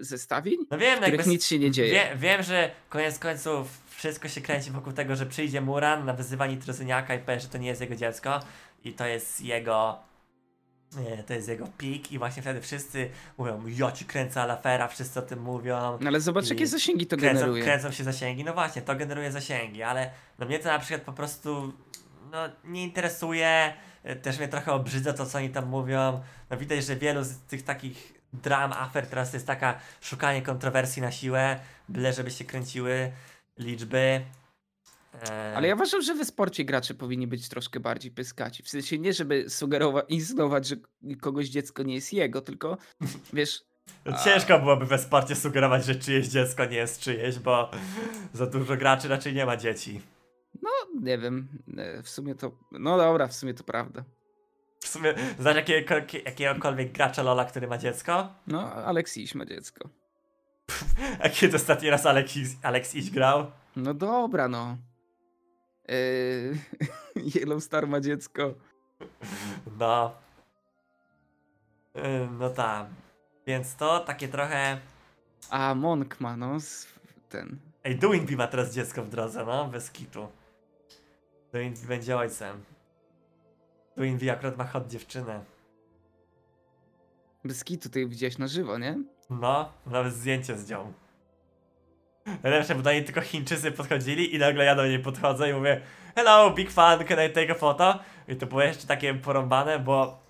[0.00, 1.92] y, zestawień, No wiem, w no których jakby, nic się nie dzieje.
[1.92, 6.56] wie, wiem, że koniec końców wszystko się kręci wokół tego, że przyjdzie Muran na wyzywanie
[6.56, 8.40] Trozyniaka i powie, że to nie jest jego dziecko
[8.84, 9.98] i to jest jego
[11.26, 15.22] to jest jego pik i właśnie wtedy wszyscy mówią, ja ci kręcę alafera, wszyscy o
[15.22, 15.98] tym mówią.
[16.00, 17.64] No ale zobacz, I jakie zasięgi to kręcą, generuje.
[17.64, 21.12] kręcą się zasięgi, no właśnie, to generuje zasięgi, ale no mnie to na przykład po
[21.12, 21.72] prostu
[22.32, 23.74] no, nie interesuje,
[24.04, 26.20] e, też mnie trochę obrzydza to, co oni tam mówią.
[26.50, 31.02] No widać, że wielu z tych takich dram, afer teraz to jest taka szukanie kontrowersji
[31.02, 33.12] na siłę, byle żeby się kręciły
[33.58, 34.22] liczby.
[35.14, 38.62] E, Ale ja uważam, że w sporcie gracze powinni być troszkę bardziej pyskaci.
[38.62, 40.76] W sensie nie, żeby sugerować, insynuować, że
[41.20, 42.78] kogoś dziecko nie jest jego, tylko
[43.32, 43.64] wiesz,
[44.04, 47.70] no Ciężko byłoby we sporcie sugerować, że czyjeś dziecko nie jest czyjeś, bo
[48.32, 50.00] za dużo graczy raczej nie ma dzieci.
[51.00, 54.04] nie wiem, e, w sumie to, no dobra, w sumie to prawda.
[54.80, 55.94] W sumie, znasz jakiego,
[56.24, 58.34] jakiegokolwiek gracza Lola, który ma dziecko?
[58.46, 59.88] No, Aleksiś ma dziecko.
[61.22, 63.50] A kiedy ostatni raz Alex, Alex Iś grał?
[63.76, 64.76] No dobra, no.
[65.88, 66.56] Yy,
[67.34, 68.54] Yellow Star ma dziecko.
[69.78, 70.14] No.
[71.94, 72.86] Yy, No tak.
[73.46, 74.80] Więc to takie trochę...
[75.50, 76.56] A Monk ma, no,
[77.28, 77.58] ten.
[77.84, 80.28] Ej, Doinby ma teraz dziecko w drodze, no, bez kitu.
[81.52, 82.64] Doinby będzie ojcem.
[83.96, 85.44] Doinby akurat ma hot dziewczynę.
[87.44, 88.98] Bez kitu ty widziałeś na żywo, nie?
[89.30, 90.92] No, nawet zdjęcie zdjął.
[92.82, 95.80] Do niej tylko Chińczycy podchodzili i nagle ja do niej podchodzę i mówię
[96.14, 97.98] Hello, big fan, can I take a photo?
[98.28, 100.22] I to było jeszcze takie porąbane, bo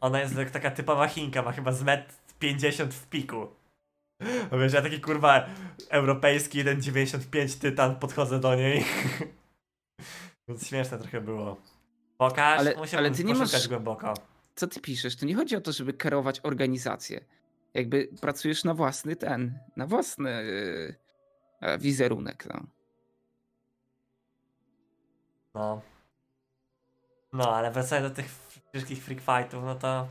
[0.00, 3.48] ona jest jak taka typowa Chinka, ma chyba z metr 50 w piku.
[4.50, 5.46] No wiesz, ja taki kurwa
[5.90, 8.84] europejski 1,95 tytan podchodzę do niej.
[10.48, 11.56] Więc śmieszne trochę było.
[12.18, 14.14] Pokaż, Ale- ale ty nie masz- głęboko.
[14.54, 15.16] Co ty piszesz?
[15.16, 17.20] To nie chodzi o to, żeby kierować organizację.
[17.74, 21.07] Jakby pracujesz na własny ten, na własny yy,
[21.80, 22.60] wizerunek, no.
[25.54, 25.82] No.
[27.32, 28.26] No, ale wracając do tych
[28.72, 30.08] wszystkich freak fightów, no to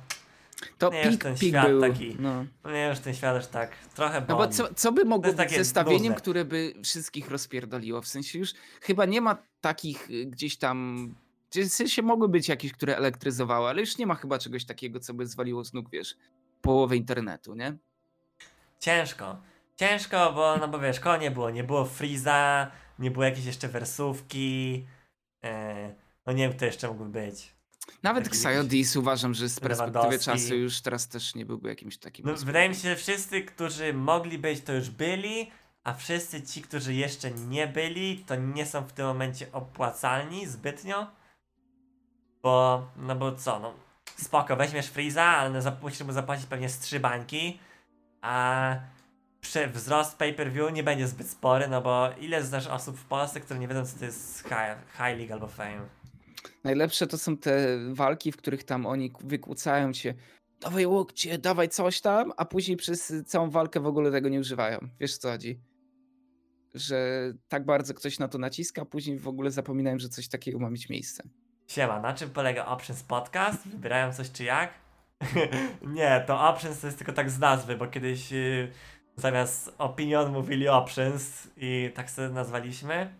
[0.77, 1.81] To Nie, już pik, ten pik świat był.
[1.81, 2.45] taki No.
[2.63, 4.51] No nie już ten świat już tak trochę No bo boli.
[4.51, 8.01] co, co by mogło być zestawieniem, które by wszystkich rozpierdoliło?
[8.01, 11.07] W sensie już chyba nie ma takich y, gdzieś tam.
[11.55, 15.13] W sensie mogły być jakieś, które elektryzowały, ale już nie ma chyba czegoś takiego, co
[15.13, 16.15] by zwaliło z nóg, wiesz,
[16.61, 17.77] połowę internetu, nie?
[18.79, 19.41] Ciężko.
[19.77, 21.49] Ciężko, bo no bo wiesz, koło nie było.
[21.49, 24.85] Nie było Freeza, nie było jakiejś jeszcze wersówki.
[25.43, 25.93] E,
[26.25, 27.57] no nie wiem, kto jeszcze mógł być.
[28.03, 32.25] Nawet Xayodis uważam, że z perspektywy czasu już teraz też nie byłby jakimś takim.
[32.25, 35.51] No, wydaje mi się, że wszyscy, którzy mogli być, to już byli,
[35.83, 41.07] a wszyscy ci, którzy jeszcze nie byli, to nie są w tym momencie opłacalni zbytnio.
[42.43, 43.73] Bo, no bo co, no
[44.17, 47.59] spoko, weźmiesz Freeza, ale no, musisz mu zapłacić pewnie z trzy bańki,
[48.21, 48.75] a
[49.41, 53.59] przy wzrost pay-per-view nie będzie zbyt spory, no bo ile znasz osób w Polsce, które
[53.59, 55.89] nie wiedzą, co to jest High, high League albo Fame.
[56.63, 60.13] Najlepsze to są te walki, w których tam oni wykłócają cię.
[60.61, 64.79] Dawaj łokcie, dawaj coś tam, a później przez całą walkę w ogóle tego nie używają.
[64.99, 65.59] Wiesz o co chodzi?
[66.73, 70.59] Że tak bardzo ktoś na to naciska, a później w ogóle zapominają, że coś takiego
[70.59, 71.23] ma mieć miejsce.
[71.67, 73.67] Siema, na czym polega Options Podcast?
[73.67, 74.73] Wybierają coś czy jak?
[75.97, 78.71] nie, to Options to jest tylko tak z nazwy, bo kiedyś yy,
[79.17, 83.13] zamiast Opinion mówili Options i tak sobie nazwaliśmy.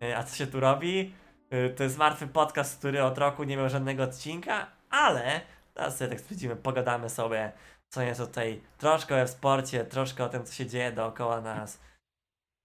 [0.00, 1.14] Yy, a co się tu robi?
[1.50, 5.40] Yy, to jest martwy podcast, który od roku nie miał żadnego odcinka, ale
[5.74, 7.52] teraz sobie tak stwierdzimy, pogadamy sobie
[7.88, 11.78] co jest tej troszkę o sporcie, troszkę o tym, co się dzieje dookoła nas.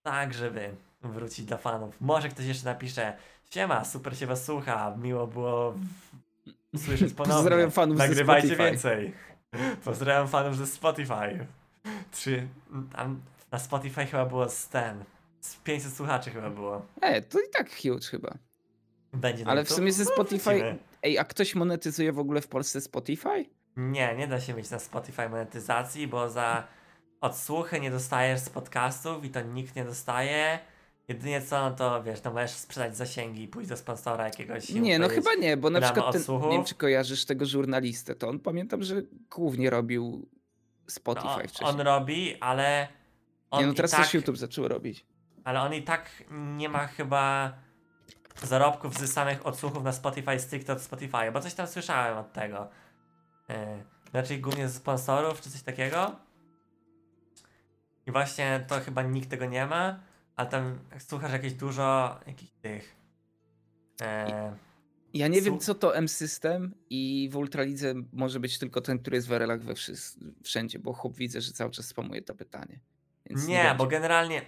[0.04, 2.02] Tak, żeby wrócić dla fanów.
[2.02, 3.14] Może ktoś jeszcze napisze
[3.50, 5.74] Siema, super się was słucha, miło było
[6.78, 7.36] słyszeć ponownie.
[7.36, 9.14] Pozdrawiam fanów Nagrywajcie więcej.
[9.86, 11.46] Pozdrawiam fanów ze Spotify.
[12.12, 12.48] Czy
[13.52, 15.04] na Spotify chyba było z ten,
[15.42, 16.86] z 500 słuchaczy chyba było.
[17.02, 18.38] E, to i tak huge chyba.
[19.14, 20.78] Będzie Ale w sumie ze No, Spotify- wrócimy.
[21.04, 23.46] Ej, a ktoś monetyzuje w ogóle w Polsce Spotify?
[23.78, 26.68] Nie, nie da się mieć na Spotify monetyzacji, bo za
[27.22, 30.60] odsłuchy nie dostajesz z podcastów i to nikt nie dostaje.
[31.08, 34.70] Jedynie co, no to wiesz, no możesz sprzedać zasięgi i pójść do sponsora jakiegoś.
[34.70, 38.30] Nie, no chyba nie, bo na przykład ten, nie wiem czy kojarzysz tego żurnalistę, to
[38.30, 40.30] on pamiętam, że głównie robił
[40.90, 41.70] Spotify no, on, wcześniej.
[41.70, 42.88] on robi, ale.
[43.52, 45.06] On nie, no teraz tak, też YouTube zaczął robić.
[45.44, 47.54] Ale on i tak nie ma chyba
[48.44, 52.68] zarobków z samych odsłuchów na Spotify stricte od Spotify, bo coś tam słyszałem od tego.
[53.50, 53.56] Yy,
[54.14, 56.16] raczej głównie z sponsorów czy coś takiego.
[58.06, 60.00] I właśnie to chyba nikt tego nie ma,
[60.36, 62.96] ale tam słuchasz jakieś dużo jakichś tych.
[64.02, 64.56] e,
[65.14, 69.28] Ja nie wiem, co to M-System i w Ultralidze może być tylko ten, który jest
[69.28, 72.80] w RL-ach we wszys- wszędzie, bo chłop widzę, że cały czas spamuje to pytanie.
[73.26, 73.92] Więc nie, bo będzie.
[73.98, 74.42] generalnie.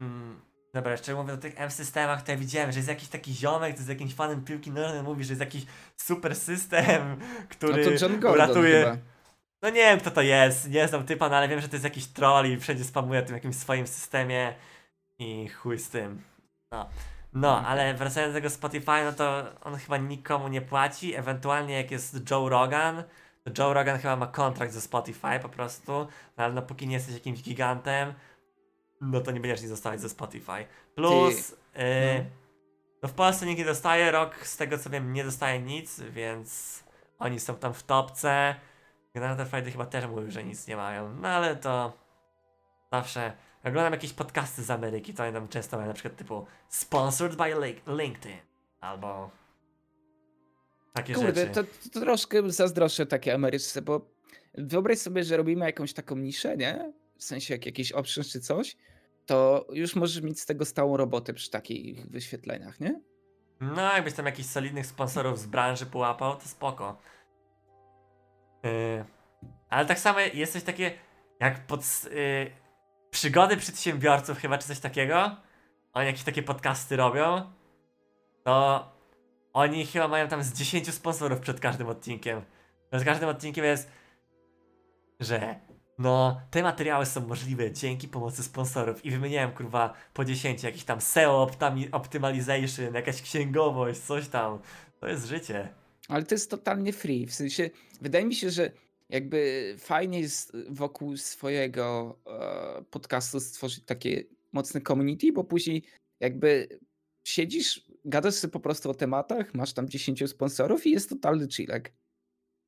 [0.00, 0.40] Mm,
[0.74, 3.78] dobra, jeszcze mówię o tych M-systemach, to ja widziałem, że jest jakiś taki ziomek, to
[3.78, 5.66] jest jakimś fanem piłki nożnej, mówi, że jest jakiś
[5.96, 8.78] super system, No który to John Gordon uratuje.
[8.84, 8.96] chyba.
[9.62, 11.84] No nie wiem kto to jest, nie znam typa, no ale wiem, że to jest
[11.84, 14.54] jakiś troll i wszędzie spamuje tym jakimś swoim systemie
[15.18, 16.22] i chuj z tym.
[16.72, 16.88] No.
[17.40, 21.90] No, ale wracając do tego Spotify, no to on chyba nikomu nie płaci, ewentualnie jak
[21.90, 23.02] jest Joe Rogan,
[23.44, 25.92] to Joe Rogan chyba ma kontrakt ze Spotify po prostu,
[26.36, 28.14] no ale no póki nie jesteś jakimś gigantem,
[29.00, 30.66] no to nie będziesz nic dostawać ze Spotify.
[30.94, 32.30] Plus, Ty- yy, no.
[33.02, 36.82] no w Polsce nikt nie dostaje, rok z tego co wiem nie dostaje nic, więc
[37.18, 38.54] oni są tam w topce.
[39.14, 41.92] Generator Friday chyba też mówił, że nic nie mają, no ale to
[42.92, 43.32] zawsze
[43.68, 47.42] oglądam jakieś podcasty z Ameryki, to oni tam często mają na przykład typu sponsored by
[47.44, 48.38] Link- LinkedIn
[48.80, 49.30] albo
[50.92, 51.54] takie Kurde, rzeczy.
[51.54, 54.10] to, to troszkę zazdroszczę takie Ameryczce, bo
[54.54, 56.92] wyobraź sobie, że robimy jakąś taką niszę, nie?
[57.18, 58.76] W sensie jak jakiś obszar czy coś,
[59.26, 63.00] to już możesz mieć z tego stałą robotę przy takich wyświetleniach, nie?
[63.60, 66.98] No, jakbyś tam jakichś solidnych sponsorów z branży połapał, to spoko.
[68.62, 69.04] Yy,
[69.68, 70.90] ale tak samo jest coś takie
[71.40, 72.50] jak pod, yy,
[73.10, 75.36] przygody przedsiębiorców chyba, czy coś takiego.
[75.92, 77.52] Oni jakieś takie podcasty robią.
[78.44, 78.88] To
[79.52, 82.42] oni chyba mają tam z 10 sponsorów przed każdym odcinkiem.
[82.90, 83.90] Przed każdym odcinkiem jest,
[85.20, 85.60] że
[85.98, 91.00] no, te materiały są możliwe dzięki pomocy sponsorów i wymieniałem kurwa po 10 jakiś tam
[91.00, 91.50] SEO
[91.92, 94.58] optimization, jakaś księgowość, coś tam.
[95.00, 95.68] To jest życie.
[96.08, 97.26] Ale to jest totalnie free.
[97.26, 98.70] W sensie, wydaje mi się, że
[99.10, 105.82] jakby fajnie jest wokół swojego e, podcastu stworzyć takie mocne community, bo później
[106.20, 106.78] jakby
[107.26, 111.92] siedzisz, gadasz sobie po prostu o tematach, masz tam 10 sponsorów i jest totalny chillek.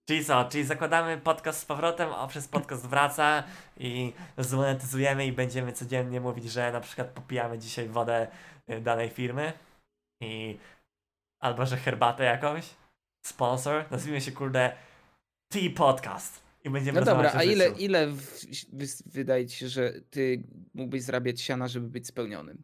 [0.09, 0.45] Czyli co?
[0.45, 3.45] Czyli zakładamy podcast z powrotem, a przez podcast wraca
[3.77, 8.29] i zmonetyzujemy i będziemy codziennie mówić, że na przykład popijamy dzisiaj wodę
[8.71, 9.53] y, danej firmy
[10.21, 10.59] i
[11.41, 12.75] albo że herbatę jakąś.
[13.27, 13.85] Sponsor.
[13.91, 14.77] Nazwijmy się kurde
[15.51, 16.43] Tea Podcast.
[16.65, 17.79] I będziemy No dobra, a ile, życiu.
[17.81, 20.43] ile w, wy, wydaje ci się, że ty
[20.75, 22.63] mógłbyś zarabiać siana, żeby być spełnionym?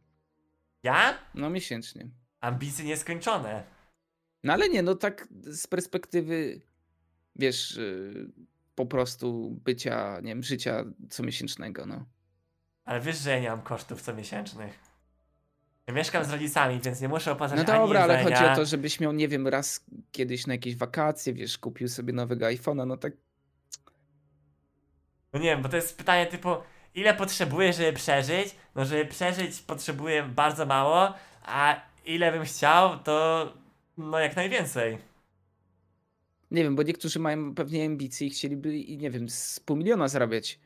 [0.82, 1.18] Ja?
[1.34, 2.08] No miesięcznie.
[2.40, 3.64] Ambicje nieskończone.
[4.44, 6.60] No ale nie, no tak z perspektywy,
[7.36, 8.30] wiesz, y,
[8.74, 12.04] po prostu bycia, nie wiem, życia comiesięcznego, no.
[12.84, 14.78] Ale wiesz, że ja nie mam kosztów comiesięcznych.
[15.86, 18.38] Ja mieszkam z rodzicami, więc nie muszę opłacać No dobra, ale jedzenia.
[18.38, 22.12] chodzi o to, żebyś miał, nie wiem, raz kiedyś na jakieś wakacje, wiesz, kupił sobie
[22.12, 23.12] nowego iPhone'a, no tak,
[25.32, 26.48] No nie wiem, bo to jest pytanie typu,
[26.94, 28.56] ile potrzebuję, żeby przeżyć?
[28.74, 33.52] No, żeby przeżyć potrzebuję bardzo mało, a ile bym chciał, to
[33.98, 34.98] no jak najwięcej.
[36.50, 40.60] nie wiem, bo niektórzy mają pewnie ambicje i chcieliby, nie wiem, z pół miliona zarabiać,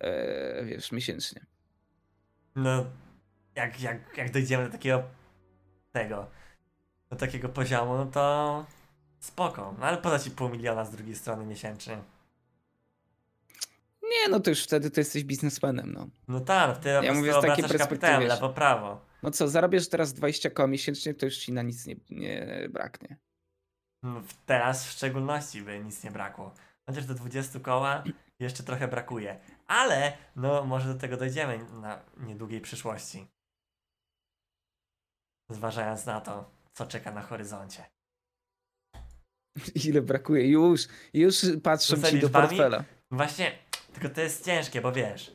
[0.00, 1.46] e, wiesz, miesięcznie.
[2.56, 2.86] No,
[3.56, 5.02] jak, jak, jak dojdziemy do takiego
[5.92, 6.26] tego,
[7.10, 8.66] do takiego poziomu, no to
[9.20, 9.74] spoko.
[9.78, 11.98] No ale poza ci pół miliona z drugiej strony miesięcznie.
[14.02, 16.08] Nie, no to już wtedy to jesteś biznesmenem, no.
[16.28, 19.00] No tak, no wtedy Ja mówię z takiej perspektywy, lewo, prawo.
[19.22, 23.16] No co, zarabiasz teraz 20 koła miesięcznie, to już ci na nic nie, nie braknie.
[24.02, 26.54] No, Teraz w szczególności by nic nie brakło.
[26.86, 28.04] Chociaż do 20 koła
[28.40, 29.40] jeszcze trochę brakuje.
[29.66, 33.26] Ale no może do tego dojdziemy na niedługiej przyszłości.
[35.48, 37.84] Zważając na to, co czeka na horyzoncie.
[39.88, 40.48] Ile brakuje?
[40.48, 42.84] Już, już patrzą Rzucę ci do portfela.
[43.10, 43.58] Właśnie,
[43.92, 45.34] tylko to jest ciężkie, bo wiesz,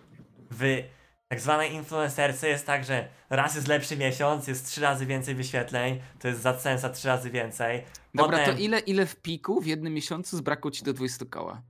[0.52, 0.84] w
[1.28, 6.02] tak zwanej influencerce jest tak, że raz jest lepszy miesiąc, jest trzy razy więcej wyświetleń,
[6.20, 7.84] to jest za sensa trzy razy więcej.
[8.14, 11.62] Dobra, Potem- to ile, ile w piku w jednym miesiącu zbrakło ci do 20 koła?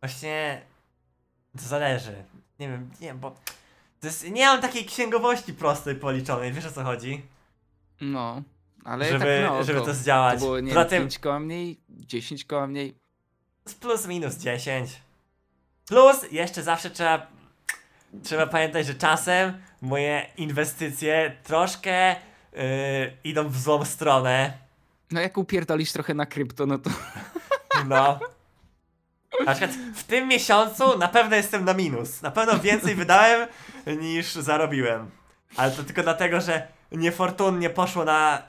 [0.00, 0.62] Właśnie
[1.58, 2.24] to zależy.
[2.58, 3.34] Nie wiem, nie bo
[4.00, 7.22] to jest, nie mam takiej księgowości prostej policzonej, wiesz o co chodzi?
[8.00, 8.42] No,
[8.84, 9.64] ale żeby, tak oko.
[9.64, 10.38] żeby to To zdziałać.
[10.38, 12.94] było, nie Poza tym 5 koła mniej, 10 koła mniej.
[13.80, 14.90] plus minus 10.
[15.88, 17.26] Plus jeszcze zawsze trzeba
[18.24, 22.16] trzeba pamiętać, że czasem moje inwestycje troszkę
[22.52, 22.60] yy,
[23.24, 24.52] idą w złą stronę.
[25.10, 26.90] No jak upierdolisz trochę na krypto, no to
[27.86, 28.20] No.
[29.46, 32.22] Na przykład w tym miesiącu na pewno jestem na minus.
[32.22, 33.48] Na pewno więcej wydałem
[33.86, 35.10] niż zarobiłem.
[35.56, 38.42] Ale to tylko dlatego, że niefortunnie poszło na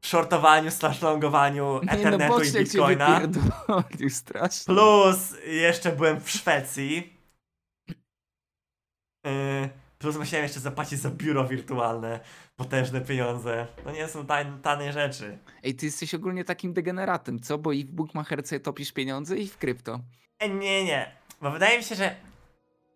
[0.00, 3.20] shortowaniu, slash longowaniu nie no Ethernetu i Bitcoina.
[4.08, 4.74] strasznie.
[4.74, 7.16] Plus jeszcze byłem w Szwecji.
[9.24, 12.20] Yy, plus musiałem jeszcze zapłacić za biuro wirtualne.
[12.56, 13.66] Potężne pieniądze.
[13.84, 15.38] To nie są tan- tanie rzeczy.
[15.62, 17.58] Ej, ty jesteś ogólnie takim degeneratem, co?
[17.58, 20.00] Bo i w Bookmacherce topisz pieniądze i w krypto.
[20.38, 21.12] E, nie, nie.
[21.42, 22.16] Bo wydaje mi się, że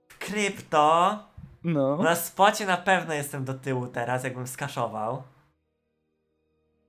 [0.09, 1.19] w krypto
[1.65, 2.03] No.
[2.03, 5.23] Na spocie na pewno jestem do tyłu teraz, jakbym skaszował.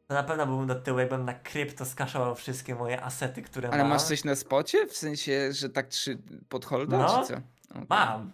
[0.08, 3.78] To na pewno byłbym do tyłu, jakbym na krypto skaszował wszystkie moje asety, które Ale
[3.78, 3.88] mam.
[3.90, 4.88] masz coś na spocie?
[4.88, 6.18] W sensie, że tak trzy
[6.50, 7.34] pod holda, No, czy co?
[7.72, 7.86] Okej.
[7.90, 8.32] Mam.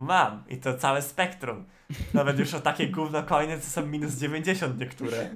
[0.00, 0.44] Mam.
[0.48, 1.64] I to całe spektrum.
[2.14, 5.28] Nawet już o takie gówno coiny, co są minus 90 niektóre.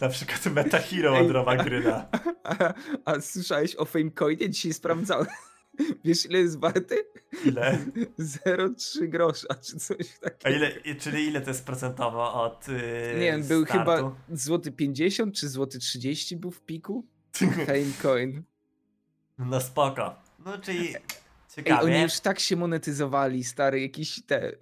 [0.00, 2.06] Na przykład Meta Hero od Roba Gryna.
[2.44, 2.74] A,
[3.12, 4.50] a słyszałeś o Famecoinie?
[4.50, 5.26] Dzisiaj sprawdzałem.
[6.04, 7.04] Wiesz ile jest warty?
[7.44, 7.78] Ile?
[8.18, 10.56] 0,3 grosza, czy coś A takiego.
[10.56, 12.74] ile, i- czyli ile to jest procentowo od yy,
[13.14, 13.78] Nie wiem, był startu?
[13.90, 17.04] chyba złoty 50 czy złoty 30 był w piku?
[17.66, 18.42] Famecoin.
[19.38, 20.14] No spoko.
[20.44, 20.96] No, czyli Ej,
[21.56, 21.80] ciekawie.
[21.94, 24.52] oni już tak się monetyzowali, stary, jakieś te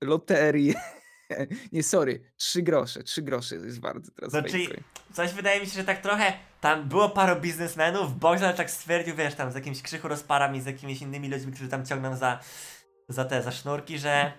[0.00, 0.74] loterie.
[1.72, 4.82] Nie, sorry, trzy grosze, trzy grosze jest warte teraz Znaczy, Fakecoin.
[5.12, 9.34] Coś wydaje mi się, że tak trochę tam było paru biznesmenów, Bogdan tak stwierdził, wiesz,
[9.34, 12.40] tam z jakimś krzychu rozparami, z jakimiś innymi ludźmi, którzy tam ciągną za,
[13.08, 14.32] za te, za sznurki, że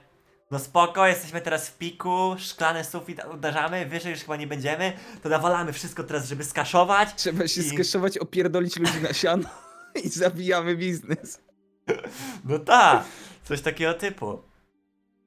[0.52, 5.30] no spoko, jesteśmy teraz w piku, szklany sufit uderzamy, wyżej już chyba nie będziemy, to
[5.30, 7.10] nawalamy wszystko teraz, żeby skaszować.
[7.16, 9.50] Trzeba się i- skeszować, opierdolić ludzi na siano
[10.04, 11.40] i zabijamy biznes.
[12.46, 13.04] No tak,
[13.44, 14.42] coś takiego typu.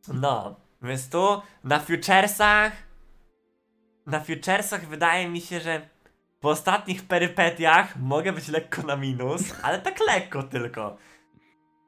[0.09, 2.73] No, więc tu na futuresach,
[4.07, 5.89] na futuresach wydaje mi się, że
[6.41, 10.97] po ostatnich perypetiach mogę być lekko na minus, ale tak lekko tylko.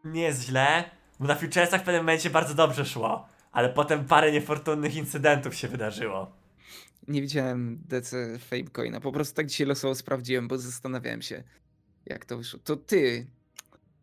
[0.04, 0.84] Nie jest źle,
[1.20, 5.68] bo na futuresach w pewnym momencie bardzo dobrze szło, ale potem parę niefortunnych incydentów się
[5.68, 6.32] wydarzyło.
[7.08, 11.42] Nie widziałem DC Famecoina, po prostu tak dzisiaj losowo sprawdziłem, bo zastanawiałem się,
[12.06, 12.60] jak to wyszło.
[12.64, 13.26] To ty,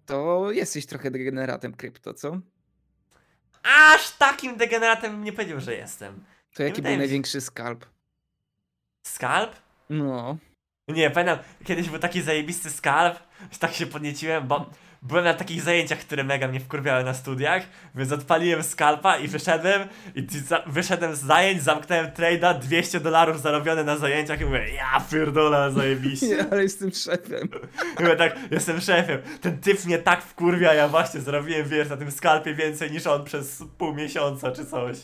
[0.05, 2.39] to jesteś trochę degeneratem krypto, co?
[3.77, 6.23] Aż takim degeneratem bym nie powiedział, że jestem.
[6.53, 7.85] To jaki był największy skalp?
[9.03, 9.55] Skalp?
[9.89, 10.37] No,
[10.87, 13.19] Nie, pamiętam, kiedyś był taki zajebisty skarb,
[13.51, 14.69] że tak się podnieciłem, bo
[15.01, 17.63] byłem na takich zajęciach, które mega mnie wkurwiały na studiach,
[17.95, 20.27] więc odpaliłem skalpa i wyszedłem, i
[20.67, 26.27] wyszedłem z zajęć, zamknąłem trade'a, 200 dolarów zarobione na zajęciach i mówię, ja pierdolę, zajebiście.
[26.35, 27.49] nie, ale jestem szefem.
[27.99, 31.97] I mówię tak, jestem szefem, ten typ mnie tak wkurwia, ja właśnie zrobiłem, wiesz, na
[31.97, 34.97] tym skalpie więcej niż on przez pół miesiąca czy coś.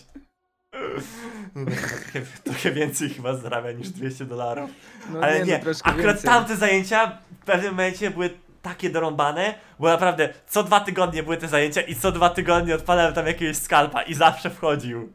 [1.55, 4.69] No, trochę, trochę więcej chyba zarabia niż 200 dolarów.
[5.09, 6.29] No Ale no, nie, akurat więcej.
[6.29, 8.29] tamte zajęcia w pewnym momencie były
[8.65, 13.13] takie dorąbane, bo naprawdę co dwa tygodnie były te zajęcia i co dwa tygodnie odpalałem
[13.13, 15.13] tam jakiegoś skalpa i zawsze wchodził.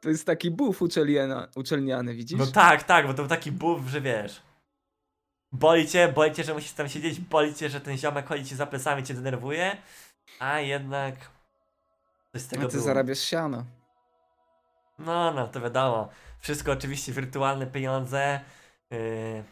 [0.00, 2.38] To jest taki buff uczelniana, uczelniany, widzisz?
[2.38, 4.42] No tak, tak, bo to był taki buff, że wiesz.
[5.52, 8.56] Boli cię, boli cię, że musisz tam siedzieć, boli cię, że ten ziomek chodzi ci
[8.56, 9.76] za plecami, cię denerwuje,
[10.38, 11.14] a jednak
[12.32, 12.84] coś z tego A ty było.
[12.84, 13.64] zarabiasz siano.
[14.98, 16.08] No, no, to wiadomo.
[16.40, 18.40] Wszystko oczywiście wirtualne pieniądze.
[18.90, 19.44] Yy,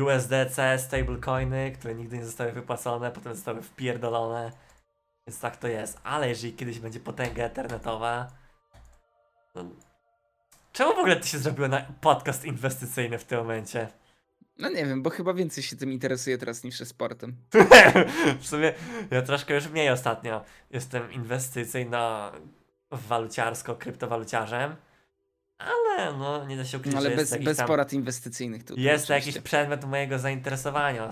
[0.00, 4.52] USDC, stablecoiny, które nigdy nie zostały wypłacone, potem zostały wpierdolone.
[5.26, 6.00] Więc tak to jest.
[6.04, 8.28] Ale jeżeli kiedyś będzie potęga internetowa.
[9.52, 9.64] To...
[10.72, 13.88] Czemu w ogóle ty się zrobiło na podcast inwestycyjny w tym momencie?
[14.58, 17.36] No nie wiem, bo chyba więcej się tym interesuje teraz niż sportem.
[18.40, 18.72] w sumie
[19.10, 22.32] ja troszkę już mniej ostatnio jestem inwestycyjno
[22.90, 24.76] waluciarsko, kryptowaluciarzem.
[25.58, 28.84] Ale no, nie da się ukryć, No, ale bez, bez tam, porad inwestycyjnych tutaj.
[28.84, 31.10] jest to jakiś przedmiot mojego zainteresowania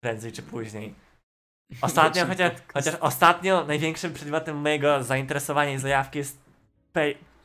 [0.00, 0.94] prędzej czy później.
[1.82, 6.38] Ostatnio, chociaż, chociaż ostatnio największym przedmiotem mojego zainteresowania i zajawki jest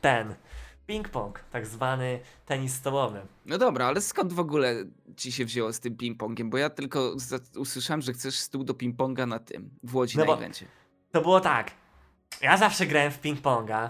[0.00, 0.34] ten
[0.88, 3.20] ping-pong, tak zwany tenis stołowy.
[3.46, 4.74] No dobra, ale skąd w ogóle
[5.16, 6.50] ci się wzięło z tym ping-pongiem?
[6.50, 10.24] Bo ja tylko za- usłyszałem, że chcesz stół do ping-ponga na tym, w Łodzi No
[10.24, 10.66] na evencie.
[11.12, 11.70] To było tak.
[12.40, 13.88] Ja zawsze grałem w ping-ponga.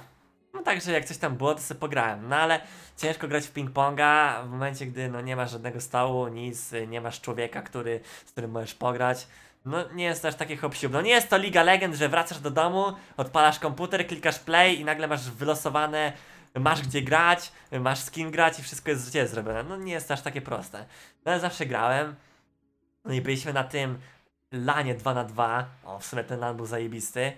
[0.55, 2.29] No także jak coś tam było, to sobie pograłem.
[2.29, 2.61] No ale
[2.97, 7.21] ciężko grać w ping-ponga w momencie, gdy no nie masz żadnego stołu, nic, nie masz
[7.21, 9.27] człowieka, który, z którym możesz pograć.
[9.65, 12.39] No nie jest to aż takie hop No nie jest to Liga Legend, że wracasz
[12.41, 12.85] do domu,
[13.17, 16.13] odpalasz komputer, klikasz play i nagle masz wylosowane,
[16.55, 19.63] masz gdzie grać, masz z kim grać i wszystko jest z ciebie zrobione.
[19.63, 20.79] No nie jest to aż takie proste.
[21.25, 22.15] No ale zawsze grałem.
[23.05, 23.99] No i byliśmy na tym
[24.53, 27.33] lanie 2 na 2 O, w sumie ten lan był zajebisty.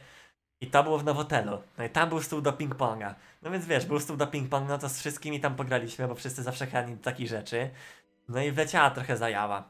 [0.61, 1.59] I to było w Nowotelu.
[1.79, 3.15] No i tam był stół do ping-ponga.
[3.43, 6.43] No więc wiesz, był stół do ping-ponga, no to z wszystkimi tam pograliśmy, bo wszyscy
[6.43, 7.71] zawsze chętni do takich rzeczy.
[8.29, 9.69] No i wleciała trochę zajawa.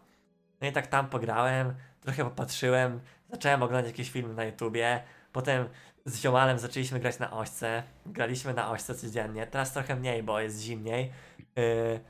[0.60, 5.68] No i tak tam pograłem, trochę popatrzyłem, zacząłem oglądać jakieś filmy na YouTubie, potem
[6.04, 10.60] z ziomalem zaczęliśmy grać na ośce, graliśmy na ośce codziennie, teraz trochę mniej, bo jest
[10.60, 11.12] zimniej.
[11.56, 12.00] Yy,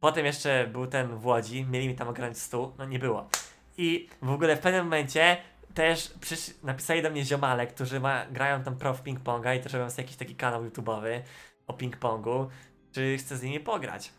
[0.00, 3.28] potem jeszcze był ten w Łodzi, mieli mi tam ogarnąć stół, no nie było.
[3.76, 5.36] I w ogóle w pewnym momencie
[5.78, 6.54] też przysz...
[6.62, 8.26] napisali do mnie ziomale, którzy ma...
[8.26, 11.20] grają tam pro w ping-ponga i też robią sobie jakiś taki kanał YouTube'owy
[11.66, 12.46] o ping-pongu,
[12.92, 14.12] czy chcę z nimi pograć.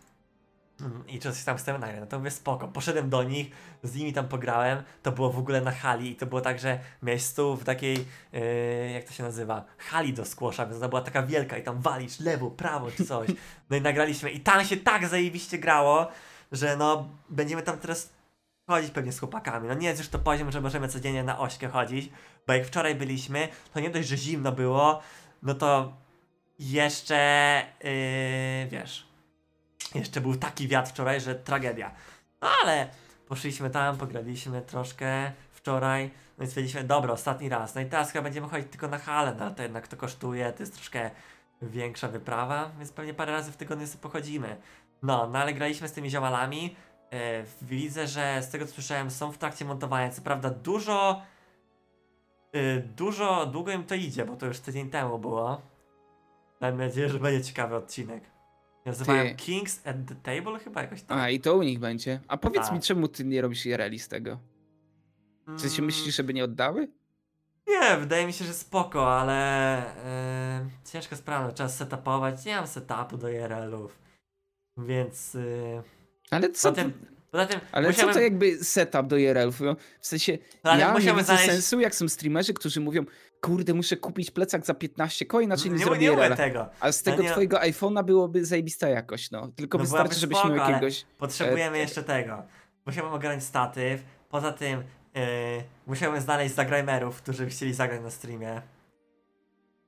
[0.82, 1.76] Mm, I coś tam z tym.
[2.00, 2.68] No to mówię spoko.
[2.68, 3.52] Poszedłem do nich,
[3.84, 4.84] z nimi tam pograłem.
[5.04, 8.06] To było w ogóle na hali i to było tak, że miałeś stół w takiej,
[8.34, 11.82] yy, jak to się nazywa, hali do skłosza, więc ona była taka wielka i tam
[11.82, 13.30] walisz lewo, prawo czy coś.
[13.70, 16.08] No i nagraliśmy i tam się tak zajebiście grało,
[16.52, 18.19] że no będziemy tam teraz
[18.70, 19.68] chodzić pewnie z chłopakami.
[19.68, 22.10] No nie jest już to poziom, że możemy codziennie na ośkę chodzić,
[22.48, 25.02] bo jak wczoraj byliśmy, to nie dość, że zimno było,
[25.44, 25.94] no to
[26.60, 29.08] jeszcze, yy, wiesz,
[29.96, 31.92] jeszcze był taki wiatr wczoraj, że tragedia.
[32.42, 32.88] No ale
[33.28, 37.76] poszliśmy tam, pograliśmy troszkę wczoraj, no i stwierdziliśmy, dobra, ostatni raz.
[37.76, 40.54] No i teraz chyba będziemy chodzić tylko na halę, no ale to jednak to kosztuje,
[40.54, 41.12] to jest troszkę
[41.62, 44.58] większa wyprawa, więc pewnie parę razy w tygodniu sobie pochodzimy.
[45.04, 46.76] No, no ale graliśmy z tymi ziomalami,
[47.62, 50.10] widzę, że z tego co słyszałem są w trakcie montowania.
[50.10, 51.22] Co prawda dużo,
[52.52, 55.62] e, dużo, długo im to idzie, bo to już tydzień temu było.
[56.62, 58.24] Mam nadzieję, że będzie ciekawy odcinek.
[58.86, 59.36] Nazywają Ty.
[59.36, 61.18] Kings at the Table chyba jakoś tak.
[61.18, 62.20] A, i to u nich będzie.
[62.28, 62.74] A powiedz Tak.
[62.74, 64.40] mi, czemu ty nie robisz IRL z tego?
[65.58, 66.88] Czy się Mm, myślisz, żeby nie oddały?
[67.68, 69.36] Nie, wydaje mi się, że spoko, ale
[70.06, 72.46] e, ciężko sprawa, trzeba setupować.
[72.46, 74.00] Nie mam setupu do IRL-ów,
[74.78, 75.40] więc e,
[76.32, 76.94] Ale co, poza tym,
[77.32, 79.16] poza tym ale musiałem, co to jakby setup do?
[79.62, 83.06] No, W sensie, No, ale ja nie musiałem znaleźć- sensu, jak są streamerzy, którzy mówią,
[83.42, 86.36] kurde, muszę kupić plecak za 15 koła, inaczej nie, nie, zrobię nie IRL.
[86.36, 86.70] tego.
[86.80, 89.48] A z tego nie- twojego iPhone'a byłoby zajebista jakość, no.
[89.56, 91.06] Tylko No wystarczy, byłaby żebyś spoko, miał jakiegoś...
[91.18, 92.44] Potrzebujemy E, jeszcze tego.
[92.86, 94.84] Musiałem ogarnąć statyw, poza tym
[95.16, 95.26] e,
[95.88, 98.62] musiałem znaleźć zagrajmerów, którzy by chcieli zagrać na streamie.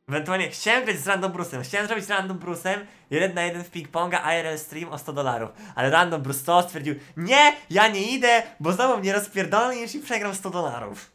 [0.08, 3.72] Ewentualnie chciałem grać z Random Brusem, chciałem zrobić z Random Brusem jeden na jeden w
[3.72, 8.44] ping-ponga IRL stream o 100 dolarów, ale Random Brus to stwierdził, nie, ja nie idę,
[8.60, 11.12] bo znowu mnie rozpierdolę niż i przegram 100 dolarów.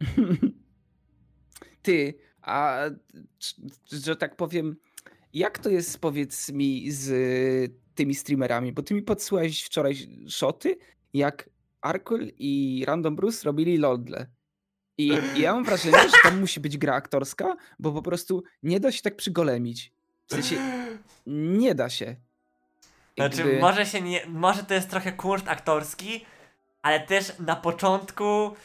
[1.82, 2.80] Ty, a
[3.92, 4.76] że tak powiem,
[5.34, 8.72] jak to jest, powiedz mi, z tymi streamerami?
[8.72, 9.94] Bo ty mi podsyłałeś wczoraj
[10.28, 10.78] szoty,
[11.14, 14.26] jak Arkul i Random Bruce robili LOLDle.
[15.00, 18.80] I, I ja mam wrażenie, że tam musi być gra aktorska, bo po prostu nie
[18.80, 19.92] da się tak przygolemić.
[20.26, 20.56] W sensie,
[21.26, 22.16] nie da się.
[23.16, 26.26] Znaczy, Jakby- może się nie, może to jest trochę kunszt aktorski,
[26.82, 28.56] ale też na początku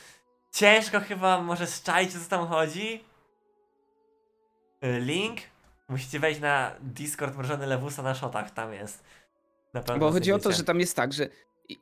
[0.52, 3.04] ciężko chyba może szczaić o co tam chodzi.
[4.84, 5.40] Y, Link,
[5.90, 9.04] musicie wejść na Discord mrożony Lewusa na shotach, tam jest.
[10.00, 11.30] Bo chodzi o to, że tam jest tak, że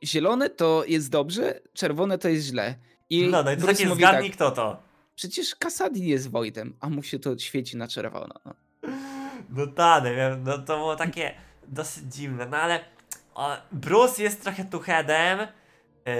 [0.04, 2.74] zielone to jest dobrze, czerwone to jest źle.
[3.10, 4.82] I No, no i to Bruce takie mówi tak, zgadnij kto to.
[5.14, 8.34] Przecież Kasadin jest Wojtem, a mu się to świeci na czerwono.
[8.44, 8.54] No.
[9.50, 10.04] No tak,
[10.44, 11.34] no to było takie
[11.68, 12.80] dosyć dziwne, no ale
[13.34, 16.14] o, Bruce jest trochę tuchedem, yy,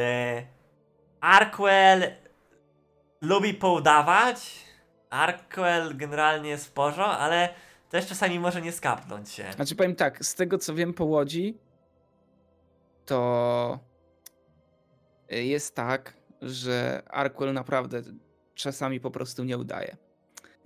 [1.20, 2.12] Arkwell
[3.20, 4.64] lubi poudawać,
[5.10, 7.48] Arkwell generalnie jest w porządku, ale
[7.90, 9.52] też czasami może nie skapnąć się.
[9.52, 11.58] Znaczy powiem tak, z tego co wiem po Łodzi,
[13.06, 13.78] to
[15.32, 16.14] y, jest tak,
[16.44, 18.02] że Arkwell naprawdę
[18.54, 19.96] czasami po prostu nie udaje.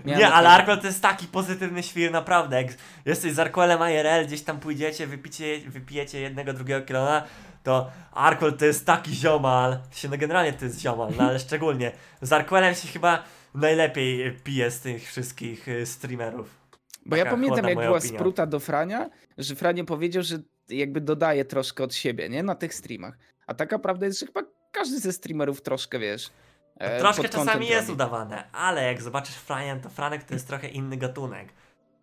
[0.04, 2.62] Miałem Nie, ale Arkwell to jest taki pozytywny świr, naprawdę.
[2.62, 2.72] Jak
[3.04, 7.24] jesteś z Arkwellem IRL, gdzieś tam pójdziecie, wypicie, wypijecie jednego, drugiego kilona,
[7.62, 9.78] to Arkwell to jest taki ziomal.
[9.90, 11.92] Się, no generalnie to jest ziomal, no ale szczególnie.
[12.22, 13.22] Z Arkwellem się chyba
[13.54, 16.58] najlepiej pije z tych wszystkich y, streamerów.
[17.06, 18.18] Bo ja taka pamiętam, chłodna jak była opinia.
[18.18, 22.42] spruta do Frania, że Franio powiedział, że jakby dodaje troszkę od siebie, nie?
[22.42, 23.18] Na tych streamach.
[23.46, 24.42] A taka prawda jest, że chyba
[24.72, 26.30] każdy ze streamerów troszkę, wiesz.
[26.76, 27.92] e, Troszkę czasami jest robi.
[27.92, 31.48] udawane, ale jak zobaczysz Franian, to Franek to jest trochę inny gatunek.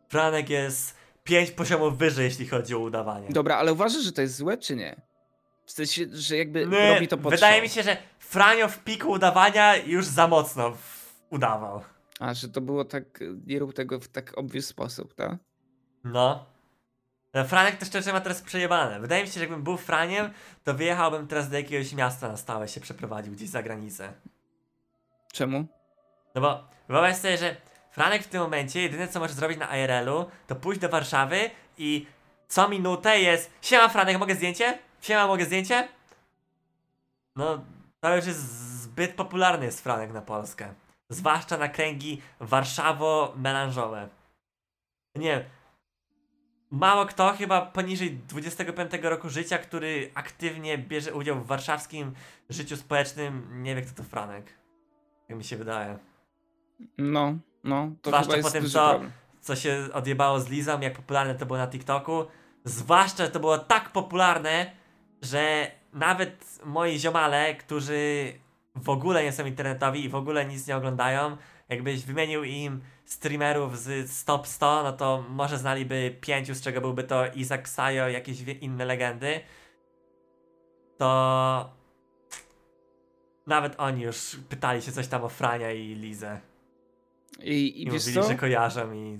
[0.10, 3.30] Franek jest pięć poziomów wyżej, jeśli chodzi o udawanie.
[3.30, 5.02] Dobra, ale uważasz, że to jest złe, czy nie?
[5.66, 9.10] W sensie, że jakby Nie, robi to pod wydaje mi się, że Franio w piku
[9.12, 10.78] udawania już za mocno
[11.30, 11.82] udawał.
[12.20, 15.32] A, że to było tak, nie rób tego w tak obvious sposób, tak?
[16.04, 16.46] No.
[17.36, 19.00] E, Franek to szczerze ma teraz przejebane.
[19.00, 20.32] Wydaje mi się, że jakbym był Franiem,
[20.64, 24.14] to wyjechałbym teraz do jakiegoś miasta na stałe, się przeprowadził gdzieś za granicę.
[25.34, 25.66] Czemu?
[26.36, 27.56] No bo wyobraź sobie, że
[27.92, 32.08] Franek w tym momencie jedyne co może zrobić na IRL-u, to pójść do Warszawy i
[32.48, 34.80] co minutę jest Siema Franek, mogę zdjęcie?
[35.02, 35.88] Siema, mogę zdjęcie?
[37.36, 37.66] No,
[38.00, 38.40] to już jest
[38.82, 40.74] zbyt popularny jest Franek na Polskę.
[41.10, 44.08] Zwłaszcza na kręgi Warszawo-melanżowe.
[45.16, 45.44] Nie wiem.
[46.76, 52.14] Mało kto chyba poniżej 25 roku życia, który aktywnie bierze udział w warszawskim
[52.50, 54.54] życiu społecznym, nie wie kto to Franek.
[55.30, 55.98] Jak mi się wydaje.
[56.98, 59.12] No, no, to Zwłaszcza chyba jest po tym, co- problem.
[59.42, 62.26] Co się odjebało z Lizą, jak popularne to było na TikToku.
[62.64, 64.72] Zwłaszcza że to było tak popularne,
[65.22, 68.34] że nawet moi ziomale, którzy
[68.76, 71.38] w ogóle nie są internetowi i w ogóle nic nie oglądają,
[71.70, 76.82] jakbyś wymienił im streamerów z z top 100, no to może znaliby pięciu, z czego
[76.82, 79.40] byłby to Isaac Sayo, jakieś inne legendy.
[80.98, 81.74] To
[83.48, 86.40] nawet oni już pytali się coś tam o Frania i Lizę.
[87.40, 88.24] I, i I, mówili, co?
[88.24, 89.18] że kojarzą i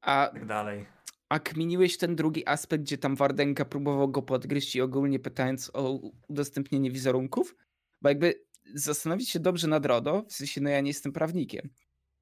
[0.00, 0.86] A, tak dalej.
[1.28, 6.00] a kminiłeś ten drugi aspekt, gdzie tam Wardenka próbował go podgryźć i ogólnie pytając o
[6.28, 7.56] udostępnienie wizerunków?
[8.02, 8.34] Bo jakby
[8.74, 11.68] zastanowić się dobrze nad RODO, w sensie, no ja nie jestem prawnikiem,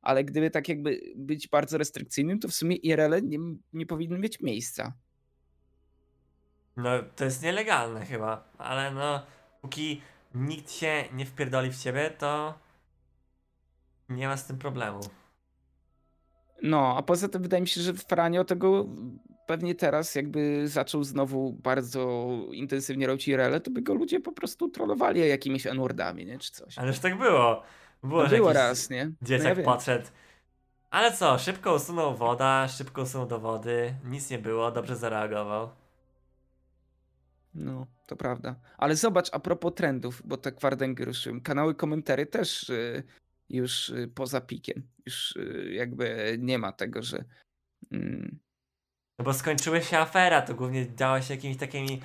[0.05, 3.39] ale gdyby tak jakby być bardzo restrykcyjnym, to w sumie IRL nie,
[3.73, 4.93] nie powinny mieć miejsca.
[6.77, 9.27] No, to jest nielegalne chyba, ale no,
[9.63, 10.03] póki
[10.35, 12.59] nikt się nie wpierdoli w ciebie, to
[14.09, 15.01] nie ma z tym problemu.
[16.63, 18.87] No, a poza tym wydaje mi się, że Franio tego
[19.47, 24.69] pewnie teraz jakby zaczął znowu bardzo intensywnie robić IRL, to by go ludzie po prostu
[24.69, 25.79] trollowali jakimiś n
[26.15, 26.39] nie?
[26.39, 26.79] Czy coś.
[26.79, 27.63] Ależ tak było.
[28.05, 29.05] Było, no było raz, nie?
[29.07, 29.65] No Dzieciak wiem.
[29.65, 30.07] podszedł.
[30.91, 35.71] Ale co, szybko usunął woda, szybko usunął do wody, nic nie było, dobrze zareagował.
[37.55, 38.57] No, to prawda.
[38.79, 41.41] Ale zobacz, a propos trendów, bo tak Wardęgę ruszyłem.
[41.41, 43.03] Kanały komentary też y,
[43.49, 44.83] już y, poza pikiem.
[45.07, 47.25] Już y, jakby nie ma tego, że.
[47.93, 48.39] Mm,
[49.19, 52.01] No bo skończyły się afera, to głównie działo się jakimiś takimi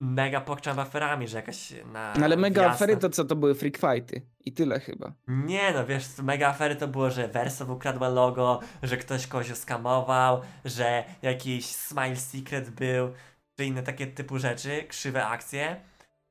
[0.00, 3.54] mega pokczam aferami, że jakaś na no ale mega wjazd afery to co to były
[3.54, 4.22] freak fighty.
[4.44, 5.12] I tyle chyba.
[5.28, 10.40] Nie no, wiesz, mega afery to było, że Verso ukradła logo, że ktoś kogoś skamował,
[10.64, 13.12] że jakiś Smile Secret był,
[13.56, 15.80] czy inne takie typu rzeczy, krzywe akcje.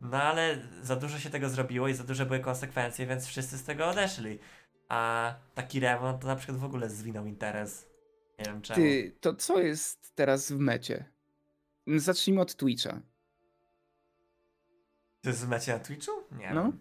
[0.01, 3.63] No ale za dużo się tego zrobiło i za duże były konsekwencje, więc wszyscy z
[3.63, 4.39] tego odeszli.
[4.89, 7.89] A taki Rewon to na przykład w ogóle zwinął interes.
[8.39, 8.79] Nie wiem czemu.
[8.79, 11.05] Ty, to co jest teraz w mecie?
[11.87, 13.01] Zacznijmy od Twitcha.
[15.27, 16.11] Ty z mecie na Twitchu?
[16.31, 16.71] Nie No.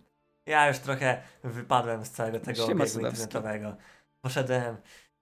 [0.46, 3.76] Ja już trochę wypadłem z całego tego Siema, obiegu internetowego.
[4.20, 4.76] Poszedłem,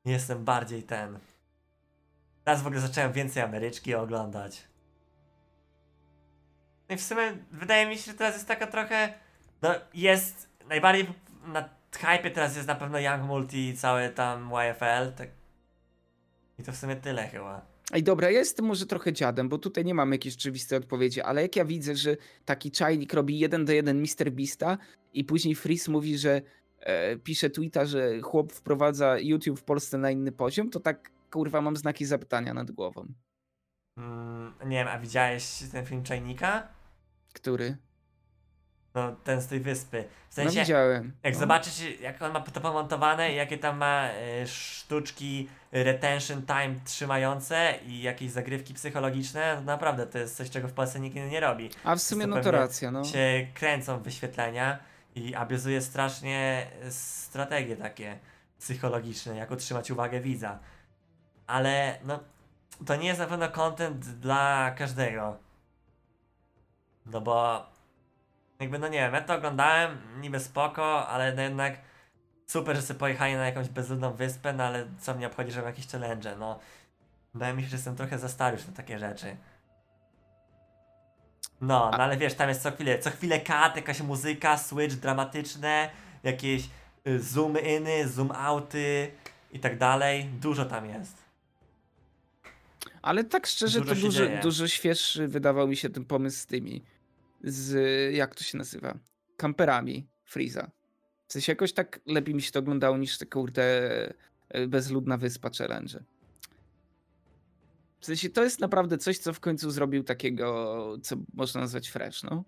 [0.04, 1.18] jestem bardziej ten.
[2.44, 4.68] Teraz w ogóle zacząłem więcej Ameryczki oglądać.
[6.88, 9.14] No i w sumie wydaje mi się, że teraz jest taka trochę.
[9.62, 10.50] No jest.
[10.68, 11.14] Najbardziej
[11.46, 15.12] na hype teraz jest na pewno Young Multi i cały tam YFL.
[15.16, 15.28] Tak.
[16.58, 17.73] I to w sumie tyle chyba.
[17.92, 21.42] Ej, dobra, ja jestem może trochę dziadem, bo tutaj nie mam jakiejś oczywistej odpowiedzi, ale
[21.42, 24.32] jak ja widzę, że taki czajnik robi jeden do jeden Mr.
[24.32, 24.78] Beasta
[25.12, 26.42] i później Freeze mówi, że
[26.80, 31.60] e, pisze tweeta, że chłop wprowadza YouTube w Polsce na inny poziom, to tak kurwa
[31.60, 33.06] mam znaki zapytania nad głową.
[33.98, 36.68] Mm, nie wiem, a widziałeś ten film Czajnika?
[37.32, 37.76] Który?
[38.94, 40.04] No ten z tej wyspy.
[40.30, 40.60] W No sensie.
[40.60, 41.12] widziałem.
[41.22, 41.40] Jak no.
[41.40, 47.74] zobaczysz, jak on ma to pomontowane i jakie tam ma e, sztuczki retention time trzymające
[47.86, 51.70] i jakieś zagrywki psychologiczne, no naprawdę to jest coś, czego w Polsce nikt nie robi.
[51.84, 53.04] A w sumie no to racja, no.
[53.04, 54.78] Się kręcą wyświetlenia
[55.14, 58.18] i abuzuje strasznie strategie takie
[58.58, 60.58] psychologiczne, jak utrzymać uwagę widza.
[61.46, 62.20] Ale no,
[62.86, 65.36] to nie jest na pewno content dla każdego.
[67.06, 67.66] No bo
[68.60, 71.78] jakby no nie wiem, ja to oglądałem, niby spoko, ale no jednak
[72.46, 75.66] super, że sobie pojechali na jakąś bezludną wyspę, no ale co mnie obchodzi, że mam
[75.70, 76.58] jakieś challenge, no.
[77.34, 79.36] Wydaje mi się, że jestem trochę za stary już na takie rzeczy.
[81.60, 85.90] No, no ale wiesz, tam jest co chwilę, co chwilę kat, jakaś muzyka, switch dramatyczne,
[86.22, 86.68] jakieś
[87.06, 89.10] y, zoom iny, zoom outy
[89.52, 90.24] i tak dalej.
[90.24, 91.24] Dużo tam jest.
[93.02, 94.40] Ale tak szczerze, Dużo to dużo, dzieje.
[94.42, 96.82] dużo świeższy wydawał mi się ten pomysł z tymi.
[97.44, 98.98] Z, jak to się nazywa?
[99.36, 100.70] Kamperami Freeza.
[101.26, 103.62] W sensie jakoś tak lepiej mi się to oglądało niż te kurde
[104.48, 106.04] e, bezludna wyspa challenge.
[108.00, 112.22] W sensie to jest naprawdę coś, co w końcu zrobił takiego, co można nazwać fresh,
[112.22, 112.44] no.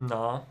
[0.00, 0.46] No.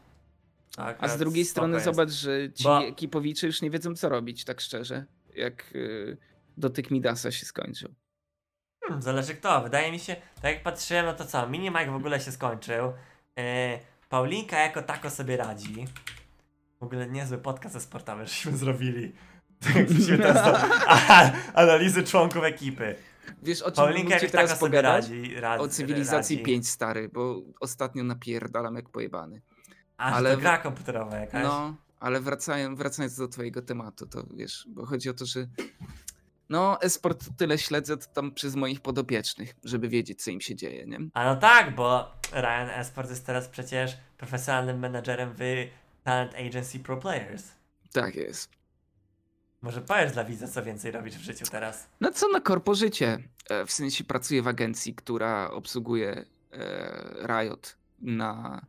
[0.75, 4.45] Tak, A z drugiej strony zobacz, że ci Bo- ekipowicze już nie wiedzą co robić,
[4.45, 5.05] tak szczerze.
[5.35, 6.17] Jak y,
[6.57, 7.93] dotyk Midasa się skończył.
[8.87, 9.61] Hmm, zależy kto.
[9.61, 12.93] Wydaje mi się, tak jak patrzyłem, no to co, Minimike w ogóle się skończył.
[13.37, 13.43] Yy,
[14.09, 15.85] Paulinka jako tako sobie radzi.
[16.79, 19.13] W ogóle niezły podcast sportowy, żeśmy zrobili.
[19.59, 20.33] Tak, do
[20.87, 22.95] aha, analizy członków ekipy.
[23.43, 25.35] Wiesz, o czym Paulinka jakoś tako teraz sobie radzi.
[25.35, 26.45] radzi O cywilizacji radzi.
[26.45, 29.41] 5 stary, bo ostatnio napierdalam jak pojebany.
[29.97, 31.43] A, ale to gra komputerowa jakaś.
[31.43, 35.47] No, ale wracając, wracając do twojego tematu, to wiesz, bo chodzi o to, że
[36.53, 40.85] no, esport tyle śledzę to tam przez moich podopiecznych, żeby wiedzieć, co im się dzieje,
[40.85, 40.97] nie?
[41.13, 45.39] A no tak, bo Ryan Esport jest teraz przecież profesjonalnym menedżerem w
[46.03, 47.43] Talent Agency Pro Players.
[47.93, 48.49] Tak jest.
[49.61, 51.87] Może powiesz dla widza, co więcej robisz w życiu teraz?
[52.01, 53.19] No co na korpo życie?
[53.49, 58.65] E, W sensie pracuję w agencji, która obsługuje e, Riot na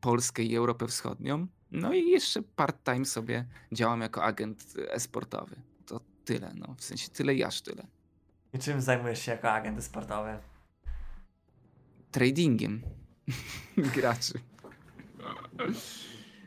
[0.00, 1.46] Polskę i Europę Wschodnią.
[1.70, 5.56] No i jeszcze part-time sobie działam jako agent esportowy.
[6.24, 6.74] Tyle, no.
[6.78, 7.86] W sensie tyle i aż tyle.
[8.54, 10.38] I czym zajmujesz się jako agent sportowy?
[12.12, 12.82] tradingiem
[13.96, 14.32] graczy.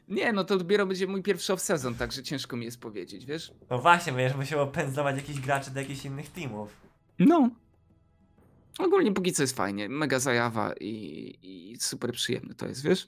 [0.08, 3.52] Nie, no to dopiero będzie mój pierwszy off-sezon, także ciężko mi jest powiedzieć, wiesz?
[3.70, 6.82] No właśnie, będziesz musiał pędzlować jakichś graczy do jakichś innych teamów.
[7.20, 7.50] No.
[8.80, 10.94] Ogólnie póki co jest fajnie, mega zajawa i,
[11.42, 13.08] i super przyjemne to jest, wiesz?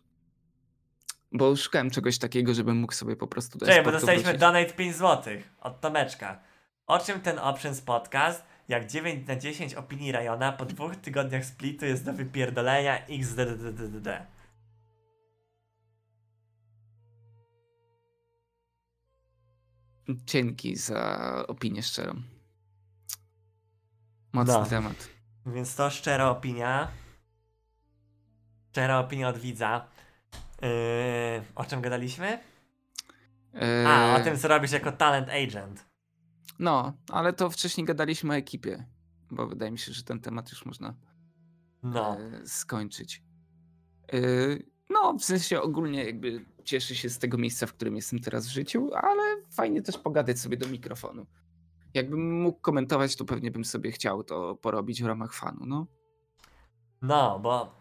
[1.31, 4.39] Bo szukałem czegoś takiego, żebym mógł sobie po prostu do Cześć, bo dostaliśmy wrócić.
[4.41, 6.39] donate 5 zł od Tomeczka.
[6.87, 8.43] O czym ten Options podcast?
[8.67, 14.07] Jak 9 na 10 opinii Rajona po dwóch tygodniach splitu jest do wypierdolenia XDDDD.
[20.09, 22.21] Dzięki za opinię szczerą.
[24.33, 24.65] Mocny No.
[24.65, 25.09] temat.
[25.45, 26.87] Więc to szczera opinia.
[28.71, 29.87] Szczera opinia od widza.
[30.61, 30.69] Yy,
[31.55, 32.39] o czym gadaliśmy?
[33.87, 35.85] A, o tym, co robisz jako talent agent.
[36.59, 38.85] No, ale to wcześniej gadaliśmy o ekipie,
[39.31, 40.93] bo wydaje mi się, że ten temat już można
[41.83, 42.19] No.
[42.19, 43.23] e, skończyć.
[44.13, 44.17] E,
[44.89, 48.51] no, w sensie ogólnie jakby cieszę się z tego miejsca, w którym jestem teraz w
[48.51, 49.21] życiu, ale
[49.51, 51.25] fajnie też pogadać sobie do mikrofonu.
[51.93, 55.87] Jakbym mógł komentować, to pewnie bym sobie chciał to porobić w ramach fanu, no.
[57.01, 57.75] No, bo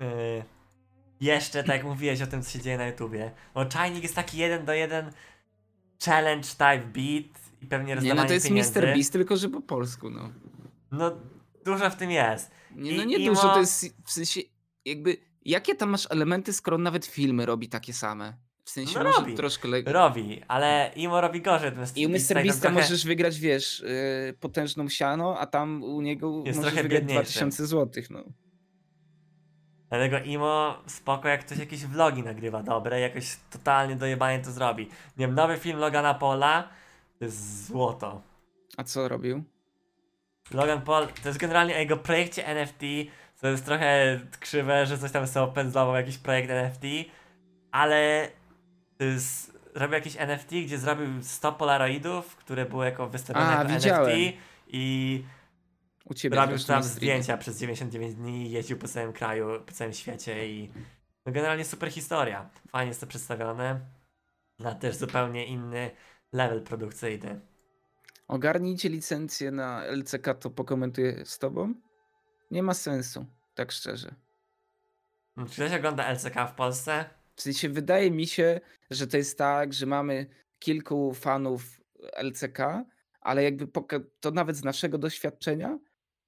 [0.00, 0.44] yy,
[1.20, 3.30] jeszcze tak jak mówiłeś o tym, co się dzieje na YouTubie.
[3.54, 5.10] Bo Czajnik jest taki jeden do jeden
[6.04, 8.80] challenge type beat i pewnie Nie, rozdawanie no to jest pieniędzy.
[8.80, 8.94] Mr.
[8.94, 10.30] Beast, tylko że po polsku, no.
[10.92, 11.12] No,
[11.64, 12.50] dużo w tym jest.
[12.76, 14.40] Nie, no nie i dużo, mo- to jest w sensie
[14.84, 18.34] jakby, jakie tam masz elementy, skoro nawet filmy robi takie same?
[18.64, 19.34] W sensie No robi.
[19.34, 19.68] troszkę...
[19.68, 19.82] Le...
[19.82, 21.72] Robi, ale Imo robi gorzej.
[21.96, 22.16] I u Mr.
[22.34, 23.80] Beasta trochę- możesz wygrać, wiesz,
[24.26, 27.22] yy, potężną siano, a tam u niego Jest możesz trochę wygrać biedniejszy.
[27.32, 28.24] 2000 zł, no.
[29.88, 34.82] Dlatego Imo spoko, jak ktoś jakieś vlogi nagrywa dobre, jakoś totalnie dojebanie to zrobi.
[35.16, 36.68] Nie wiem, nowy film Logana Paula
[37.18, 38.22] to jest złoto.
[38.76, 39.44] A co robił?
[40.50, 42.80] Logan Paul to jest generalnie o jego projekcie NFT,
[43.34, 46.82] co jest trochę krzywe, że coś tam sobie opędzlował jakiś projekt NFT,
[47.70, 48.28] ale
[48.98, 53.74] to jest, robił jakiś NFT, gdzie zrobił 100 polaroidów, które były jako wystawione A, jako
[53.74, 54.10] widziałem.
[54.10, 54.38] NFT
[54.68, 55.24] i
[56.04, 60.48] U ciebie robił tam zdjęcia przez 99 dni, jeździł po całym kraju, po całym świecie
[60.48, 60.70] i
[61.26, 62.50] no generalnie super historia.
[62.68, 63.80] Fajnie jest to przedstawione
[64.58, 65.90] na też zupełnie inny
[66.34, 67.40] level produkcyjny.
[68.28, 71.74] Ogarnijcie licencję na LCK, to pokomentuję z tobą.
[72.50, 74.14] Nie ma sensu, tak szczerze.
[75.50, 77.04] Czy ktoś ogląda LCK w Polsce?
[77.36, 80.26] W sensie wydaje mi się, że to jest tak, że mamy
[80.58, 81.80] kilku fanów
[82.16, 82.58] LCK,
[83.20, 83.68] ale jakby
[84.20, 85.78] to nawet z naszego doświadczenia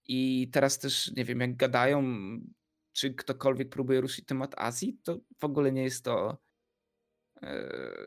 [0.09, 2.05] i teraz też nie wiem, jak gadają,
[2.93, 6.45] czy ktokolwiek próbuje ruszyć temat Azji, to w ogóle nie jest to.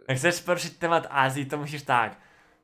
[0.07, 2.15] Jak chcesz poruszyć temat Azji, to musisz tak.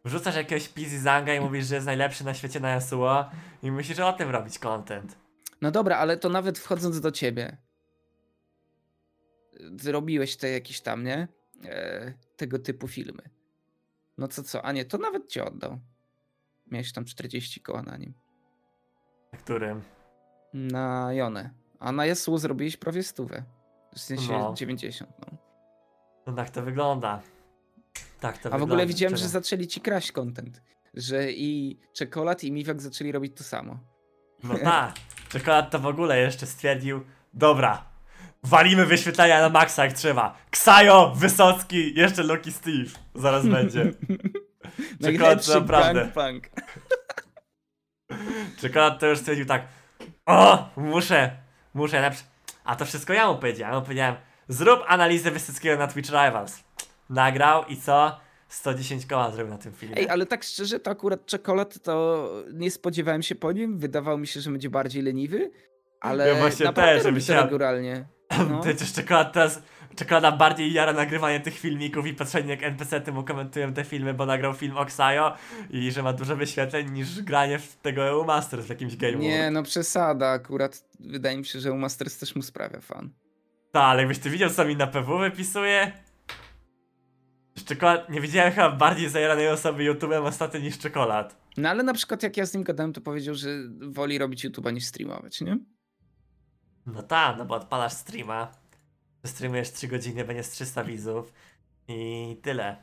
[0.06, 3.26] Wrzucasz jakiegoś Pizzy Zanga i mówisz, że jest najlepszy na świecie na Yasuo
[3.64, 5.18] i musisz o tym robić content.
[5.62, 7.58] No dobra, ale to nawet wchodząc do ciebie.
[9.82, 11.28] Zrobiłeś te jakieś tam, nie?
[11.66, 13.24] E, tego typu filmy.
[14.18, 14.66] No co, co?
[14.66, 15.80] A nie, to nawet ci oddał.
[16.72, 18.14] Miałeś tam 40 koła na nim.
[19.34, 19.82] Na którym?
[20.54, 21.50] Na Jonę.
[21.80, 23.44] A na Yasuo zrobiłeś prawie stówę.
[23.96, 24.54] W sensie No.
[24.58, 25.12] 90.
[25.20, 25.38] No.
[26.28, 27.22] No tak to wygląda.
[28.20, 28.64] Tak to A w wygląda.
[28.64, 30.62] ogóle widziałem, że zaczęli ci kraść content.
[30.94, 33.80] Że i Czekolad i Miwak zaczęli robić to samo.
[34.44, 34.94] No tak.
[35.30, 37.04] Czekolad to w ogóle jeszcze stwierdził,
[37.34, 37.86] dobra,
[38.44, 40.38] walimy wyświetlenia na maksa jak trzeba.
[40.52, 42.90] Ksajo, Wysocki, jeszcze Lucky Steve.
[43.16, 43.92] Zaraz będzie.
[45.04, 46.06] Czekolad to naprawdę.
[46.14, 46.50] prank.
[48.62, 49.68] Czekolad to już stwierdził tak,
[50.26, 51.38] o, muszę,
[51.74, 52.12] muszę.
[52.64, 53.74] A to wszystko ja mu powiedziałem.
[53.74, 54.16] Ja mu powiedziałem,
[54.48, 56.64] zrób analizę Wysockiego na Twitch Rivals.
[57.10, 58.20] Nagrał i co?
[58.50, 59.98] 110 koła zrobił na tym filmie.
[59.98, 63.80] Ej, ale tak szczerze, to akurat czekolad to nie spodziewałem się po nim.
[63.80, 65.52] Wydawało mi się, że będzie bardziej leniwy,
[66.02, 68.06] ale Ja właśnie naprawdę też, to myślałem- naturalnie.
[68.50, 68.62] No.
[68.64, 69.62] Też czekolad teraz,
[69.96, 74.26] czekolada bardziej jara nagrywanie tych filmików i patrzenie jak NPC-ty mu komentują te filmy, bo
[74.26, 75.34] nagrał film Oxayo
[75.70, 79.52] i że ma dużo wyświetleń niż granie w tego EU Masters w jakimś game Nie,
[79.52, 80.30] no przesada.
[80.30, 83.10] Akurat wydaje mi się, że u Masters też mu sprawia fan.
[83.76, 85.92] Tak, ale jakbyś ty widział co mi na PW wypisuje?
[87.66, 91.38] Czekolad, nie widziałem chyba bardziej zajaranej osoby YouTube'em ostatnio niż czekolad.
[91.58, 93.50] No ale na przykład jak ja z nim gadałem, to powiedział, że
[93.90, 95.60] woli robić YouTube'a niż streamować, nie?
[96.86, 98.52] No tak, no bo odpalasz streama,
[99.26, 101.34] streamujesz 3 godziny, będzie z 300 widzów
[101.88, 102.78] i tyle.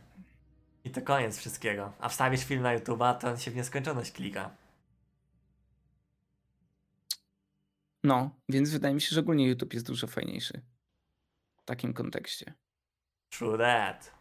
[0.84, 1.92] I to koniec wszystkiego.
[1.98, 4.50] A wstawisz film na YouTube'a, to on się w nieskończoność klika.
[8.04, 10.71] No, więc wydaje mi się, że ogólnie YouTube jest dużo fajniejszy.
[11.62, 12.54] W takim kontekście.
[13.30, 14.12] True that.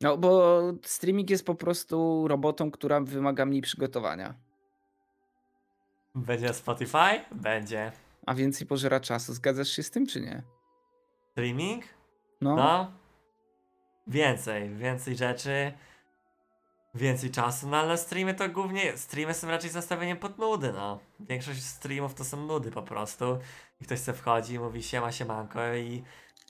[0.00, 4.34] No, bo streaming jest po prostu robotą, która wymaga mniej przygotowania.
[6.14, 7.24] Będzie Spotify?
[7.32, 7.92] Będzie.
[8.26, 9.34] A więcej pożera czasu.
[9.34, 10.42] Zgadzasz się z tym, czy nie?
[11.32, 11.84] Streaming?
[12.40, 12.56] No.
[12.56, 12.92] No.
[14.06, 15.72] Więcej, więcej rzeczy.
[16.96, 21.00] Więcej czasu, no ale streamy to głównie, streamy są raczej zastawieniem pod nudy, no.
[21.20, 23.38] Większość streamów to są nudy po prostu.
[23.80, 26.02] I ktoś se wchodzi, mówi siema, siemanko i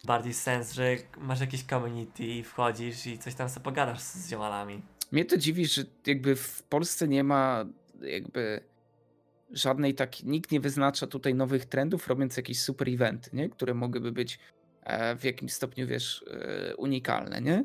[0.05, 4.31] bardziej sens, że masz jakieś community i wchodzisz i coś tam sobie pogadasz z, z
[4.31, 4.82] ziomalami.
[5.12, 7.64] Mnie to dziwi, że jakby w Polsce nie ma
[8.01, 8.60] jakby
[9.51, 13.48] żadnej takiej, nikt nie wyznacza tutaj nowych trendów, robiąc jakieś super eventy, nie?
[13.48, 14.39] które mogłyby być
[14.82, 17.64] e, w jakimś stopniu, wiesz, e, unikalne, nie?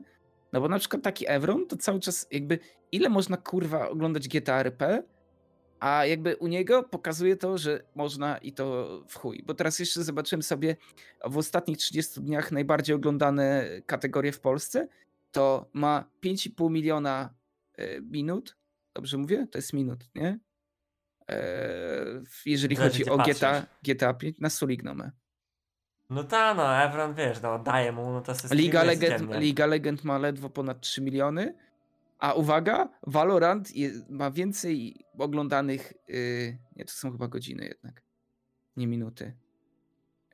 [0.53, 2.59] No bo na przykład taki Evron to cały czas jakby,
[2.91, 5.03] ile można kurwa oglądać GTA RP
[5.79, 9.43] A jakby u niego pokazuje to, że można i to w chuj.
[9.45, 10.75] Bo teraz jeszcze zobaczyłem sobie
[11.25, 14.87] w ostatnich 30 dniach najbardziej oglądane kategorie w Polsce.
[15.31, 17.33] To ma 5,5 miliona
[17.77, 18.57] e, minut.
[18.93, 19.47] Dobrze mówię?
[19.51, 20.39] To jest minut, nie?
[21.29, 23.17] E, jeżeli Zależy, chodzi o.
[23.17, 25.11] GTA, GTA 5 na Sulignome.
[26.11, 29.35] No ta no, Evron wiesz, no daje mu, no to jest Liga Legend.
[29.35, 31.55] Liga Legend ma ledwo ponad 3 miliony.
[32.19, 35.93] A uwaga, Valorant je, ma więcej oglądanych.
[36.07, 38.01] Yy, nie, to są chyba godziny jednak.
[38.77, 39.33] Nie minuty.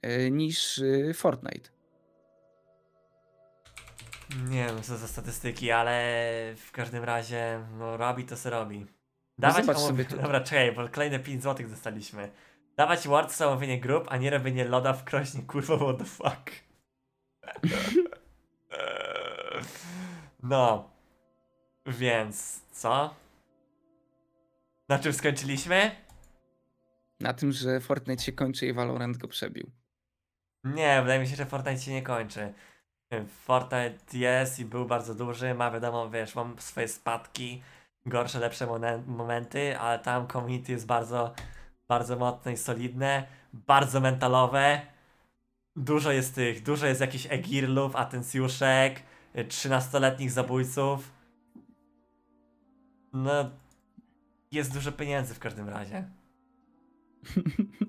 [0.04, 1.70] Yy, niż yy, Fortnite.
[4.50, 6.14] Nie wiem co za statystyki, ale
[6.56, 8.86] w każdym razie, no robi to co robi.
[9.38, 10.18] Dawać zobacz omówi- sobie tu.
[10.22, 12.32] Dobra, czekaj, bo kolejne 5 zł dostaliśmy.
[12.78, 16.52] Dawać Word za omówienie grup, a nie robienie loda w krośnie, kurwa, what the fuck.
[20.44, 20.90] no.
[21.86, 23.16] Więc, co?
[24.90, 25.92] Na czym skończyliśmy?
[27.20, 29.72] Na tym, że Fortnite się kończy i Valorant go przebił.
[30.64, 32.54] Nie, wydaje mi się, że Fortnite się nie kończy.
[33.28, 37.64] Fortnite jest i był bardzo duży, ma wiadomo, wiesz, mam swoje spadki,
[38.06, 41.34] gorsze, lepsze momen- momenty, ale tam community jest bardzo,
[41.88, 44.82] bardzo mocne i solidne, bardzo mentalowe.
[45.76, 49.04] Dużo jest tych, dużo jest jakichś egirlów, atencjuszek,
[49.38, 51.14] y, 13-letnich zabójców.
[53.14, 53.52] No,
[54.52, 56.10] jest dużo pieniędzy w każdym razie.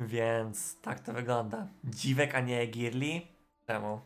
[0.00, 1.68] Więc tak to wygląda.
[1.84, 3.26] Dziwek, a nie Girli?
[3.66, 4.00] Czemu?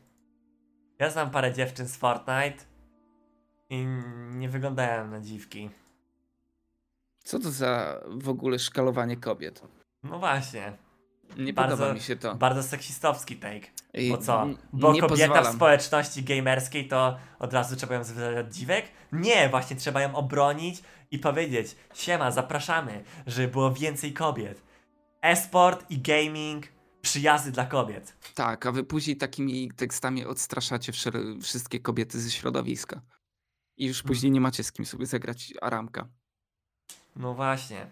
[0.99, 2.65] Ja znam parę dziewczyn z Fortnite
[3.71, 3.87] i
[4.31, 5.71] nie wyglądają na dziwki.
[7.29, 9.63] Co to za w ogóle szkalowanie kobiet?
[10.03, 10.73] No właśnie,
[11.37, 12.35] Nie Bardzo- podoba mi się to.
[12.35, 13.67] bardzo seksistowski take.
[14.11, 14.47] Bo co?
[14.73, 15.55] Bo nie kobieta w pozwalam.
[15.55, 18.85] społeczności gamerskiej to od razu trzeba ją zwalczać od dziwek?
[19.13, 24.63] Nie, właśnie trzeba ją obronić i powiedzieć siema, zapraszamy, żeby było więcej kobiet.
[25.23, 26.67] E-sport i gaming
[27.03, 28.17] przyjazny dla kobiet.
[28.35, 30.93] Tak, a wy później takimi tekstami odstraszacie
[31.43, 33.01] wszystkie kobiety ze środowiska.
[33.77, 34.09] I już Hmm.
[34.09, 36.09] później nie macie z kim sobie zagrać aramka.
[37.19, 37.91] No właśnie.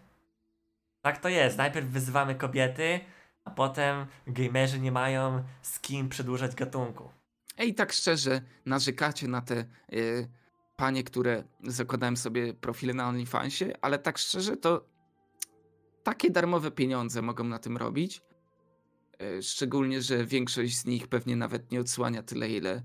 [1.03, 1.59] Tak to jest.
[1.59, 3.01] Najpierw wyzywamy kobiety,
[3.45, 7.11] a potem gamerzy nie mają z kim przedłużać gatunku.
[7.59, 10.29] Ej, tak szczerze, narzekacie na te y,
[10.77, 14.85] panie, które zakładają sobie profile na OnlyFansie, ale tak szczerze to
[16.03, 18.23] takie darmowe pieniądze mogą na tym robić.
[19.23, 22.83] Y, szczególnie, że większość z nich pewnie nawet nie odsłania tyle, ile e,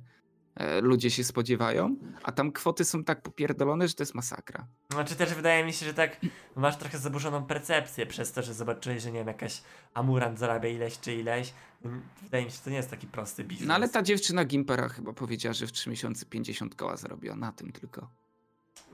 [0.82, 4.68] ludzie się spodziewają, a tam kwoty są tak popierdolone, że to jest masakra.
[4.90, 6.18] Znaczy też wydaje mi się, że tak
[6.56, 9.62] masz trochę zaburzoną percepcję przez to, że zobaczyłeś, że nie wiem, jakaś
[9.94, 11.54] Amurant zarabia ileś czy ileś.
[11.86, 13.68] Mm, Wydaje mi się, że to nie jest taki prosty biznes.
[13.68, 17.52] No ale ta dziewczyna Gimpera chyba powiedziała, że w 3 miesiące 50 koła zarobiła na
[17.52, 18.10] tym tylko.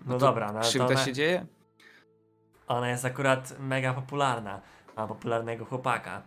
[0.05, 1.45] No to dobra, no Krzywda ona, się dzieje?
[2.67, 4.61] ona jest akurat mega popularna.
[4.97, 6.21] Ma popularnego chłopaka.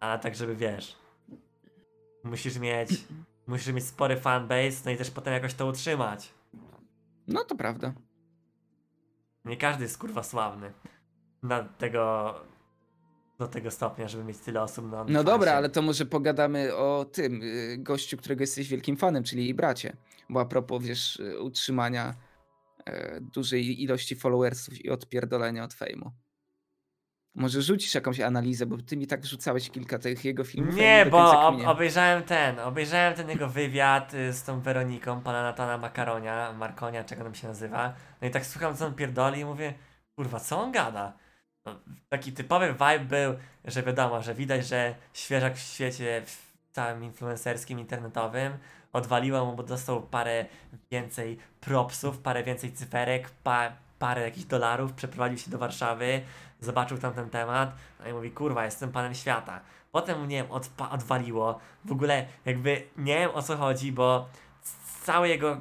[0.00, 0.96] Ale tak, żeby wiesz.
[2.24, 2.90] Musisz mieć.
[3.46, 6.34] Musisz mieć spory fanbase, no i też potem jakoś to utrzymać.
[7.28, 7.92] No to prawda.
[9.44, 10.72] Nie każdy jest kurwa sławny.
[11.42, 12.34] Na tego.
[13.38, 17.04] Do tego stopnia, żeby mieć tyle osób na No dobra, ale to może pogadamy o
[17.12, 19.96] tym y, gościu, którego jesteś wielkim fanem, czyli jej bracie.
[20.28, 22.14] Bo a propos, wiesz, y, utrzymania
[22.86, 26.12] e, dużej ilości followersów i odpierdolenia od fejmu.
[27.34, 30.74] Może rzucisz jakąś analizę, bo ty mi tak rzucałeś kilka tych jego filmów.
[30.74, 35.78] Nie, bo ob obejrzałem ten, obejrzałem ten jego wywiad y, z tą Weroniką, pana Natana
[35.78, 37.94] Makaronia, Markonia, czego tam się nazywa.
[38.22, 39.74] No i tak słucham, co on pierdoli i mówię,
[40.16, 41.12] kurwa, co on gada?
[41.66, 43.34] No, taki typowy vibe był,
[43.64, 48.52] że wiadomo, że widać, że świeżak w świecie, w całym influencerskim, internetowym,
[48.92, 50.46] odwaliło mu, bo dostał parę
[50.90, 56.22] więcej propsów, parę więcej cyferek, pa parę jakichś dolarów, przeprowadził się do Warszawy,
[56.64, 59.60] zobaczył tam ten temat, no i mówi, kurwa, jestem panem świata.
[59.92, 61.60] Potem, nie wiem, odpa- odwaliło.
[61.84, 64.28] W ogóle jakby nie wiem o co chodzi, bo
[65.02, 65.60] cały jego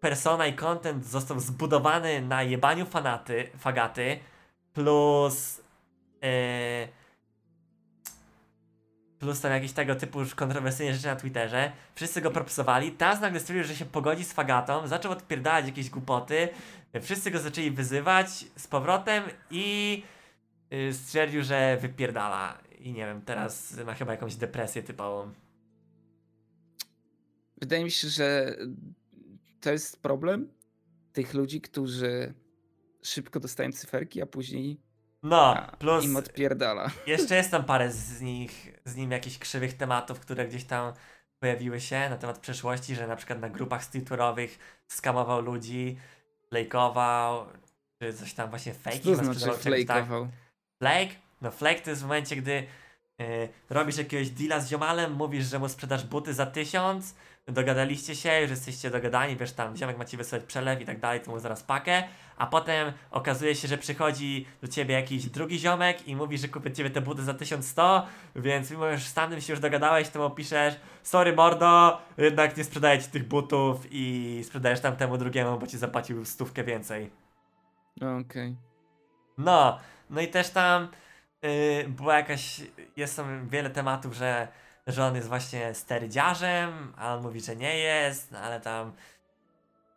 [0.00, 4.18] persona i content został zbudowany na jebaniu fanaty, fagaty,
[4.72, 5.62] plus
[6.22, 6.88] yy,
[9.18, 11.72] plus tam jakieś tego typu już kontrowersyjne rzeczy na Twitterze.
[11.94, 12.92] Wszyscy go propsowali.
[12.92, 16.48] Teraz nagle stwierdził, że się pogodzi z fagatą, zaczął odpierdalać jakieś głupoty.
[17.02, 20.02] Wszyscy go zaczęli wyzywać z powrotem i
[20.92, 22.58] stwierdził, że wypierdala.
[22.78, 25.32] I nie wiem, teraz ma chyba jakąś depresję typową.
[27.60, 28.56] Wydaje mi się, że
[29.60, 30.48] to jest problem
[31.12, 32.34] tych ludzi, którzy
[33.02, 34.80] szybko dostają cyferki, a później
[35.22, 36.90] No, a, plus im odpierdala.
[37.06, 40.92] jeszcze jest tam parę z nich, z nim jakichś krzywych tematów, które gdzieś tam
[41.38, 45.96] pojawiły się na temat przeszłości, że na przykład na grupach streetwearowych skamował ludzi
[46.48, 47.46] flejkował,
[48.02, 48.98] czy coś tam właśnie fake.
[48.98, 50.28] to znaczy flejkował?
[50.78, 51.14] Flake?
[51.42, 52.66] No flake to jest w momencie, gdy
[53.20, 57.14] y, robisz jakiegoś deala z ziomalem, mówisz, że mu sprzedasz buty za tysiąc,
[57.48, 61.20] dogadaliście się, już jesteście dogadani, wiesz tam, ziomek ma ci wysłać przelew i tak dalej,
[61.20, 62.02] to mu zaraz pakę,
[62.36, 66.72] a potem okazuje się, że przychodzi do ciebie jakiś drugi ziomek i mówi, że kupię
[66.72, 70.34] ciebie te buty za 1100, więc mimo że z tamtym się już dogadałeś, to mu
[70.34, 75.78] piszesz, sorry mordo, jednak nie sprzedaję ci tych butów i sprzedajesz tamtemu drugiemu, bo ci
[75.78, 77.10] zapłacił stówkę więcej.
[78.20, 78.56] Okej.
[79.38, 79.78] No,
[80.10, 80.88] no i też tam
[81.42, 82.60] yy, była jakaś,
[82.96, 84.48] jest tam wiele tematów, że,
[84.86, 88.92] że on jest właśnie sterydziarzem, a on mówi, że nie jest, no ale tam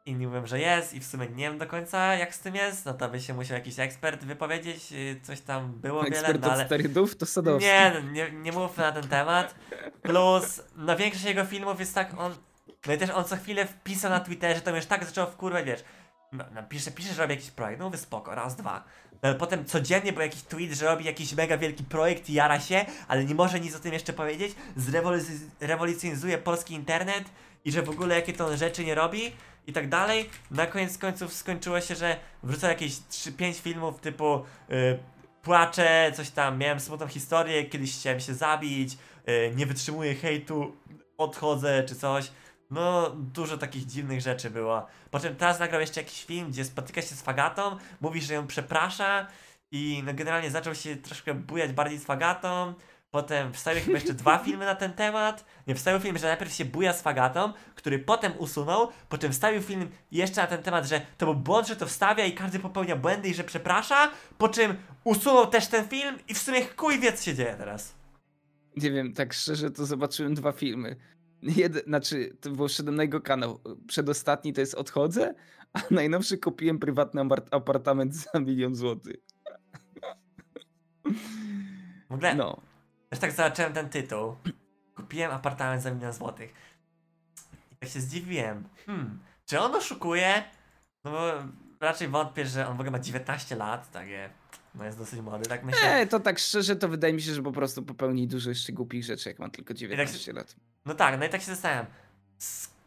[0.06, 2.86] inni mówią, że jest i w sumie nie wiem do końca jak z tym jest,
[2.86, 6.48] no to by się musiał jakiś ekspert wypowiedzieć, yy, coś tam było wiele, Ekspert no
[6.48, 6.66] od ale...
[6.66, 7.70] sterydów to Sadowski.
[7.70, 9.56] Nie, no, nie, nie mówmy na ten temat.
[10.02, 12.36] Plus, no większość jego filmów jest tak, on.
[12.88, 15.84] No i też on co chwilę wpisał na Twitterze, to już tak zaczęło wkurwać, wiesz.
[16.32, 18.84] No, no, pisze, pisze, że robi jakiś projekt, no mówię spoko, raz, dwa.
[19.24, 22.86] No, potem codziennie był jakiś tweet, że robi jakiś mega wielki projekt i jara się,
[23.08, 27.24] ale nie może nic o tym jeszcze powiedzieć, zrewoluc- rewolucjonizuje polski internet
[27.66, 29.32] i że w ogóle jakie to rzeczy nie robi
[29.68, 30.30] i tak dalej.
[30.52, 34.36] Na koniec końców skończyło się, że wrzucał jakieś 3-5 filmów typu
[34.72, 35.00] y,
[35.42, 38.98] płaczę, coś tam, miałem smutną historię, kiedyś chciałem się zabić,
[39.30, 40.76] y, nie wytrzymuję hejtu,
[41.18, 42.32] odchodzę czy coś.
[42.70, 44.88] No, dużo takich dziwnych rzeczy było.
[45.12, 48.48] Po czym teraz nagrał jeszcze jakiś film, gdzie spotyka się z Fagatą, mówi, że ją
[48.48, 49.28] przeprasza
[49.72, 52.74] i no generalnie zaczął się troszkę bujać bardziej z Fagatą.
[53.12, 55.46] Potem wstawił chyba jeszcze dwa filmy na ten temat.
[55.68, 59.62] Nie, wstawił film, że najpierw się buja z Fagatą, który potem usunął, po czym wstawił
[59.62, 62.96] film jeszcze na ten temat, że to był błąd, że to wstawia i każdy popełnia
[62.96, 67.14] błędy i że przeprasza, po czym usunął też ten film i w sumie chuj wie
[67.14, 67.96] co się dzieje teraz.
[68.76, 70.96] Nie wiem, tak szczerze to zobaczyłem dwa filmy.
[71.42, 73.60] Jeden, znaczy, to było wszedłem na jego kanał.
[73.88, 75.34] Przedostatni to jest Odchodzę,
[75.74, 79.16] a najnowszy kupiłem prywatny apart- apartament za milion złotych.
[82.10, 82.62] W ogóle, No.
[83.10, 84.36] też tak zobaczyłem ten tytuł.
[84.96, 86.54] Kupiłem apartament za milion złotych.
[87.72, 88.64] I tak się zdziwiłem.
[88.86, 90.44] Hmm, czy on oszukuje?
[91.04, 91.32] No bo
[91.80, 94.30] raczej wątpię, że on w ogóle ma 19 lat, takie,
[94.76, 96.00] no jest dosyć młody, tak myślę.
[96.00, 99.04] Nie, to tak szczerze to wydaje mi się, że po prostu popełni dużo jeszcze głupich
[99.04, 100.56] rzeczy, jak ma tylko 19 lat.
[100.86, 101.86] No tak, no i tak się zastanawiam.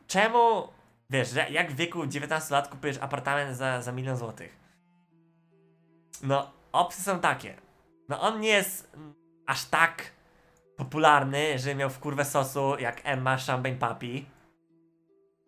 [0.06, 0.68] Czemu,
[1.10, 4.56] wiesz, że jak w wieku 19 lat kupujesz apartament za, za milion złotych?
[6.22, 7.56] No, opcje są takie.
[8.08, 9.14] No on nie jest mm,
[9.46, 10.12] aż tak
[10.76, 14.26] popularny, że miał w kurwę sosu jak Emma Champagne Papi,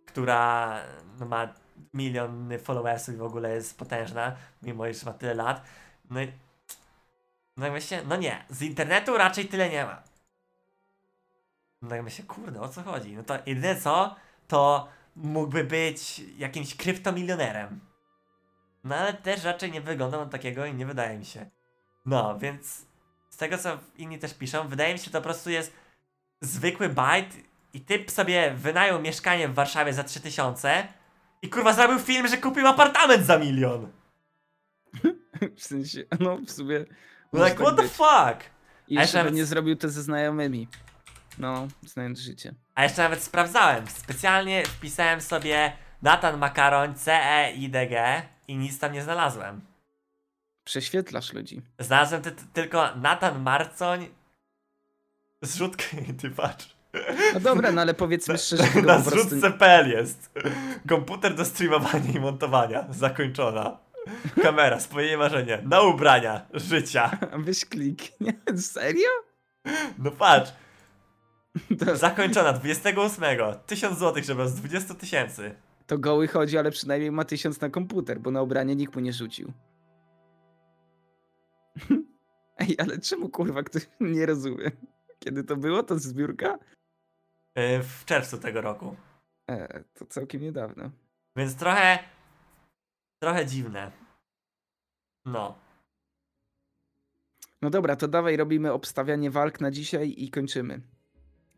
[0.06, 0.80] która
[1.20, 1.48] no, ma
[1.94, 5.64] miliony followersów i w ogóle jest potężna, mimo iż ma tyle lat.
[6.10, 6.32] No i
[7.56, 7.66] no
[8.06, 10.02] no nie, z internetu raczej tyle nie ma.
[11.88, 13.16] No i myślę, kurde, o co chodzi?
[13.16, 14.16] No to jedyne co,
[14.48, 17.80] to mógłby być jakimś kryptomilionerem.
[18.84, 21.50] No ale też raczej nie wygląda na takiego i nie wydaje mi się.
[22.06, 22.86] No, więc
[23.30, 25.72] z tego co inni też piszą, wydaje mi się, że to po prostu jest
[26.40, 27.36] zwykły bajt
[27.72, 30.88] i typ sobie wynajął mieszkanie w Warszawie za 3000
[31.42, 33.88] i kurwa zrobił film, że kupił apartament za milion.
[35.56, 36.78] W sensie, no w sumie.
[37.32, 38.50] No może like, tak what the fuck?
[38.88, 40.68] I jeszcze nawet- pewnie zrobił to ze znajomymi.
[41.38, 42.54] No, znając życie.
[42.74, 43.86] A jeszcze nawet sprawdzałem.
[43.86, 49.60] Specjalnie wpisałem sobie Nathan Makaroń C-E-I-D-G i nic tam nie znalazłem.
[50.64, 51.62] Prześwietlasz ludzi.
[51.78, 54.08] Znalazłem ty tylko Nathan Marcoń.
[55.42, 55.86] Zrzutkę,
[56.20, 56.74] ty patrz.
[57.34, 59.10] No dobra, no ale powiedzmy szczerze, Na prostu...
[59.10, 60.32] zrzutce.pl jest.
[60.88, 62.86] Komputer do streamowania i montowania.
[62.90, 63.78] Zakończona.
[64.42, 65.58] Kamera, spełnienie marzenia.
[65.62, 66.46] Na ubrania.
[66.54, 67.18] Życia.
[67.38, 68.32] Weź kliknie.
[68.56, 69.08] Serio?
[69.98, 70.52] No patrz.
[71.94, 73.24] Zakończona 28.
[73.66, 75.54] 1000 zł, żeby z 20 tysięcy.
[75.86, 79.12] to goły chodzi, ale przynajmniej ma tysiąc na komputer, bo na ubranie nikt mu nie
[79.12, 79.52] rzucił.
[82.58, 84.70] Ej, ale czemu kurwa ktoś nie rozumie?
[85.18, 85.82] Kiedy to było?
[85.82, 86.58] To zbiórka?
[87.56, 88.96] Yy, W czerwcu tego roku.
[89.50, 90.90] E, to całkiem niedawno.
[91.36, 91.98] Więc trochę.
[93.22, 93.92] Trochę dziwne.
[95.24, 95.58] No.
[97.62, 100.80] No dobra, to dawaj robimy obstawianie walk na dzisiaj i kończymy.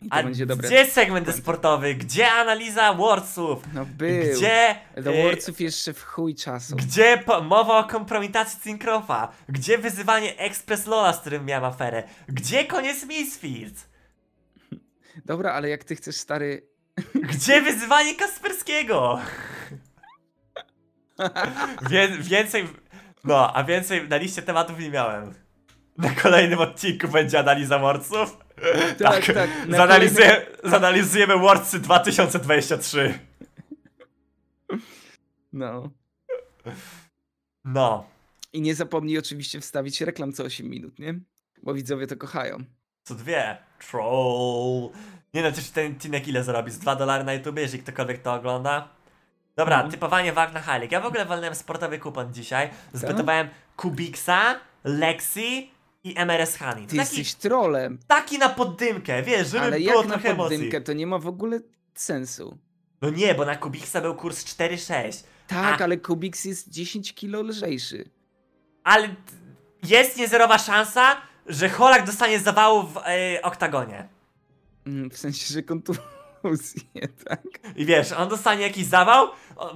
[0.02, 0.68] I to A będzie dobre.
[0.68, 1.94] gdzie segment sportowy?
[1.94, 3.62] Gdzie analiza Wordsów?
[3.74, 4.36] No był.
[4.36, 4.76] Gdzie.
[4.96, 6.76] Do y, Worców jeszcze w chuj czasu.
[6.76, 9.32] Gdzie mowa o kompromitacji Cinkrofa?
[9.48, 12.02] Gdzie wyzywanie Express Lola, z którym miałem aferę?
[12.28, 13.84] Gdzie koniec Misfits?
[15.24, 16.66] Dobra, ale jak ty chcesz stary...
[17.14, 19.18] Gdzie wyzywanie Kasperskiego?
[21.90, 22.68] Wie, więcej.
[23.24, 25.34] No, a więcej na liście tematów nie miałem.
[25.98, 28.36] Na kolejnym odcinku będzie analiza Wordsów.
[28.98, 33.18] Tak, tak, Zanalizuje, Zanalizujemy Wordsy 2023.
[35.52, 35.90] No.
[37.64, 38.06] No,
[38.52, 41.14] I nie zapomnij oczywiście wstawić reklam co 8 minut, nie?
[41.62, 42.58] Bo widzowie to kochają.
[43.04, 43.56] co dwie.
[43.90, 44.90] Troll.
[45.34, 46.70] Nie no, przecież ten odcinek ile zarobi?
[46.70, 48.88] Z 2 dolary na YouTube, jeżeli ktokolwiek to ogląda.
[49.56, 49.90] Dobra, Mhm.
[49.90, 50.92] typowanie na Heilig.
[50.92, 52.70] Ja w ogóle walnąłem sportowy kupon dzisiaj.
[52.92, 55.70] Zbytowałem Kubixa, Lexi
[56.06, 56.86] i MRS Honey.
[56.86, 60.56] Ty Taki, jesteś trolem, taki na poddymkę, wiesz, żeby ale było jak na trochę emocji.
[60.56, 61.60] poddymkę to nie ma w ogóle
[61.94, 62.58] sensu.
[63.02, 65.24] No nie, bo na Kubixa był kurs 4,6.
[65.46, 68.10] Tak, A- ale Kubix jest 10 kilo lżejszy.
[68.84, 69.14] Ale t-
[69.82, 71.16] jest niezerowa szansa,
[71.46, 74.08] że Holak dostanie zawału w e, oktagonie.
[74.86, 75.62] Mm, W sensie, że
[77.28, 77.40] tak?
[77.76, 79.28] I wiesz, on dostanie jakiś zawał,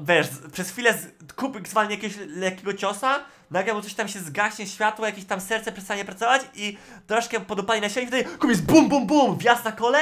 [0.04, 4.66] wiesz, przez chwilę z- Kubik zwalnie jakiegoś lekkiego ciosa, nagle mu coś tam się zgaśnie,
[4.66, 8.88] światło, jakieś tam serce przestanie pracować i troszkę podupali na siebie i wtedy Kubik bum
[8.88, 9.98] bum bum, wjazd na kole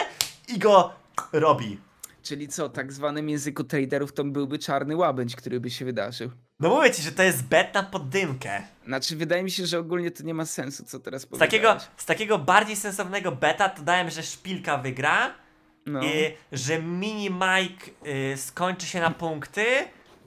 [0.49, 0.93] i go
[1.33, 1.79] robi.
[2.23, 6.31] Czyli co, tak zwanym języku traderów to byłby czarny łabędź, który by się wydarzył.
[6.61, 8.63] No mówię ci, że to jest bet na poddymkę.
[8.87, 11.39] Znaczy, wydaje mi się, że ogólnie to nie ma sensu, co teraz Z takiego,
[11.69, 11.83] powiedziałeś.
[11.97, 15.31] z takiego bardziej sensownego beta to dałem, że szpilka wygra,
[15.89, 16.03] No.
[16.05, 17.87] i że mini Mike
[18.33, 19.65] y, skończy się na punkty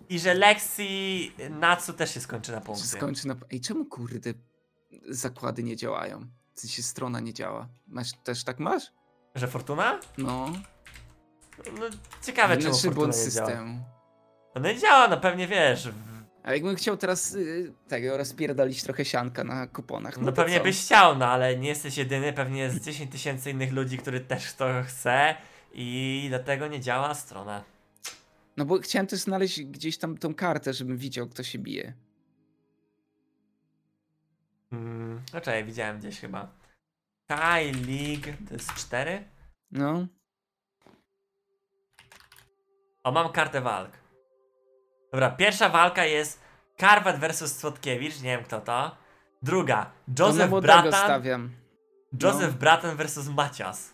[0.10, 2.88] i że Lexi Natsu też się skończy na Czy punkty.
[2.88, 3.36] skończy na...
[3.52, 4.34] Ej, czemu kurde
[5.10, 6.26] zakłady nie działają?
[6.54, 7.68] W sensie strona nie działa.
[7.88, 8.84] Masz, też tak masz?
[9.36, 10.00] Że Fortuna?
[10.18, 10.50] No.
[11.80, 11.86] No
[12.26, 13.64] ciekawe czemu Znaczy Fortuna nie działa.
[14.56, 15.90] No nie działa, no pewnie wiesz.
[16.44, 20.64] A jakbym chciał teraz y, tego rozpierdolić trochę sianka na kuponach, no, No pewnie co?
[20.64, 24.54] byś chciał, no ale nie jesteś jedyny, pewnie jest 10 tysięcy innych ludzi, który też
[24.54, 25.36] to chce
[25.74, 27.64] i dlatego nie działa strona.
[28.58, 31.94] No bo chciałem też znaleźć gdzieś tam tą kartę, żebym widział, kto się bije.
[34.72, 36.48] Mm, no czekaj, widziałem gdzieś chyba.
[37.28, 39.24] Kai League to jest 4?
[39.72, 40.08] No.
[43.04, 43.92] O, mam kartę walk.
[45.12, 46.42] Dobra, pierwsza walka jest
[46.78, 48.96] Karwat versus Słodkiewicz, nie wiem kto to.
[49.42, 51.52] Druga, Joseph Bratan, stawiam.
[52.24, 52.60] Joseph no.
[52.60, 53.94] Bratan versus Macias.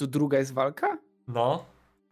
[0.00, 0.98] Tu druga jest walka?
[1.28, 1.64] No.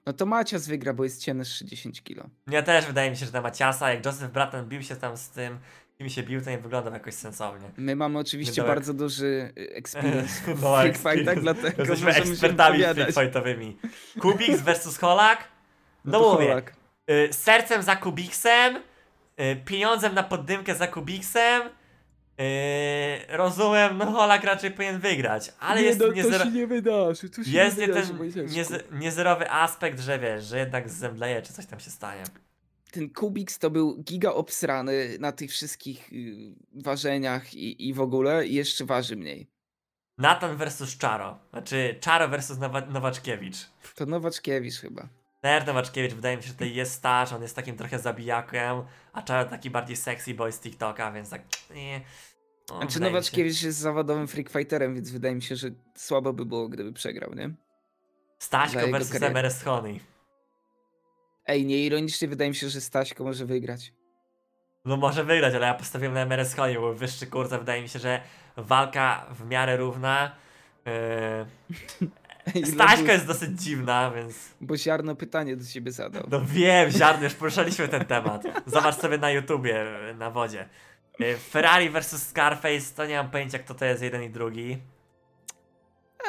[0.06, 2.24] No to Macias wygra, bo jest cięższy 10 kilo.
[2.50, 5.28] Ja też wydaje mi się, że na Maciasa, jak Joseph Bratan bił się tam z
[5.28, 5.58] tym,
[5.98, 7.70] kim się bił, to nie wyglądał jakoś sensownie.
[7.76, 10.96] My mamy oczywiście bardzo duży y, experience w No, Freak.
[10.96, 13.76] Fightach, dlatego Jesteśmy ekspertami freakfightowymi.
[14.20, 15.44] Kubix versus Holak.
[16.04, 16.72] No, to mówię, Polak.
[17.10, 18.76] y, sercem za Kubiksem,
[19.40, 21.62] y, pieniądzem na poddymkę za Kubiksem.
[22.40, 26.38] Y, rozumiem, no Holak raczej powinien wygrać, ale nie, jest no, niezero...
[26.38, 30.44] to się nie wydarzy, to się Jest nie wydarzy, ten nieze, niezerowy aspekt, że wiesz,
[30.44, 32.24] że jednak zemdleje, czy coś tam się stanie.
[32.90, 38.46] Ten Kubiks to był giga obsrany na tych wszystkich y, ważeniach i, i w ogóle
[38.46, 39.46] i jeszcze waży mniej.
[40.18, 41.38] Nathan versus Czaro.
[41.50, 43.56] Znaczy Czaro versus Nowa Nowaczkiewicz.
[43.94, 45.08] To Nowaczkiewicz chyba.
[45.42, 48.82] Ner Nowaczkiewicz wydaje mi się, że tutaj jest starszy, on jest takim trochę zabijakiem,
[49.12, 51.42] a Czaro taki bardziej sexy boy z TikToka, więc tak
[51.74, 52.00] nie.
[52.70, 56.68] No, Znaczy Nowaczkiewicz jest zawodowym freak fighterem, więc wydaje mi się, że słabo by było,
[56.68, 57.50] gdyby przegrał, nie?
[58.38, 59.22] Staśko versus.
[59.22, 60.00] MRS Honey.
[61.46, 63.92] Ej, nieironicznie wydaje mi się, że Staśko może wygrać.
[64.84, 67.98] No może wygrać, ale ja postawiłem na MRS Honey, bo wyższy kurs, wydaje mi się,
[67.98, 68.20] że
[68.56, 70.36] walka w miarę równa.
[70.86, 70.92] Yy...
[72.76, 74.54] Lobus, jest dosyć dziwna, więc...
[74.60, 76.22] Bo ziarno pytanie do ciebie zadał.
[76.30, 78.42] No wiem, ziarny, już poruszaliśmy ten temat.
[78.66, 79.84] Zobacz sobie na YouTubie,
[80.18, 80.68] na wodzie.
[81.18, 84.78] Yy, Ferrari versus Scarface, to nie mam pojęcia kto to jest jeden i drugi.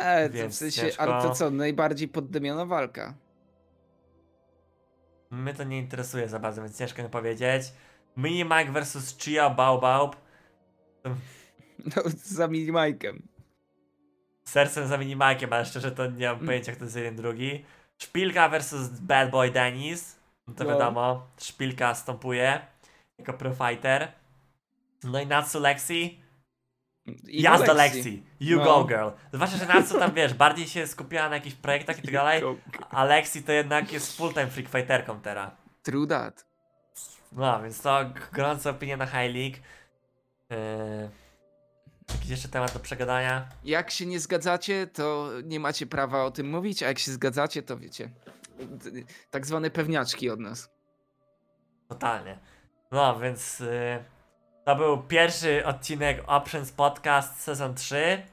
[0.02, 1.04] Eee, to w Więc sensie, ciężko.
[1.04, 3.14] ale to co, najbardziej poddymiona walka.
[5.32, 7.64] Mnie to nie interesuje za bardzo, więc ciężko mi powiedzieć.
[8.18, 10.16] Mini Mike versus Chia Baobab.
[11.96, 13.28] No, za minimajkiem.
[14.46, 15.16] Sercem za Mini
[15.52, 17.66] ale szczerze to nie mam pojęcia kto to jest jeden drugi.
[17.98, 20.20] Szpilka versus Bad Boy Dennis.
[20.48, 20.70] No to No.
[20.70, 22.62] wiadomo, Szpilka stąpuje
[23.18, 24.12] jako pro fighter.
[25.04, 26.24] No i Natsu Lexi.
[27.28, 28.24] I Jazda Lexi.
[28.40, 28.64] You No.
[28.64, 29.08] go girl.
[29.34, 32.44] Zwłaszcza, że Natsu tam wiesz, bardziej się skupiała na jakichś projektach i tak dalej.
[32.90, 35.52] A Lexi to jednak jest full-time freak fighterką teraz.
[35.84, 36.46] True that.
[37.32, 39.58] No, więc to g- gorąca opinia na High League.
[40.50, 41.10] Yy...
[42.14, 43.50] Jakiś jeszcze temat do przegadania?
[43.64, 47.64] Jak się nie zgadzacie, to nie macie prawa o tym mówić, a jak się zgadzacie,
[47.64, 48.10] to wiecie.
[49.32, 50.70] Tak zwane pewniaczki od nas.
[51.90, 52.40] Totalnie.
[52.92, 54.04] No, więc yy...
[54.70, 58.24] to był pierwszy odcinek Options Podcast sezon 3.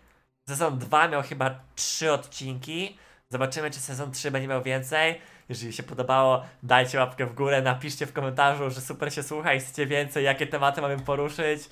[0.48, 2.98] Sezon 2 miał chyba 3 odcinki.
[3.28, 5.20] Zobaczymy, czy sezon 3 będzie miał więcej.
[5.48, 9.60] Jeżeli się podobało, dajcie łapkę w górę, napiszcie w komentarzu, że super się słucha i
[9.60, 11.68] chcecie więcej, jakie tematy mamy poruszyć.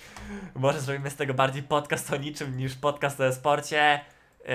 [0.55, 4.01] Może zrobimy z tego bardziej podcast o niczym niż podcast o sporcie.
[4.45, 4.55] Yy...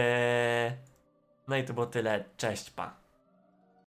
[1.47, 2.23] No i to było tyle.
[2.37, 3.08] Cześć, pa.